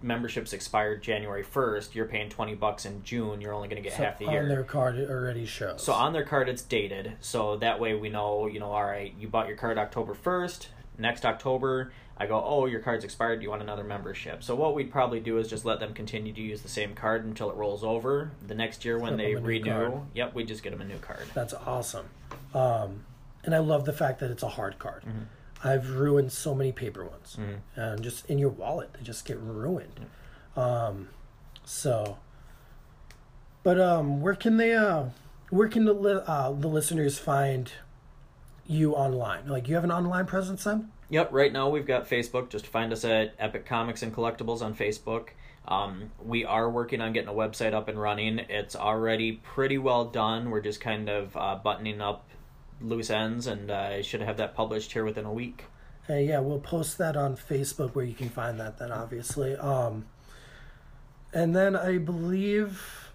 memberships 0.00 0.52
expired 0.52 1.02
January 1.02 1.42
first. 1.42 1.94
You're 1.94 2.06
paying 2.06 2.30
twenty 2.30 2.54
bucks 2.54 2.86
in 2.86 3.02
June. 3.02 3.40
You're 3.40 3.52
only 3.52 3.68
going 3.68 3.82
to 3.82 3.86
get 3.88 3.96
So 3.96 4.04
half 4.04 4.18
the 4.18 4.26
on 4.26 4.32
year. 4.32 4.42
On 4.44 4.48
their 4.48 4.62
card 4.64 4.96
it 4.96 5.10
already 5.10 5.44
shows. 5.44 5.82
So 5.82 5.92
on 5.92 6.12
their 6.12 6.24
card, 6.24 6.48
it's 6.48 6.62
dated. 6.62 7.14
So 7.20 7.56
that 7.56 7.80
way 7.80 7.94
we 7.94 8.08
know, 8.08 8.46
you 8.46 8.60
know, 8.60 8.70
all 8.70 8.84
right, 8.84 9.12
you 9.18 9.28
bought 9.28 9.48
your 9.48 9.56
card 9.56 9.76
October 9.76 10.14
1st. 10.14 10.68
Next 11.00 11.24
October, 11.24 11.92
I 12.20 12.26
go, 12.26 12.42
oh, 12.44 12.66
your 12.66 12.80
card's 12.80 13.04
expired. 13.04 13.38
Do 13.38 13.44
you 13.44 13.50
want 13.50 13.62
another 13.62 13.84
membership? 13.84 14.42
So 14.42 14.54
what 14.56 14.74
we'd 14.74 14.90
probably 14.90 15.20
do 15.20 15.38
is 15.38 15.48
just 15.48 15.64
let 15.64 15.78
them 15.78 15.94
continue 15.94 16.32
to 16.32 16.40
use 16.40 16.62
the 16.62 16.68
same 16.68 16.94
card 16.94 17.24
until 17.24 17.48
it 17.48 17.56
rolls 17.56 17.84
over. 17.84 18.32
The 18.46 18.56
next 18.56 18.84
year 18.84 18.98
when 18.98 19.16
they 19.16 19.34
them 19.34 19.44
a 19.44 19.46
new 19.46 19.46
renew, 19.46 20.00
yep, 20.14 20.34
we 20.34 20.42
just 20.42 20.64
get 20.64 20.70
them 20.70 20.80
a 20.80 20.84
new 20.84 20.98
card. 20.98 21.26
That's 21.32 21.54
awesome. 21.54 22.06
Um, 22.54 23.04
and 23.44 23.54
I 23.54 23.58
love 23.58 23.84
the 23.84 23.92
fact 23.92 24.18
that 24.18 24.32
it's 24.32 24.42
a 24.42 24.48
hard 24.48 24.80
card. 24.80 25.04
Mm-hmm. 25.04 25.68
I've 25.68 25.90
ruined 25.90 26.32
so 26.32 26.54
many 26.54 26.72
paper 26.72 27.04
ones. 27.04 27.38
And 27.76 28.02
just 28.02 28.26
in 28.26 28.38
your 28.38 28.50
wallet, 28.50 28.94
they 28.94 29.02
just 29.02 29.24
get 29.24 29.38
ruined. 29.38 30.06
Um, 30.56 31.08
so, 31.64 32.18
but 33.62 33.80
um, 33.80 34.20
where 34.20 34.34
can 34.34 34.56
they, 34.56 34.74
uh, 34.74 35.06
where 35.50 35.68
can 35.68 35.84
the, 35.84 35.92
li- 35.92 36.22
uh, 36.26 36.52
the 36.52 36.68
listeners 36.68 37.18
find 37.18 37.72
you 38.66 38.94
online? 38.94 39.48
Like, 39.48 39.68
you 39.68 39.76
have 39.76 39.84
an 39.84 39.92
online 39.92 40.26
presence 40.26 40.64
then? 40.64 40.90
Yep, 41.10 41.32
right 41.32 41.52
now 41.52 41.68
we've 41.70 41.86
got 41.86 42.08
Facebook. 42.08 42.50
Just 42.50 42.66
find 42.66 42.92
us 42.92 43.04
at 43.04 43.34
Epic 43.38 43.64
Comics 43.64 44.02
and 44.02 44.14
Collectibles 44.14 44.60
on 44.60 44.74
Facebook. 44.74 45.28
Um, 45.66 46.12
we 46.22 46.44
are 46.44 46.70
working 46.70 47.00
on 47.00 47.12
getting 47.12 47.28
a 47.28 47.32
website 47.32 47.74
up 47.74 47.88
and 47.88 48.00
running. 48.00 48.38
It's 48.38 48.76
already 48.76 49.32
pretty 49.32 49.78
well 49.78 50.04
done. 50.06 50.50
We're 50.50 50.60
just 50.60 50.80
kind 50.80 51.08
of 51.08 51.36
uh, 51.36 51.56
buttoning 51.56 52.00
up 52.00 52.26
loose 52.80 53.10
ends, 53.10 53.46
and 53.46 53.70
uh, 53.70 53.74
I 53.74 54.02
should 54.02 54.22
have 54.22 54.36
that 54.38 54.54
published 54.54 54.92
here 54.92 55.04
within 55.04 55.24
a 55.24 55.32
week. 55.32 55.64
Hey, 56.06 56.26
yeah, 56.26 56.40
we'll 56.40 56.60
post 56.60 56.96
that 56.98 57.16
on 57.16 57.36
Facebook 57.36 57.94
where 57.94 58.04
you 58.04 58.14
can 58.14 58.30
find 58.30 58.58
that 58.60 58.78
then, 58.78 58.92
obviously. 58.92 59.56
Um, 59.56 60.06
and 61.34 61.54
then 61.54 61.76
I 61.76 61.98
believe 61.98 63.10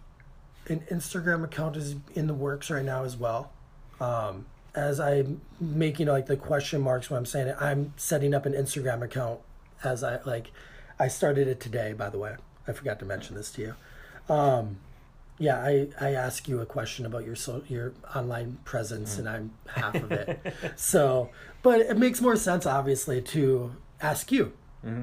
an 0.67 0.81
Instagram 0.91 1.43
account 1.43 1.75
is 1.75 1.95
in 2.13 2.27
the 2.27 2.33
works 2.33 2.69
right 2.69 2.85
now 2.85 3.03
as 3.03 3.17
well. 3.17 3.51
Um, 3.99 4.45
as 4.75 4.99
I'm 4.99 5.41
making 5.59 6.07
like 6.07 6.25
the 6.25 6.37
question 6.37 6.81
marks 6.81 7.09
when 7.09 7.17
I'm 7.17 7.25
saying 7.25 7.49
it, 7.49 7.57
I'm 7.59 7.93
setting 7.97 8.33
up 8.33 8.45
an 8.45 8.53
Instagram 8.53 9.03
account 9.03 9.39
as 9.83 10.03
I 10.03 10.19
like. 10.25 10.51
I 10.99 11.07
started 11.07 11.47
it 11.47 11.59
today, 11.59 11.93
by 11.93 12.09
the 12.09 12.19
way. 12.19 12.35
I 12.67 12.71
forgot 12.71 12.99
to 12.99 13.05
mention 13.05 13.35
this 13.35 13.51
to 13.53 13.61
you. 13.61 14.33
Um, 14.33 14.77
yeah, 15.39 15.57
I, 15.57 15.87
I 15.99 16.13
ask 16.13 16.47
you 16.47 16.61
a 16.61 16.65
question 16.65 17.05
about 17.05 17.25
your 17.25 17.35
so, 17.35 17.63
your 17.67 17.93
online 18.15 18.59
presence, 18.63 19.17
and 19.17 19.27
I'm 19.27 19.51
half 19.67 19.95
of 19.95 20.11
it. 20.11 20.39
so, 20.75 21.29
but 21.63 21.81
it 21.81 21.97
makes 21.97 22.21
more 22.21 22.35
sense, 22.35 22.65
obviously, 22.65 23.21
to 23.21 23.75
ask 24.01 24.31
you 24.31 24.53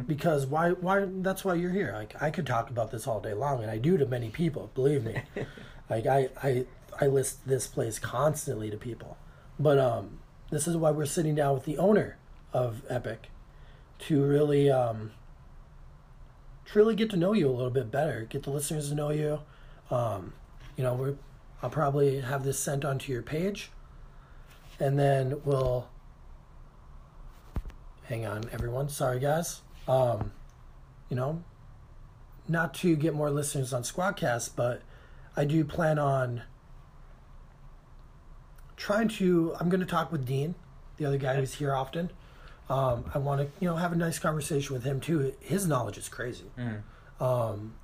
because 0.07 0.47
why 0.47 0.71
why 0.73 1.07
that's 1.07 1.45
why 1.45 1.55
you're 1.55 1.73
here. 1.73 1.93
Like 1.95 2.21
I 2.21 2.31
could 2.31 2.47
talk 2.47 2.69
about 2.71 2.91
this 2.91 3.07
all 3.07 3.21
day 3.21 3.33
long, 3.33 3.63
and 3.63 3.71
I 3.71 3.79
do 3.79 3.97
to 3.97 4.05
many 4.07 4.29
people. 4.29 4.71
Believe 4.75 5.05
me, 5.05 5.23
like 5.91 6.07
I 6.07 6.29
I 6.43 6.67
I 7.01 7.07
list 7.07 7.47
this 7.47 7.67
place 7.67 7.99
constantly 7.99 8.71
to 8.71 8.77
people, 8.77 9.17
but 9.61 9.79
um, 9.79 10.19
this 10.51 10.67
is 10.67 10.77
why 10.77 10.91
we're 10.91 11.07
sitting 11.07 11.35
down 11.37 11.55
with 11.55 11.65
the 11.65 11.79
owner 11.79 12.17
of 12.53 12.83
Epic 12.89 13.29
to 14.01 14.25
really 14.25 14.71
um 14.71 15.13
to 16.65 16.79
really 16.79 16.97
get 16.97 17.11
to 17.11 17.17
know 17.17 17.33
you 17.33 17.49
a 17.49 17.53
little 17.53 17.71
bit 17.71 17.91
better, 17.91 18.27
get 18.29 18.43
the 18.45 18.51
listeners 18.51 18.89
to 18.89 18.95
know 18.95 19.11
you. 19.11 19.41
Um, 19.91 20.33
you 20.77 20.83
know, 20.83 20.95
we're 20.95 21.15
I'll 21.63 21.71
probably 21.71 22.21
have 22.21 22.43
this 22.43 22.59
sent 22.59 22.85
onto 22.85 23.13
your 23.13 23.23
page, 23.23 23.71
and 24.79 24.99
then 24.99 25.41
we'll. 25.45 25.89
Hang 28.05 28.27
on, 28.27 28.49
everyone. 28.51 28.89
Sorry, 28.89 29.21
guys. 29.21 29.61
Um, 29.87 30.33
you 31.09 31.17
know, 31.17 31.45
not 32.49 32.75
to 32.75 32.97
get 32.97 33.15
more 33.15 33.31
listeners 33.31 33.73
on 33.73 33.83
Squadcast, 33.83 34.51
but 34.57 34.83
I 35.37 35.45
do 35.45 35.65
plan 35.65 35.99
on 35.99 36.43
trying 38.81 39.09
to. 39.09 39.55
I'm 39.61 39.69
going 39.69 39.81
to 39.81 39.87
talk 39.87 40.11
with 40.11 40.27
Dean, 40.27 40.55
the 40.97 41.05
other 41.05 41.19
guy 41.19 41.37
who's 41.37 41.55
here 41.55 41.75
often. 41.75 42.11
Um, 42.69 43.05
I 43.13 43.19
want 43.19 43.41
to, 43.41 43.49
you 43.61 43.69
know, 43.69 43.77
have 43.77 43.93
a 43.93 43.97
nice 43.97 44.19
conversation 44.19 44.75
with 44.75 44.85
him 44.85 45.01
too. 45.01 45.35
His 45.41 45.67
knowledge 45.67 45.99
is 45.99 46.09
crazy. 46.09 46.47
Um, 47.21 47.75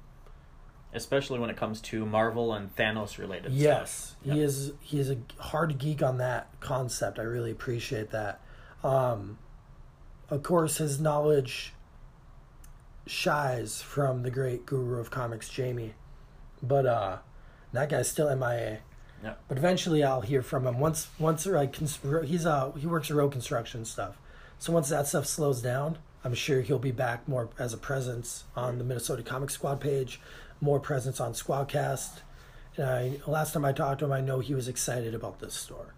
especially 0.94 1.38
when 1.38 1.50
it 1.50 1.56
comes 1.56 1.80
to 1.82 2.06
Marvel 2.06 2.54
and 2.54 2.74
Thanos 2.74 3.18
related 3.18 3.52
yes, 3.52 4.16
stuff. 4.20 4.34
he 4.34 4.40
is. 4.40 4.72
He 4.80 4.98
is 4.98 5.10
a 5.10 5.18
hard 5.38 5.78
geek 5.78 6.02
on 6.02 6.18
that 6.18 6.48
concept. 6.60 7.18
I 7.18 7.22
really 7.22 7.50
appreciate 7.50 8.10
that. 8.10 8.40
Um, 8.82 9.38
of 10.30 10.42
course, 10.42 10.78
his 10.78 10.98
knowledge 10.98 11.74
shies 13.06 13.82
from 13.82 14.22
the 14.22 14.30
great 14.30 14.66
guru 14.66 14.98
of 14.98 15.10
comics, 15.10 15.48
Jamie, 15.48 15.94
but 16.62 16.86
uh, 16.86 17.18
that 17.72 17.90
guy's 17.90 18.08
still 18.08 18.34
MIA. 18.34 18.78
Yeah. 19.26 19.34
But 19.48 19.58
eventually, 19.58 20.04
I'll 20.04 20.20
hear 20.20 20.40
from 20.40 20.68
him 20.68 20.78
once. 20.78 21.08
Once 21.18 21.46
like 21.46 21.74
he's 21.74 22.46
uh 22.46 22.70
he 22.78 22.86
works 22.86 23.10
road 23.10 23.32
construction 23.32 23.84
stuff. 23.84 24.16
So 24.60 24.72
once 24.72 24.88
that 24.90 25.08
stuff 25.08 25.26
slows 25.26 25.60
down, 25.60 25.98
I'm 26.24 26.32
sure 26.32 26.60
he'll 26.60 26.78
be 26.78 26.92
back 26.92 27.26
more 27.26 27.48
as 27.58 27.72
a 27.74 27.76
presence 27.76 28.44
on 28.54 28.78
the 28.78 28.84
Minnesota 28.84 29.24
Comic 29.24 29.50
Squad 29.50 29.80
page, 29.80 30.20
more 30.60 30.78
presence 30.78 31.20
on 31.20 31.32
Squadcast. 31.32 32.20
And 32.76 32.86
I, 32.86 33.20
last 33.26 33.52
time 33.52 33.64
I 33.64 33.72
talked 33.72 33.98
to 33.98 34.04
him, 34.04 34.12
I 34.12 34.20
know 34.20 34.38
he 34.38 34.54
was 34.54 34.68
excited 34.68 35.12
about 35.12 35.40
this 35.40 35.54
store. 35.54 35.94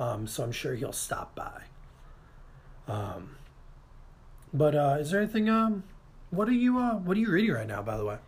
Um, 0.00 0.26
so 0.26 0.42
I'm 0.42 0.52
sure 0.52 0.74
he'll 0.74 0.92
stop 0.92 1.36
by. 1.36 1.62
Um, 2.88 3.36
but 4.52 4.74
uh, 4.74 4.96
is 4.98 5.12
there 5.12 5.20
anything? 5.20 5.48
Um, 5.48 5.84
what 6.30 6.48
are 6.48 6.52
you? 6.52 6.78
Uh, 6.78 6.94
what 6.96 7.16
are 7.16 7.20
you 7.20 7.30
reading 7.30 7.52
right 7.52 7.68
now? 7.68 7.82
By 7.82 7.96
the 7.96 8.04
way. 8.04 8.18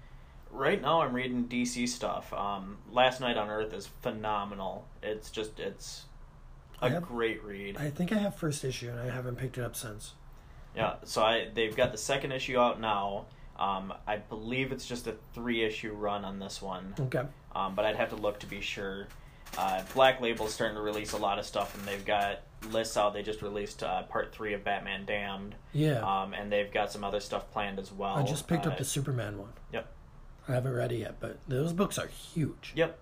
Right 0.56 0.80
now, 0.80 1.02
I'm 1.02 1.12
reading 1.12 1.44
DC 1.48 1.86
stuff. 1.88 2.32
Um, 2.32 2.78
Last 2.90 3.20
Knight 3.20 3.36
on 3.36 3.50
Earth 3.50 3.74
is 3.74 3.86
phenomenal. 3.86 4.86
It's 5.02 5.30
just 5.30 5.60
it's 5.60 6.06
a 6.80 6.88
have- 6.88 7.02
great 7.02 7.44
read. 7.44 7.76
I 7.76 7.90
think 7.90 8.10
I 8.10 8.16
have 8.16 8.34
first 8.36 8.64
issue 8.64 8.88
and 8.88 8.98
I 8.98 9.10
haven't 9.14 9.36
picked 9.36 9.58
it 9.58 9.64
up 9.64 9.76
since. 9.76 10.14
Yeah, 10.74 10.94
so 11.04 11.22
I 11.22 11.48
they've 11.54 11.76
got 11.76 11.92
the 11.92 11.98
second 11.98 12.32
issue 12.32 12.58
out 12.58 12.80
now. 12.80 13.26
Um, 13.58 13.92
I 14.06 14.16
believe 14.16 14.72
it's 14.72 14.86
just 14.86 15.06
a 15.06 15.14
three 15.34 15.62
issue 15.62 15.92
run 15.92 16.24
on 16.24 16.38
this 16.38 16.60
one, 16.60 16.94
Okay. 17.00 17.22
um, 17.54 17.74
but 17.74 17.84
I'd 17.86 17.96
have 17.96 18.10
to 18.10 18.16
look 18.16 18.40
to 18.40 18.46
be 18.46 18.60
sure. 18.60 19.08
Uh, 19.56 19.82
Black 19.94 20.20
Label's 20.20 20.52
starting 20.52 20.76
to 20.76 20.82
release 20.82 21.12
a 21.12 21.16
lot 21.18 21.38
of 21.38 21.46
stuff, 21.46 21.74
and 21.78 21.86
they've 21.88 22.04
got 22.04 22.40
lists 22.70 22.98
out. 22.98 23.14
They 23.14 23.22
just 23.22 23.40
released 23.40 23.82
uh, 23.82 24.02
part 24.04 24.34
three 24.34 24.52
of 24.52 24.62
Batman 24.64 25.06
Damned, 25.06 25.54
Yeah. 25.72 26.00
um, 26.00 26.34
and 26.34 26.52
they've 26.52 26.70
got 26.70 26.92
some 26.92 27.02
other 27.04 27.20
stuff 27.20 27.50
planned 27.50 27.78
as 27.78 27.90
well. 27.92 28.16
I 28.16 28.24
just 28.24 28.46
picked 28.46 28.66
Uh, 28.66 28.70
up 28.70 28.78
the 28.78 28.84
Superman 28.84 29.38
one. 29.38 29.52
Yep. 29.72 29.90
I 30.48 30.52
haven't 30.52 30.74
read 30.74 30.92
it 30.92 30.98
yet, 30.98 31.16
but 31.20 31.38
those 31.48 31.72
books 31.72 31.98
are 31.98 32.06
huge. 32.06 32.72
Yep. 32.76 32.98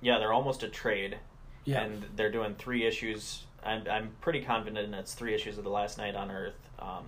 Yeah, 0.00 0.18
they're 0.18 0.32
almost 0.32 0.62
a 0.62 0.68
trade. 0.68 1.18
Yeah. 1.64 1.82
And 1.82 2.04
they're 2.16 2.30
doing 2.30 2.54
three 2.56 2.84
issues. 2.84 3.44
I'm, 3.64 3.84
I'm 3.90 4.12
pretty 4.20 4.42
confident 4.42 4.94
it's 4.94 5.14
three 5.14 5.34
issues 5.34 5.56
of 5.58 5.64
The 5.64 5.70
Last 5.70 5.96
Knight 5.98 6.14
on 6.14 6.30
Earth. 6.30 6.58
Um, 6.78 7.04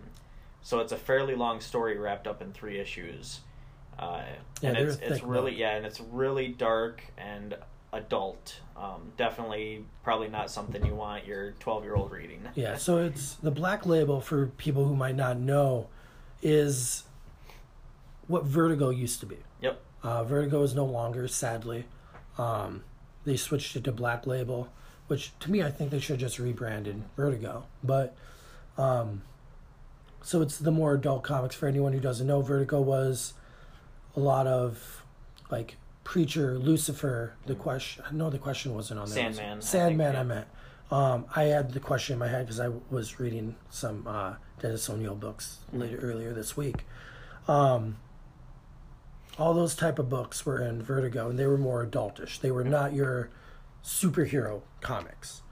so 0.63 0.81
it's 0.81 0.93
a 0.93 0.97
fairly 0.97 1.35
long 1.35 1.61
story 1.61 1.99
wrapped 1.99 2.27
up 2.27 2.41
in 2.43 2.53
three 2.53 2.79
issues. 2.79 3.41
Uh, 3.99 4.23
Yeah, 4.61 4.71
and 4.71 4.79
it's, 4.79 4.97
it's 4.97 5.23
really, 5.23 5.53
book. 5.53 5.61
yeah, 5.61 5.77
and 5.77 5.87
it's 5.87 6.01
really 6.01 6.49
dark 6.49 7.03
and 7.19 7.55
adult. 7.93 8.61
Um, 8.77 9.13
definitely, 9.17 9.85
probably 10.03 10.29
not 10.29 10.51
something 10.51 10.85
you 10.85 10.95
want 10.95 11.27
your 11.27 11.53
12 11.61 11.85
year 11.85 11.95
old 11.95 12.11
reading. 12.11 12.41
Yeah, 12.55 12.77
so 12.77 12.99
it's 12.99 13.35
the 13.35 13.51
black 13.51 13.87
label 13.87 14.21
for 14.21 14.47
people 14.47 14.87
who 14.87 14.97
might 14.97 15.17
not 15.17 15.39
know 15.39 15.89
is 16.43 17.05
what 18.27 18.45
Vertigo 18.45 18.91
used 18.91 19.21
to 19.21 19.27
be. 19.27 19.37
Uh, 20.07 20.23
Vertigo 20.23 20.63
is 20.63 20.73
no 20.73 20.85
longer, 20.85 21.27
sadly. 21.27 21.85
Um, 22.39 22.85
they 23.25 23.37
switched 23.37 23.75
it 23.75 23.83
to 23.85 23.93
Black 23.93 24.25
Label, 24.25 24.69
which 25.09 25.33
to 25.41 25.51
me 25.51 25.65
I 25.65 25.71
think 25.71 25.91
they 25.91 25.99
should 25.99 26.21
just 26.21 26.39
rebranded 26.39 27.03
Vertigo. 27.17 27.65
But 27.83 28.15
um, 28.79 29.23
so 30.23 30.43
it's 30.43 30.59
the 30.59 30.71
more 30.71 30.95
adult 30.95 31.25
comics 31.25 31.57
for 31.57 31.67
anyone 31.67 31.93
who 31.93 31.99
doesn't 31.99 32.27
know. 32.27 32.41
Vertigo 32.41 32.81
was 32.81 33.35
a 34.15 34.21
lot 34.21 34.47
of 34.47 35.03
like 35.51 35.77
Preacher, 36.05 36.57
Lucifer. 36.57 37.35
The 37.47 37.57
question, 37.57 38.05
no, 38.13 38.31
the 38.31 38.39
question 38.39 38.77
wasn't 38.77 39.01
on 39.01 39.11
there. 39.11 39.29
it? 39.29 39.35
Sandman, 39.35 39.59
I 39.59 39.61
Sandman. 39.61 40.07
think, 40.13 40.19
I, 40.19 40.23
meant. 40.23 40.47
Um, 40.93 41.25
I 41.35 41.43
had 41.45 41.73
the 41.73 41.81
question 41.81 42.13
in 42.13 42.21
my 42.21 42.29
head 42.29 42.47
because 42.47 42.61
I 42.61 42.71
was 42.91 43.19
reading 43.19 43.57
some 43.71 44.07
uh, 44.07 44.35
Dennis 44.61 44.89
O'Neil 44.89 45.17
books 45.17 45.59
later 45.73 45.97
earlier 45.97 46.33
this 46.33 46.57
week. 46.57 46.85
Um, 47.49 47.97
all 49.39 49.55
those 49.55 49.75
type 49.75 49.99
of 49.99 50.09
books 50.09 50.47
were 50.47 50.63
in 50.63 50.83
Vertigo, 50.83 51.29
and 51.29 51.39
they 51.39 51.47
were 51.47 51.59
more 51.59 51.85
adultish. 51.85 52.41
They 52.41 52.51
were 52.51 52.65
not 52.65 52.95
your 52.95 53.31
superhero 53.85 54.63
comics 54.81 55.43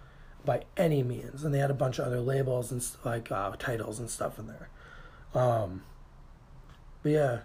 by 0.44 0.64
any 0.76 1.02
means, 1.02 1.44
and 1.44 1.54
they 1.54 1.58
had 1.58 1.70
a 1.70 1.74
bunch 1.74 1.98
of 1.98 2.06
other 2.06 2.20
labels 2.20 2.72
and 2.72 2.84
like 3.04 3.30
uh, 3.30 3.52
titles 3.58 3.98
and 3.98 4.08
stuff 4.08 4.38
in 4.38 4.46
there. 4.46 4.68
Um, 5.34 5.82
but 7.02 7.10
yeah, 7.10 7.38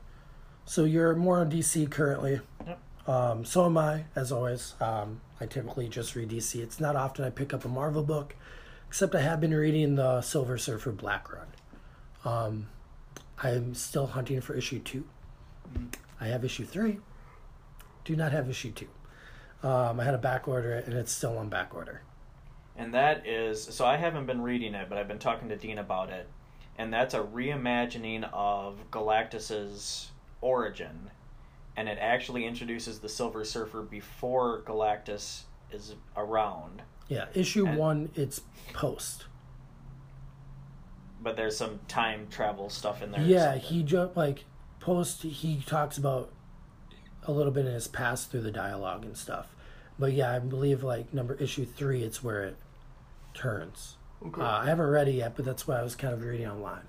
so 0.66 0.86
you're 0.86 1.16
more 1.16 1.40
on 1.40 1.52
DC 1.52 1.90
currently. 1.90 2.40
Yep. 2.66 2.80
Um, 3.08 3.46
so 3.46 3.66
am 3.66 3.78
I, 3.78 4.06
as 4.16 4.32
always. 4.32 4.76
Um, 4.80 5.22
I 5.42 5.46
typically 5.46 5.90
just 5.90 6.16
read 6.16 6.30
DC. 6.30 6.62
It's 6.62 6.80
not 6.80 6.96
often 6.96 7.26
I 7.26 7.30
pick 7.30 7.54
up 7.54 7.66
a 7.66 7.70
Marvel 7.70 8.04
book, 8.04 8.36
except 8.88 9.16
I 9.16 9.22
have 9.22 9.42
been 9.42 9.54
reading 9.54 9.96
the 9.96 10.22
Silver 10.22 10.58
Surfer 10.58 10.92
Black 10.92 11.32
Run. 11.32 11.48
Um, 12.24 12.68
I'm 13.42 13.74
still 13.74 14.08
hunting 14.08 14.42
for 14.42 14.54
issue 14.54 14.80
2 14.80 15.06
I 16.20 16.28
have 16.28 16.44
issue 16.44 16.66
three. 16.66 17.00
Do 18.06 18.16
not 18.16 18.32
have 18.32 18.50
issue 18.50 18.72
two. 18.72 18.88
Um, 19.62 20.00
I 20.00 20.04
had 20.04 20.14
a 20.14 20.18
back 20.20 20.48
order 20.48 20.74
and 20.74 20.94
it's 20.94 21.12
still 21.12 21.38
on 21.38 21.50
back 21.50 21.74
order. 21.76 22.02
And 22.76 22.94
that 22.94 23.28
is 23.28 23.62
so 23.64 23.86
I 23.86 23.98
haven't 23.98 24.26
been 24.26 24.42
reading 24.42 24.74
it, 24.74 24.88
but 24.90 24.98
I've 24.98 25.08
been 25.08 25.20
talking 25.20 25.50
to 25.50 25.56
Dean 25.58 25.78
about 25.78 26.10
it. 26.10 26.30
And 26.78 26.94
that's 26.94 27.14
a 27.14 27.20
reimagining 27.20 28.30
of 28.32 28.90
Galactus's 28.90 30.12
origin. 30.42 31.12
And 31.76 31.90
it 31.90 31.98
actually 32.00 32.46
introduces 32.46 33.00
the 33.00 33.10
Silver 33.10 33.44
Surfer 33.44 33.82
before 33.82 34.62
Galactus 34.66 35.44
is 35.72 35.96
around. 36.16 36.82
Yeah, 37.10 37.26
issue 37.34 37.66
And- 37.68 37.78
one, 37.78 38.12
it's 38.16 38.42
post. 38.74 39.26
But 41.22 41.36
there's 41.36 41.58
some 41.58 41.80
time 41.90 42.28
travel 42.30 42.70
stuff 42.70 43.02
in 43.02 43.12
there. 43.12 43.22
Yeah, 43.22 43.56
he 43.58 43.84
jumped 43.84 44.16
like 44.16 44.46
post. 44.80 45.24
He 45.24 45.62
talks 45.66 45.98
about 45.98 46.32
a 47.24 47.32
little 47.32 47.52
bit 47.52 47.66
in 47.66 47.74
his 47.74 47.88
past 47.88 48.32
through 48.32 48.42
the 48.42 48.52
dialogue 48.52 49.04
and 49.06 49.16
stuff. 49.18 49.56
But 49.98 50.14
yeah, 50.14 50.32
I 50.34 50.40
believe 50.40 50.84
like 50.84 51.14
number 51.14 51.34
issue 51.36 51.66
three, 51.66 52.04
it's 52.04 52.24
where 52.24 52.44
it 52.44 52.58
turns. 53.34 53.98
Okay. 54.26 54.42
Uh, 54.42 54.46
I 54.46 54.66
haven't 54.66 54.88
read 54.88 55.08
it 55.08 55.14
yet, 55.16 55.36
but 55.36 55.46
that's 55.46 55.68
what 55.68 55.78
I 55.78 55.84
was 55.84 55.96
kind 55.96 56.14
of 56.14 56.24
reading 56.24 56.48
online. 56.48 56.88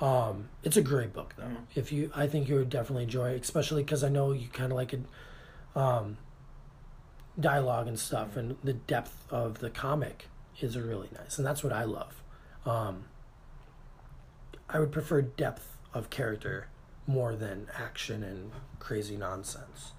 Um, 0.00 0.48
it's 0.64 0.76
a 0.76 0.82
great 0.82 1.12
book 1.12 1.34
though. 1.36 1.44
Mhm. 1.44 1.56
If 1.74 1.92
you, 1.92 2.10
I 2.14 2.26
think 2.26 2.48
you 2.48 2.56
would 2.56 2.70
definitely 2.70 3.04
enjoy 3.04 3.30
it, 3.30 3.42
especially 3.42 3.82
because 3.82 4.02
I 4.02 4.08
know 4.08 4.32
you 4.32 4.48
kind 4.48 4.72
of 4.72 4.76
like 4.76 4.92
it, 4.92 5.00
um, 5.76 6.16
dialogue 7.38 7.86
and 7.88 7.98
stuff, 7.98 8.36
and 8.36 8.56
the 8.64 8.72
depth 8.72 9.24
of 9.30 9.60
the 9.60 9.70
comic 9.70 10.28
is 10.60 10.76
really 10.76 11.08
nice, 11.16 11.38
and 11.38 11.46
that's 11.46 11.62
what 11.62 11.72
I 11.72 11.84
love. 11.84 12.22
Um, 12.66 13.04
I 14.68 14.78
would 14.80 14.92
prefer 14.92 15.22
depth 15.22 15.76
of 15.94 16.10
character 16.10 16.66
more 17.06 17.34
than 17.34 17.66
action 17.78 18.22
and 18.22 18.50
crazy 18.78 19.16
nonsense. 19.16 19.92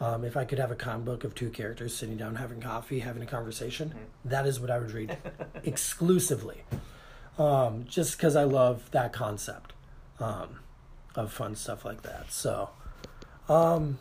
Um, 0.00 0.24
if 0.24 0.36
I 0.36 0.44
could 0.44 0.58
have 0.58 0.72
a 0.72 0.74
comic 0.74 1.04
book 1.04 1.24
of 1.24 1.34
two 1.34 1.50
characters 1.50 1.94
sitting 1.94 2.16
down 2.16 2.34
having 2.34 2.60
coffee, 2.60 2.98
having 3.00 3.22
a 3.22 3.26
conversation, 3.26 3.94
that 4.24 4.46
is 4.46 4.58
what 4.58 4.70
I 4.70 4.78
would 4.78 4.90
read 4.90 5.16
exclusively. 5.64 6.64
Um, 7.38 7.84
just 7.88 8.16
because 8.16 8.34
I 8.34 8.44
love 8.44 8.90
that 8.90 9.12
concept 9.12 9.72
um, 10.18 10.58
of 11.14 11.32
fun 11.32 11.54
stuff 11.54 11.84
like 11.84 12.02
that. 12.02 12.32
So, 12.32 12.70
um, 13.48 13.98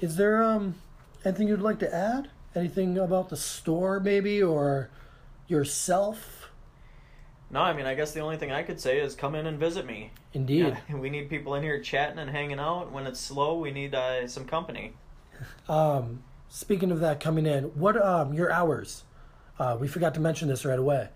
is 0.00 0.16
there 0.16 0.42
um, 0.42 0.76
anything 1.24 1.48
you'd 1.48 1.60
like 1.60 1.78
to 1.80 1.94
add? 1.94 2.30
Anything 2.54 2.96
about 2.98 3.28
the 3.28 3.36
store, 3.36 4.00
maybe, 4.00 4.42
or 4.42 4.90
yourself? 5.48 6.37
No, 7.50 7.60
I 7.60 7.72
mean, 7.72 7.86
I 7.86 7.94
guess 7.94 8.12
the 8.12 8.20
only 8.20 8.36
thing 8.36 8.52
I 8.52 8.62
could 8.62 8.78
say 8.78 9.00
is 9.00 9.14
come 9.14 9.34
in 9.34 9.46
and 9.46 9.58
visit 9.58 9.86
me. 9.86 10.10
Indeed. 10.34 10.76
Yeah, 10.88 10.96
we 10.96 11.08
need 11.08 11.30
people 11.30 11.54
in 11.54 11.62
here 11.62 11.80
chatting 11.80 12.18
and 12.18 12.30
hanging 12.30 12.58
out. 12.58 12.92
When 12.92 13.06
it's 13.06 13.20
slow, 13.20 13.58
we 13.58 13.70
need 13.70 13.94
uh, 13.94 14.28
some 14.28 14.44
company. 14.44 14.92
Um, 15.68 16.22
speaking 16.48 16.90
of 16.90 17.00
that 17.00 17.20
coming 17.20 17.46
in, 17.46 17.64
what 17.64 17.96
um 18.00 18.34
your 18.34 18.52
hours? 18.52 19.04
Uh, 19.58 19.76
we 19.80 19.88
forgot 19.88 20.14
to 20.14 20.20
mention 20.20 20.48
this 20.48 20.64
right 20.64 20.78
away. 20.78 21.08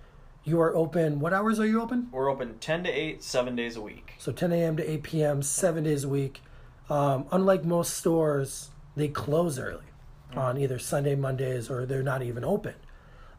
You 0.44 0.60
are 0.60 0.74
open. 0.74 1.20
What 1.20 1.32
hours 1.32 1.60
are 1.60 1.66
you 1.66 1.80
open? 1.80 2.08
We're 2.10 2.28
open 2.28 2.58
10 2.58 2.84
to 2.84 2.90
8, 2.90 3.22
seven 3.22 3.54
days 3.54 3.76
a 3.76 3.80
week. 3.80 4.14
So 4.18 4.32
10 4.32 4.52
a.m. 4.52 4.76
to 4.76 4.90
8 4.90 5.02
p.m. 5.04 5.42
seven 5.42 5.84
days 5.84 6.02
a 6.02 6.08
week. 6.08 6.40
Um, 6.90 7.26
unlike 7.30 7.64
most 7.64 7.94
stores, 7.94 8.70
they 8.96 9.06
close 9.06 9.58
early 9.58 9.84
on 10.34 10.58
either 10.58 10.80
Sunday, 10.80 11.14
Mondays, 11.14 11.70
or 11.70 11.86
they're 11.86 12.02
not 12.02 12.22
even 12.22 12.42
open. 12.44 12.74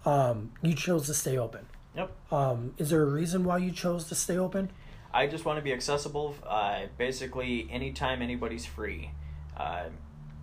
Um, 0.05 0.51
you 0.61 0.75
chose 0.75 1.07
to 1.07 1.13
stay 1.13 1.37
open. 1.37 1.65
Yep. 1.95 2.11
Um, 2.31 2.73
is 2.77 2.89
there 2.89 3.03
a 3.03 3.05
reason 3.05 3.43
why 3.43 3.57
you 3.57 3.71
chose 3.71 4.07
to 4.09 4.15
stay 4.15 4.37
open? 4.37 4.71
I 5.13 5.27
just 5.27 5.45
want 5.45 5.57
to 5.57 5.63
be 5.63 5.71
accessible. 5.71 6.35
Uh, 6.45 6.87
basically, 6.97 7.67
anytime 7.69 8.21
anybody's 8.21 8.65
free. 8.65 9.11
Uh, 9.55 9.85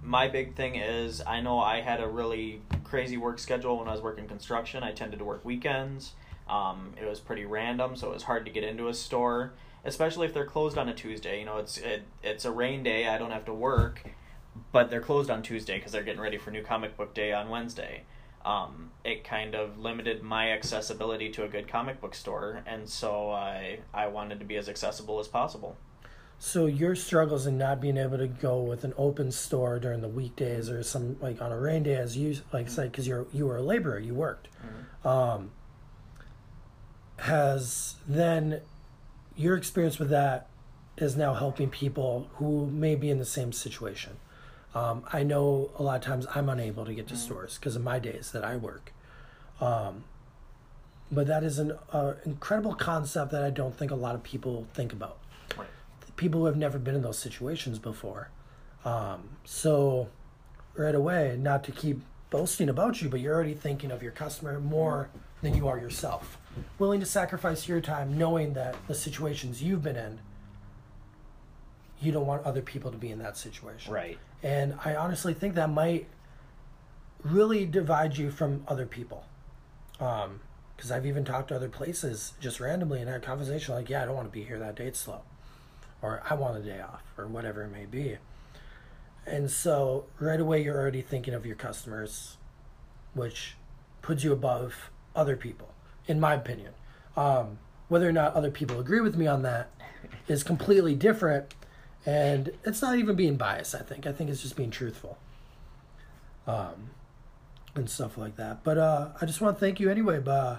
my 0.03 0.29
big 0.29 0.55
thing 0.55 0.77
is 0.77 1.21
I 1.27 1.41
know 1.41 1.59
I 1.59 1.81
had 1.81 2.01
a 2.01 2.09
really 2.09 2.63
crazy 2.85 3.17
work 3.17 3.39
schedule 3.39 3.79
when 3.79 3.89
I 3.89 3.93
was 3.93 4.01
working 4.01 4.29
construction. 4.29 4.83
I 4.83 4.93
tended 4.93 5.19
to 5.19 5.25
work 5.25 5.45
weekends. 5.45 6.13
Um, 6.49 6.95
it 7.01 7.05
was 7.05 7.21
pretty 7.21 7.45
random, 7.45 7.97
so 7.97 8.11
it 8.11 8.15
was 8.15 8.25
hard 8.25 8.45
to 8.47 8.51
get 8.51 8.65
into 8.65 8.89
a 8.89 8.95
store, 8.95 9.53
especially 9.85 10.27
if 10.27 10.35
they're 10.35 10.47
closed 10.47 10.79
on 10.79 10.89
a 10.89 10.95
Tuesday. 10.95 11.41
You 11.41 11.47
know, 11.47 11.59
it's 11.59 11.79
it, 11.79 12.03
it's 12.23 12.45
a 12.45 12.51
rain 12.51 12.83
day. 12.83 13.07
I 13.07 13.19
don't 13.19 13.31
have 13.31 13.45
to 13.47 13.55
work, 13.55 14.03
but 14.73 14.91
they're 14.91 15.01
closed 15.01 15.31
on 15.31 15.43
Tuesday 15.43 15.79
because 15.79 15.93
they're 15.93 16.03
getting 16.03 16.21
ready 16.21 16.39
for 16.39 16.51
New 16.51 16.63
Comic 16.63 16.97
Book 16.97 17.15
Day 17.15 17.33
on 17.33 17.49
Wednesday. 17.49 18.03
Um, 18.45 18.91
it 19.05 19.25
kind 19.25 19.55
of 19.55 19.79
limited 19.79 20.23
my 20.23 20.53
accessibility 20.53 21.29
to 21.31 21.45
a 21.45 21.49
good 21.49 21.69
comic 21.69 22.01
book 22.01 22.15
store, 22.15 22.63
and 22.67 22.89
so 22.89 23.31
I 23.31 23.81
I 23.93 24.07
wanted 24.07 24.39
to 24.41 24.47
be 24.47 24.57
as 24.57 24.69
accessible 24.69 25.19
as 25.19 25.29
possible. 25.29 25.77
So 26.43 26.65
your 26.65 26.95
struggles 26.95 27.47
in 27.47 27.59
not 27.59 27.83
being 27.83 27.99
able 27.99 28.17
to 28.17 28.27
go 28.27 28.63
with 28.63 28.83
an 28.85 28.95
open 28.97 29.31
store 29.31 29.79
during 29.79 30.01
the 30.01 30.09
weekdays 30.09 30.71
or 30.71 30.83
some 30.83 31.19
like 31.21 31.43
on 31.43 31.53
a 31.53 31.59
rain 31.59 31.83
day, 31.83 31.97
as 31.97 32.17
you 32.17 32.35
like 32.51 32.71
say, 32.71 32.85
because 32.85 33.07
you're 33.07 33.27
you 33.31 33.47
were 33.47 33.59
a 33.59 33.63
laborer, 33.63 33.99
you 33.99 34.15
worked, 34.15 34.49
um, 35.05 35.51
has 37.19 37.97
then 38.09 38.63
your 39.37 39.55
experience 39.55 39.99
with 39.99 40.09
that 40.09 40.49
is 40.97 41.15
now 41.15 41.35
helping 41.35 41.69
people 41.69 42.31
who 42.37 42.67
may 42.67 42.95
be 42.95 43.11
in 43.11 43.19
the 43.19 43.25
same 43.25 43.53
situation. 43.53 44.17
Um, 44.75 45.03
I 45.13 45.23
know 45.25 45.71
a 45.79 45.83
lot 45.83 45.97
of 45.97 46.03
times 46.03 46.27
I'm 46.35 46.49
unable 46.49 46.85
to 46.85 46.95
get 46.95 47.09
to 47.09 47.17
stores 47.17 47.59
because 47.59 47.75
of 47.77 47.83
my 47.83 47.99
days 47.99 48.31
that 48.33 48.45
I 48.45 48.57
work. 48.57 48.93
Um, 49.61 50.05
but 51.11 51.27
that 51.27 51.43
is 51.43 51.59
an 51.59 51.73
uh, 51.93 52.15
incredible 52.25 52.75
concept 52.75 53.33
that 53.33 53.43
I 53.43 53.51
don't 53.51 53.77
think 53.77 53.91
a 53.91 53.97
lot 53.97 54.15
of 54.15 54.23
people 54.23 54.67
think 54.75 54.93
about 54.93 55.19
Right. 55.59 55.67
people 56.17 56.41
who 56.41 56.47
have 56.47 56.57
never 56.57 56.79
been 56.79 56.95
in 56.95 57.03
those 57.03 57.19
situations 57.19 57.79
before. 57.81 58.31
Um, 58.85 59.31
so, 59.45 60.09
right 60.77 60.95
away, 60.95 61.37
not 61.39 61.65
to 61.65 61.73
keep 61.73 62.01
boasting 62.31 62.69
about 62.69 63.03
you, 63.03 63.09
but 63.09 63.19
you're 63.21 63.35
already 63.35 63.55
thinking 63.55 63.91
of 63.91 64.03
your 64.05 64.13
customer 64.13 64.61
more 64.61 65.11
than 65.43 65.57
you 65.57 65.67
are 65.67 65.79
yourself. 65.79 66.39
Willing 66.79 67.01
to 67.01 67.07
sacrifice 67.07 67.67
your 67.67 67.81
time, 67.81 68.17
knowing 68.17 68.55
that 68.55 68.77
the 68.87 68.95
situations 68.95 69.63
you've 69.63 69.83
been 69.83 69.97
in, 69.97 70.21
you 72.01 72.13
don't 72.13 72.27
want 72.27 72.45
other 72.45 72.63
people 72.63 72.91
to 72.93 72.97
be 72.97 73.11
in 73.11 73.19
that 73.19 73.37
situation. 73.37 73.93
Right. 73.93 74.19
And 74.43 74.75
I 74.85 74.95
honestly 74.95 75.35
think 75.35 75.55
that 75.55 75.71
might 75.71 76.07
really 77.23 77.67
divide 77.67 78.17
you 78.17 78.31
from 78.31 78.65
other 78.67 78.87
people. 78.87 79.25
Because 79.99 80.91
I've 80.91 81.05
even 81.05 81.25
talked 81.25 81.49
to 81.49 81.57
other 81.57 81.69
places 81.69 82.33
just 82.41 82.59
randomly 82.59 83.01
and 83.01 83.09
had 83.09 83.23
a 83.23 83.27
conversation 83.27 83.75
like, 83.75 83.91
yeah, 83.91 84.03
I 84.03 84.07
don't 84.07 84.17
want 84.17 84.29
to 84.29 84.33
be 84.33 84.45
here 84.45 84.59
that 84.59 84.77
day, 84.77 84.87
it's 84.87 85.01
slow. 85.01 85.21
Or 86.01 86.23
I 86.29 86.35
want 86.35 86.57
a 86.57 86.63
day 86.63 86.81
off, 86.81 87.03
or 87.19 87.27
whatever 87.27 87.63
it 87.65 87.69
may 87.71 87.85
be. 87.85 88.17
And 89.27 89.51
so 89.51 90.07
right 90.19 90.41
away, 90.41 90.65
you're 90.65 90.79
already 90.79 91.03
thinking 91.03 91.35
of 91.35 91.45
your 91.45 91.57
customers, 91.57 92.39
which 93.13 93.57
puts 94.01 94.25
you 94.25 94.33
above 94.33 94.91
other 95.15 95.37
people, 95.37 95.75
in 96.07 96.19
my 96.19 96.33
opinion. 96.33 96.73
Um, 97.15 97.59
whether 97.89 98.09
or 98.09 98.13
not 98.13 98.33
other 98.33 98.51
people 98.51 98.81
agree 98.81 99.03
with 99.03 99.19
me 99.19 99.27
on 99.27 99.43
that 99.43 99.69
is 100.27 100.43
completely 100.43 100.95
different. 100.95 101.53
And 102.07 102.53
it's 102.65 102.81
not 102.83 102.99
even 102.99 103.17
being 103.17 103.37
biased, 103.37 103.75
I 103.75 103.81
think. 103.81 104.07
I 104.07 104.13
think 104.13 104.31
it's 104.31 104.43
just 104.43 104.57
being 104.57 104.71
truthful. 104.71 105.19
Um, 106.47 106.91
and 107.75 107.89
stuff 107.89 108.19
like 108.19 108.37
that. 108.37 108.65
But 108.65 108.79
uh, 108.79 109.11
I 109.21 109.27
just 109.27 109.41
want 109.41 109.57
to 109.57 109.61
thank 109.61 109.81
you 109.81 109.91
anyway. 109.91 110.19
But, 110.19 110.31
uh, 110.31 110.59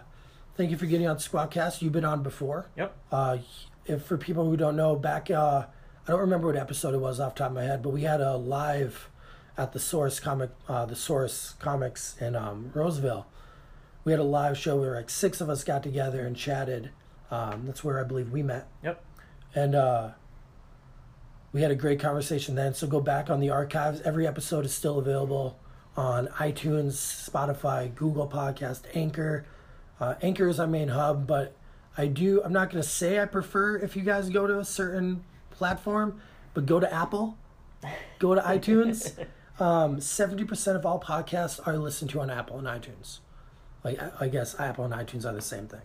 thank 0.55 0.69
you 0.69 0.77
for 0.77 0.85
getting 0.85 1.07
on 1.07 1.17
Squadcast. 1.17 1.81
You've 1.81 1.93
been 1.93 2.05
on 2.05 2.23
before. 2.23 2.67
Yep. 2.77 2.95
Uh, 3.11 3.37
if 3.85 4.03
for 4.03 4.17
people 4.17 4.45
who 4.45 4.55
don't 4.55 4.75
know, 4.75 4.95
back 4.95 5.31
uh, 5.31 5.65
I 6.07 6.11
don't 6.11 6.19
remember 6.19 6.47
what 6.47 6.55
episode 6.55 6.93
it 6.93 6.99
was 6.99 7.19
off 7.19 7.35
the 7.35 7.39
top 7.39 7.49
of 7.49 7.55
my 7.55 7.63
head, 7.63 7.81
but 7.81 7.89
we 7.89 8.01
had 8.03 8.21
a 8.21 8.37
live 8.37 9.09
at 9.57 9.73
the 9.73 9.79
Source 9.79 10.19
comic, 10.19 10.51
uh, 10.67 10.85
the 10.85 10.95
Source 10.95 11.55
Comics 11.59 12.15
in 12.19 12.35
um, 12.35 12.71
Roseville. 12.73 13.25
We 14.03 14.11
had 14.11 14.19
a 14.19 14.23
live 14.23 14.57
show 14.57 14.77
where 14.79 14.95
like 14.95 15.09
six 15.09 15.41
of 15.41 15.49
us 15.49 15.63
got 15.63 15.83
together 15.83 16.25
and 16.25 16.35
chatted 16.35 16.91
Um, 17.31 17.63
that's 17.65 17.83
where 17.83 17.99
I 17.99 18.03
believe 18.03 18.29
we 18.29 18.43
met. 18.43 18.67
Yep. 18.83 19.03
And 19.55 19.73
uh, 19.73 20.09
we 21.53 21.61
had 21.61 21.71
a 21.71 21.75
great 21.75 21.99
conversation 21.99 22.55
then. 22.55 22.73
So 22.73 22.87
go 22.87 22.99
back 23.01 23.29
on 23.29 23.39
the 23.39 23.49
archives. 23.49 24.01
Every 24.01 24.25
episode 24.25 24.65
is 24.65 24.73
still 24.73 24.99
available 24.99 25.59
on 25.97 26.27
iTunes, 26.27 26.93
Spotify, 27.29 27.93
Google 27.93 28.27
Podcast, 28.27 28.83
Anchor. 28.93 29.45
Uh, 29.99 30.15
Anchor 30.21 30.47
is 30.47 30.59
our 30.59 30.67
main 30.67 30.89
hub, 30.89 31.27
but 31.27 31.55
I 31.97 32.07
do. 32.07 32.41
I'm 32.43 32.53
not 32.53 32.69
going 32.69 32.81
to 32.81 32.87
say 32.87 33.19
I 33.19 33.25
prefer 33.25 33.77
if 33.77 33.95
you 33.95 34.01
guys 34.03 34.29
go 34.29 34.47
to 34.47 34.59
a 34.59 34.65
certain 34.65 35.23
platform, 35.51 36.21
but 36.53 36.65
go 36.65 36.79
to 36.79 36.91
Apple, 36.91 37.37
go 38.19 38.35
to 38.35 38.41
iTunes. 38.41 39.25
Um, 39.59 39.97
70% 39.97 40.75
of 40.75 40.87
all 40.87 40.99
podcasts 40.99 41.59
are 41.67 41.77
listened 41.77 42.09
to 42.11 42.21
on 42.21 42.31
Apple 42.31 42.57
and 42.57 42.65
iTunes. 42.65 43.19
Like 43.83 44.01
I, 44.01 44.09
I 44.21 44.27
guess 44.27 44.59
Apple 44.59 44.85
and 44.85 44.93
iTunes 44.93 45.23
are 45.23 45.33
the 45.33 45.41
same 45.41 45.67
thing. 45.67 45.81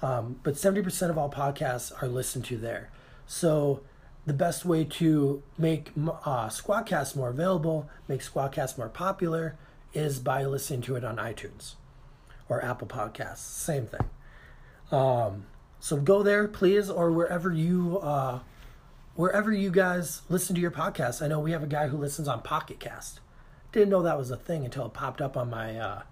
Um, 0.00 0.40
but 0.42 0.54
70% 0.54 1.10
of 1.10 1.18
all 1.18 1.28
podcasts 1.28 1.92
are 2.02 2.08
listened 2.08 2.46
to 2.46 2.56
there. 2.56 2.90
So 3.26 3.82
the 4.24 4.32
best 4.32 4.64
way 4.64 4.84
to 4.84 5.42
make 5.58 5.90
uh, 5.96 6.48
Squadcast 6.48 7.16
more 7.16 7.30
available, 7.30 7.88
make 8.08 8.20
Squadcast 8.20 8.78
more 8.78 8.88
popular, 8.88 9.56
is 9.92 10.18
by 10.18 10.44
listening 10.44 10.82
to 10.82 10.96
it 10.96 11.04
on 11.04 11.16
iTunes 11.16 11.74
or 12.48 12.64
Apple 12.64 12.86
Podcasts. 12.86 13.38
Same 13.38 13.86
thing. 13.86 14.08
Um, 14.90 15.46
so 15.80 15.96
go 15.96 16.22
there, 16.22 16.46
please, 16.46 16.88
or 16.88 17.10
wherever 17.10 17.52
you 17.52 17.98
uh, 17.98 18.40
wherever 19.14 19.52
you 19.52 19.70
guys 19.70 20.22
listen 20.28 20.54
to 20.54 20.60
your 20.60 20.70
podcast. 20.70 21.22
I 21.22 21.28
know 21.28 21.40
we 21.40 21.52
have 21.52 21.62
a 21.62 21.68
guy 21.68 21.88
who 21.88 21.96
listens 21.96 22.28
on 22.28 22.42
Pocket 22.42 22.78
Cast. 22.78 23.20
Didn't 23.72 23.88
know 23.88 24.02
that 24.02 24.18
was 24.18 24.30
a 24.30 24.36
thing 24.36 24.64
until 24.64 24.86
it 24.86 24.92
popped 24.92 25.20
up 25.20 25.36
on 25.36 25.50
my 25.50 25.76
uh, 25.76 26.02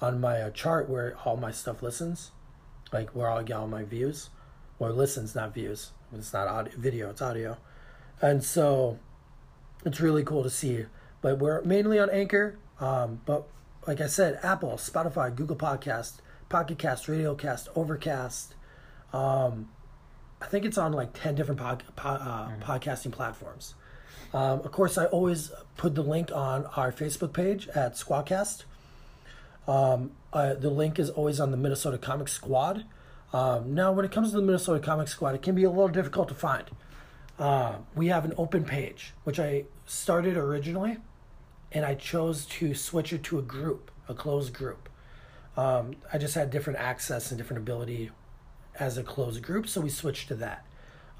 on 0.00 0.20
my 0.20 0.42
uh, 0.42 0.50
chart 0.50 0.88
where 0.88 1.16
all 1.24 1.36
my 1.36 1.52
stuff 1.52 1.82
listens, 1.82 2.32
like 2.92 3.10
where 3.10 3.30
I 3.30 3.42
get 3.42 3.56
all 3.56 3.68
my 3.68 3.84
views, 3.84 4.30
or 4.78 4.90
listens, 4.90 5.34
not 5.34 5.54
views. 5.54 5.92
It's 6.16 6.32
not 6.32 6.48
audio, 6.48 6.72
video, 6.76 7.10
it's 7.10 7.22
audio, 7.22 7.56
and 8.20 8.42
so 8.42 8.98
it's 9.84 10.00
really 10.00 10.24
cool 10.24 10.42
to 10.42 10.50
see. 10.50 10.86
But 11.20 11.38
we're 11.38 11.62
mainly 11.62 11.98
on 11.98 12.10
Anchor, 12.10 12.58
um, 12.80 13.20
but 13.24 13.48
like 13.86 14.00
I 14.00 14.06
said, 14.06 14.38
Apple, 14.42 14.72
Spotify, 14.72 15.34
Google 15.34 15.56
Podcast, 15.56 16.18
Pocket 16.48 16.78
Cast, 16.78 17.08
Radio 17.08 17.34
Cast, 17.34 17.68
Overcast. 17.74 18.54
Um, 19.12 19.68
I 20.40 20.46
think 20.46 20.64
it's 20.64 20.78
on 20.78 20.92
like 20.92 21.12
10 21.14 21.34
different 21.34 21.60
pod, 21.60 21.84
pod, 21.96 22.20
uh, 22.20 22.50
mm-hmm. 22.50 22.62
podcasting 22.62 23.12
platforms. 23.12 23.74
Um, 24.32 24.60
of 24.60 24.72
course, 24.72 24.98
I 24.98 25.06
always 25.06 25.52
put 25.76 25.94
the 25.94 26.02
link 26.02 26.30
on 26.32 26.66
our 26.76 26.92
Facebook 26.92 27.32
page 27.32 27.68
at 27.68 27.94
Squadcast. 27.94 28.64
Um, 29.68 30.12
uh, 30.32 30.54
the 30.54 30.70
link 30.70 30.98
is 30.98 31.08
always 31.08 31.40
on 31.40 31.50
the 31.50 31.56
Minnesota 31.56 31.98
Comic 31.98 32.28
Squad. 32.28 32.84
Um, 33.34 33.74
now, 33.74 33.90
when 33.90 34.04
it 34.04 34.12
comes 34.12 34.30
to 34.30 34.36
the 34.36 34.42
Minnesota 34.42 34.78
Comic 34.78 35.08
Squad, 35.08 35.34
it 35.34 35.42
can 35.42 35.56
be 35.56 35.64
a 35.64 35.68
little 35.68 35.88
difficult 35.88 36.28
to 36.28 36.34
find. 36.34 36.70
Uh, 37.36 37.78
we 37.96 38.06
have 38.06 38.24
an 38.24 38.32
open 38.38 38.64
page, 38.64 39.12
which 39.24 39.40
I 39.40 39.64
started 39.86 40.36
originally, 40.36 40.98
and 41.72 41.84
I 41.84 41.96
chose 41.96 42.46
to 42.46 42.74
switch 42.74 43.12
it 43.12 43.24
to 43.24 43.40
a 43.40 43.42
group, 43.42 43.90
a 44.08 44.14
closed 44.14 44.54
group. 44.54 44.88
Um, 45.56 45.96
I 46.12 46.18
just 46.18 46.36
had 46.36 46.52
different 46.52 46.78
access 46.78 47.32
and 47.32 47.38
different 47.38 47.60
ability 47.64 48.12
as 48.78 48.96
a 48.96 49.02
closed 49.02 49.42
group, 49.42 49.66
so 49.66 49.80
we 49.80 49.90
switched 49.90 50.28
to 50.28 50.36
that. 50.36 50.64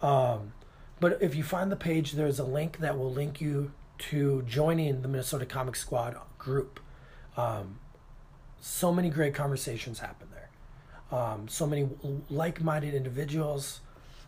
Um, 0.00 0.52
but 1.00 1.20
if 1.20 1.34
you 1.34 1.42
find 1.42 1.72
the 1.72 1.76
page, 1.76 2.12
there's 2.12 2.38
a 2.38 2.44
link 2.44 2.78
that 2.78 2.96
will 2.96 3.10
link 3.10 3.40
you 3.40 3.72
to 4.10 4.42
joining 4.42 5.02
the 5.02 5.08
Minnesota 5.08 5.46
Comic 5.46 5.74
Squad 5.74 6.16
group. 6.38 6.78
Um, 7.36 7.80
so 8.60 8.92
many 8.92 9.10
great 9.10 9.34
conversations 9.34 9.98
happen. 9.98 10.28
Um, 11.14 11.46
so 11.46 11.64
many 11.64 11.88
like-minded 12.28 12.92
individuals. 12.92 13.78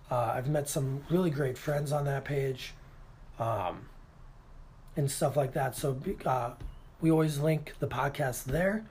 Uh, 0.09 0.35
I've 0.37 0.49
met 0.49 0.69
some 0.69 1.03
really 1.11 1.31
great 1.31 1.59
friends 1.59 1.91
on 1.91 2.05
that 2.05 2.25
page, 2.25 2.75
um, 3.41 3.89
and 4.95 5.11
stuff 5.11 5.37
like 5.37 5.53
that. 5.55 5.75
So 5.75 6.01
uh, 6.25 6.53
we 7.01 7.11
always 7.11 7.41
link 7.41 7.75
the 7.81 7.89
podcast 7.89 8.45
there. 8.45 8.85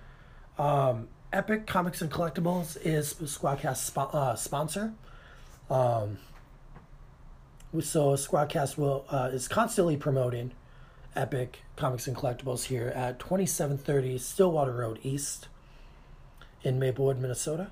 Um, 0.60 1.08
Epic 1.32 1.68
Comics 1.68 2.02
and 2.02 2.12
Collectibles 2.12 2.78
is 2.84 3.14
Squadcast 3.14 3.90
spo- 3.90 4.14
uh, 4.14 4.36
sponsor. 4.36 4.94
Um, 5.70 6.18
so 7.80 8.16
Squadcast 8.16 8.78
will 8.78 9.06
uh, 9.10 9.30
is 9.32 9.48
constantly 9.48 9.96
promoting 9.96 10.52
Epic 11.16 11.60
Comics 11.78 12.08
and 12.08 12.18
Collectibles 12.18 12.66
here 12.66 12.90
at 12.90 13.20
2730 13.20 14.18
Stillwater 14.18 14.74
Road 14.74 15.00
East 15.02 15.48
in 16.62 16.78
Maplewood, 16.78 17.20
Minnesota. 17.22 17.72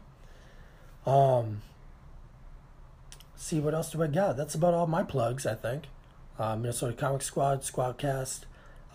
Um, 1.06 1.62
see 3.36 3.60
what 3.60 3.74
else 3.74 3.92
do 3.92 4.02
I 4.02 4.08
got? 4.08 4.38
That's 4.38 4.56
about 4.56 4.74
all 4.74 4.88
my 4.88 5.04
plugs, 5.04 5.46
I 5.46 5.56
think. 5.56 5.86
Uh, 6.40 6.56
Minnesota 6.56 6.94
Comic 6.94 7.22
Squad, 7.22 7.62
Squadcast. 7.62 8.42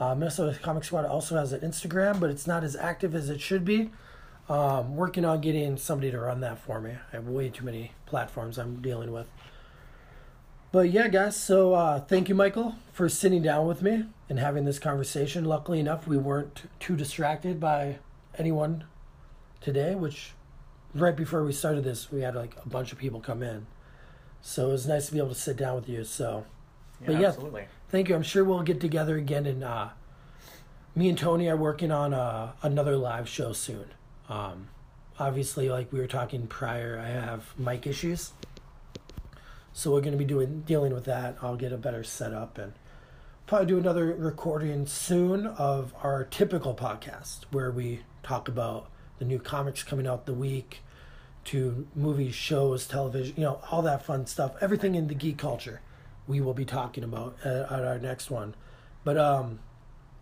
Uh, 0.01 0.15
Minnesota 0.15 0.59
Comic 0.61 0.85
Squad 0.85 1.05
also 1.05 1.37
has 1.37 1.53
an 1.53 1.61
Instagram, 1.61 2.21
but 2.21 2.31
it's 2.31 2.47
not 2.47 2.65
as 2.65 2.77
active 2.77 3.15
as 3.15 3.29
it 3.29 3.41
should 3.41 3.65
be. 3.65 3.91
Um, 4.49 4.97
working 4.97 5.25
on 5.25 5.41
getting 5.41 5.77
somebody 5.77 6.11
to 6.11 6.19
run 6.19 6.41
that 6.41 6.59
for 6.59 6.81
me. 6.81 6.93
I 7.13 7.17
have 7.17 7.29
way 7.29 7.51
too 7.51 7.65
many 7.65 7.93
platforms 8.07 8.59
I'm 8.59 8.81
dealing 8.81 9.13
with. 9.13 9.29
But 10.73 10.91
yeah, 10.91 11.09
guys, 11.09 11.37
so 11.37 11.75
uh, 11.75 12.01
thank 12.01 12.29
you, 12.29 12.35
Michael, 12.35 12.75
for 12.93 13.09
sitting 13.09 13.43
down 13.43 13.67
with 13.67 13.83
me 13.83 14.05
and 14.29 14.39
having 14.39 14.65
this 14.65 14.79
conversation. 14.79 15.45
Luckily 15.45 15.81
enough, 15.81 16.07
we 16.07 16.17
weren't 16.17 16.63
too 16.79 16.97
distracted 16.97 17.59
by 17.59 17.99
anyone 18.39 18.85
today, 19.61 19.95
which 19.95 20.33
right 20.95 21.16
before 21.16 21.45
we 21.45 21.53
started 21.53 21.84
this, 21.84 22.11
we 22.11 22.22
had 22.22 22.34
like 22.34 22.57
a 22.64 22.68
bunch 22.68 22.93
of 22.93 22.99
people 22.99 23.20
come 23.20 23.43
in. 23.43 23.66
So 24.41 24.68
it 24.68 24.72
was 24.72 24.86
nice 24.86 25.07
to 25.07 25.12
be 25.12 25.18
able 25.18 25.30
to 25.30 25.34
sit 25.34 25.57
down 25.57 25.74
with 25.74 25.89
you. 25.89 26.05
So, 26.05 26.45
yeah, 27.01 27.07
but 27.07 27.20
yeah, 27.20 27.28
absolutely. 27.28 27.66
thank 27.89 28.09
you. 28.09 28.14
I'm 28.14 28.22
sure 28.22 28.45
we'll 28.45 28.62
get 28.62 28.80
together 28.80 29.16
again. 29.16 29.47
And 29.47 29.64
uh, 29.64 29.89
me 30.95 31.09
and 31.09 31.18
Tony 31.18 31.49
are 31.49 31.57
working 31.57 31.91
on 31.91 32.14
uh, 32.14 32.53
another 32.62 32.97
live 32.97 33.28
show 33.28 33.53
soon. 33.53 33.86
Um, 34.28 34.68
obviously, 35.18 35.68
like 35.68 35.93
we 35.93 35.99
were 35.99 36.07
talking 36.07 36.47
prior, 36.47 36.99
I 36.99 37.09
have 37.09 37.59
mic 37.59 37.86
issues, 37.86 38.32
so 39.72 39.93
we're 39.93 40.01
going 40.01 40.12
to 40.12 40.18
be 40.18 40.24
doing 40.24 40.62
dealing 40.66 40.93
with 40.93 41.05
that. 41.05 41.36
I'll 41.43 41.57
get 41.57 41.72
a 41.72 41.76
better 41.76 42.05
setup 42.05 42.59
and 42.59 42.72
probably 43.47 43.66
do 43.66 43.78
another 43.78 44.14
recording 44.14 44.86
soon 44.86 45.47
of 45.47 45.95
our 46.03 46.24
typical 46.24 46.74
podcast 46.74 47.45
where 47.51 47.70
we 47.70 48.01
talk 48.22 48.49
about 48.49 48.91
the 49.19 49.25
new 49.25 49.39
comics 49.39 49.83
coming 49.83 50.07
out 50.07 50.27
the 50.27 50.35
week 50.35 50.81
to 51.45 51.87
movies, 51.95 52.35
shows, 52.35 52.87
television, 52.87 53.35
you 53.37 53.43
know, 53.43 53.61
all 53.71 53.83
that 53.83 54.05
fun 54.05 54.27
stuff. 54.27 54.55
Everything 54.61 54.95
in 54.95 55.09
the 55.09 55.14
geek 55.14 55.39
culture 55.39 55.81
we 56.27 56.41
will 56.41 56.55
be 56.55 56.64
talking 56.64 57.03
about 57.03 57.37
at, 57.45 57.73
at 57.73 57.85
our 57.85 57.99
next 57.99 58.31
one. 58.31 58.55
But 59.03 59.16
um, 59.16 59.61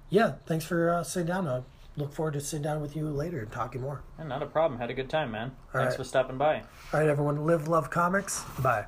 yeah, 0.09 0.35
thanks 0.47 0.65
for 0.65 0.91
uh, 0.91 1.03
sitting 1.03 1.27
down. 1.27 1.49
I 1.49 1.63
look 1.97 2.13
forward 2.13 2.35
to 2.35 2.41
sitting 2.41 2.63
down 2.63 2.81
with 2.81 2.95
you 2.95 3.09
later 3.09 3.41
and 3.41 3.51
talking 3.51 3.81
more. 3.81 4.03
not 4.19 4.43
a 4.43 4.47
problem. 4.47 4.79
Had 4.81 4.91
a 4.91 4.95
good 4.95 5.11
time, 5.11 5.33
man. 5.33 5.57
All 5.75 5.81
Thanks 5.81 5.93
right. 5.93 5.97
for 5.97 6.05
stopping 6.05 6.39
by. 6.39 6.63
All 6.93 7.01
right, 7.01 7.09
everyone. 7.09 7.45
Live, 7.45 7.69
love 7.69 7.91
comics. 7.91 8.45
Bye. 8.61 8.87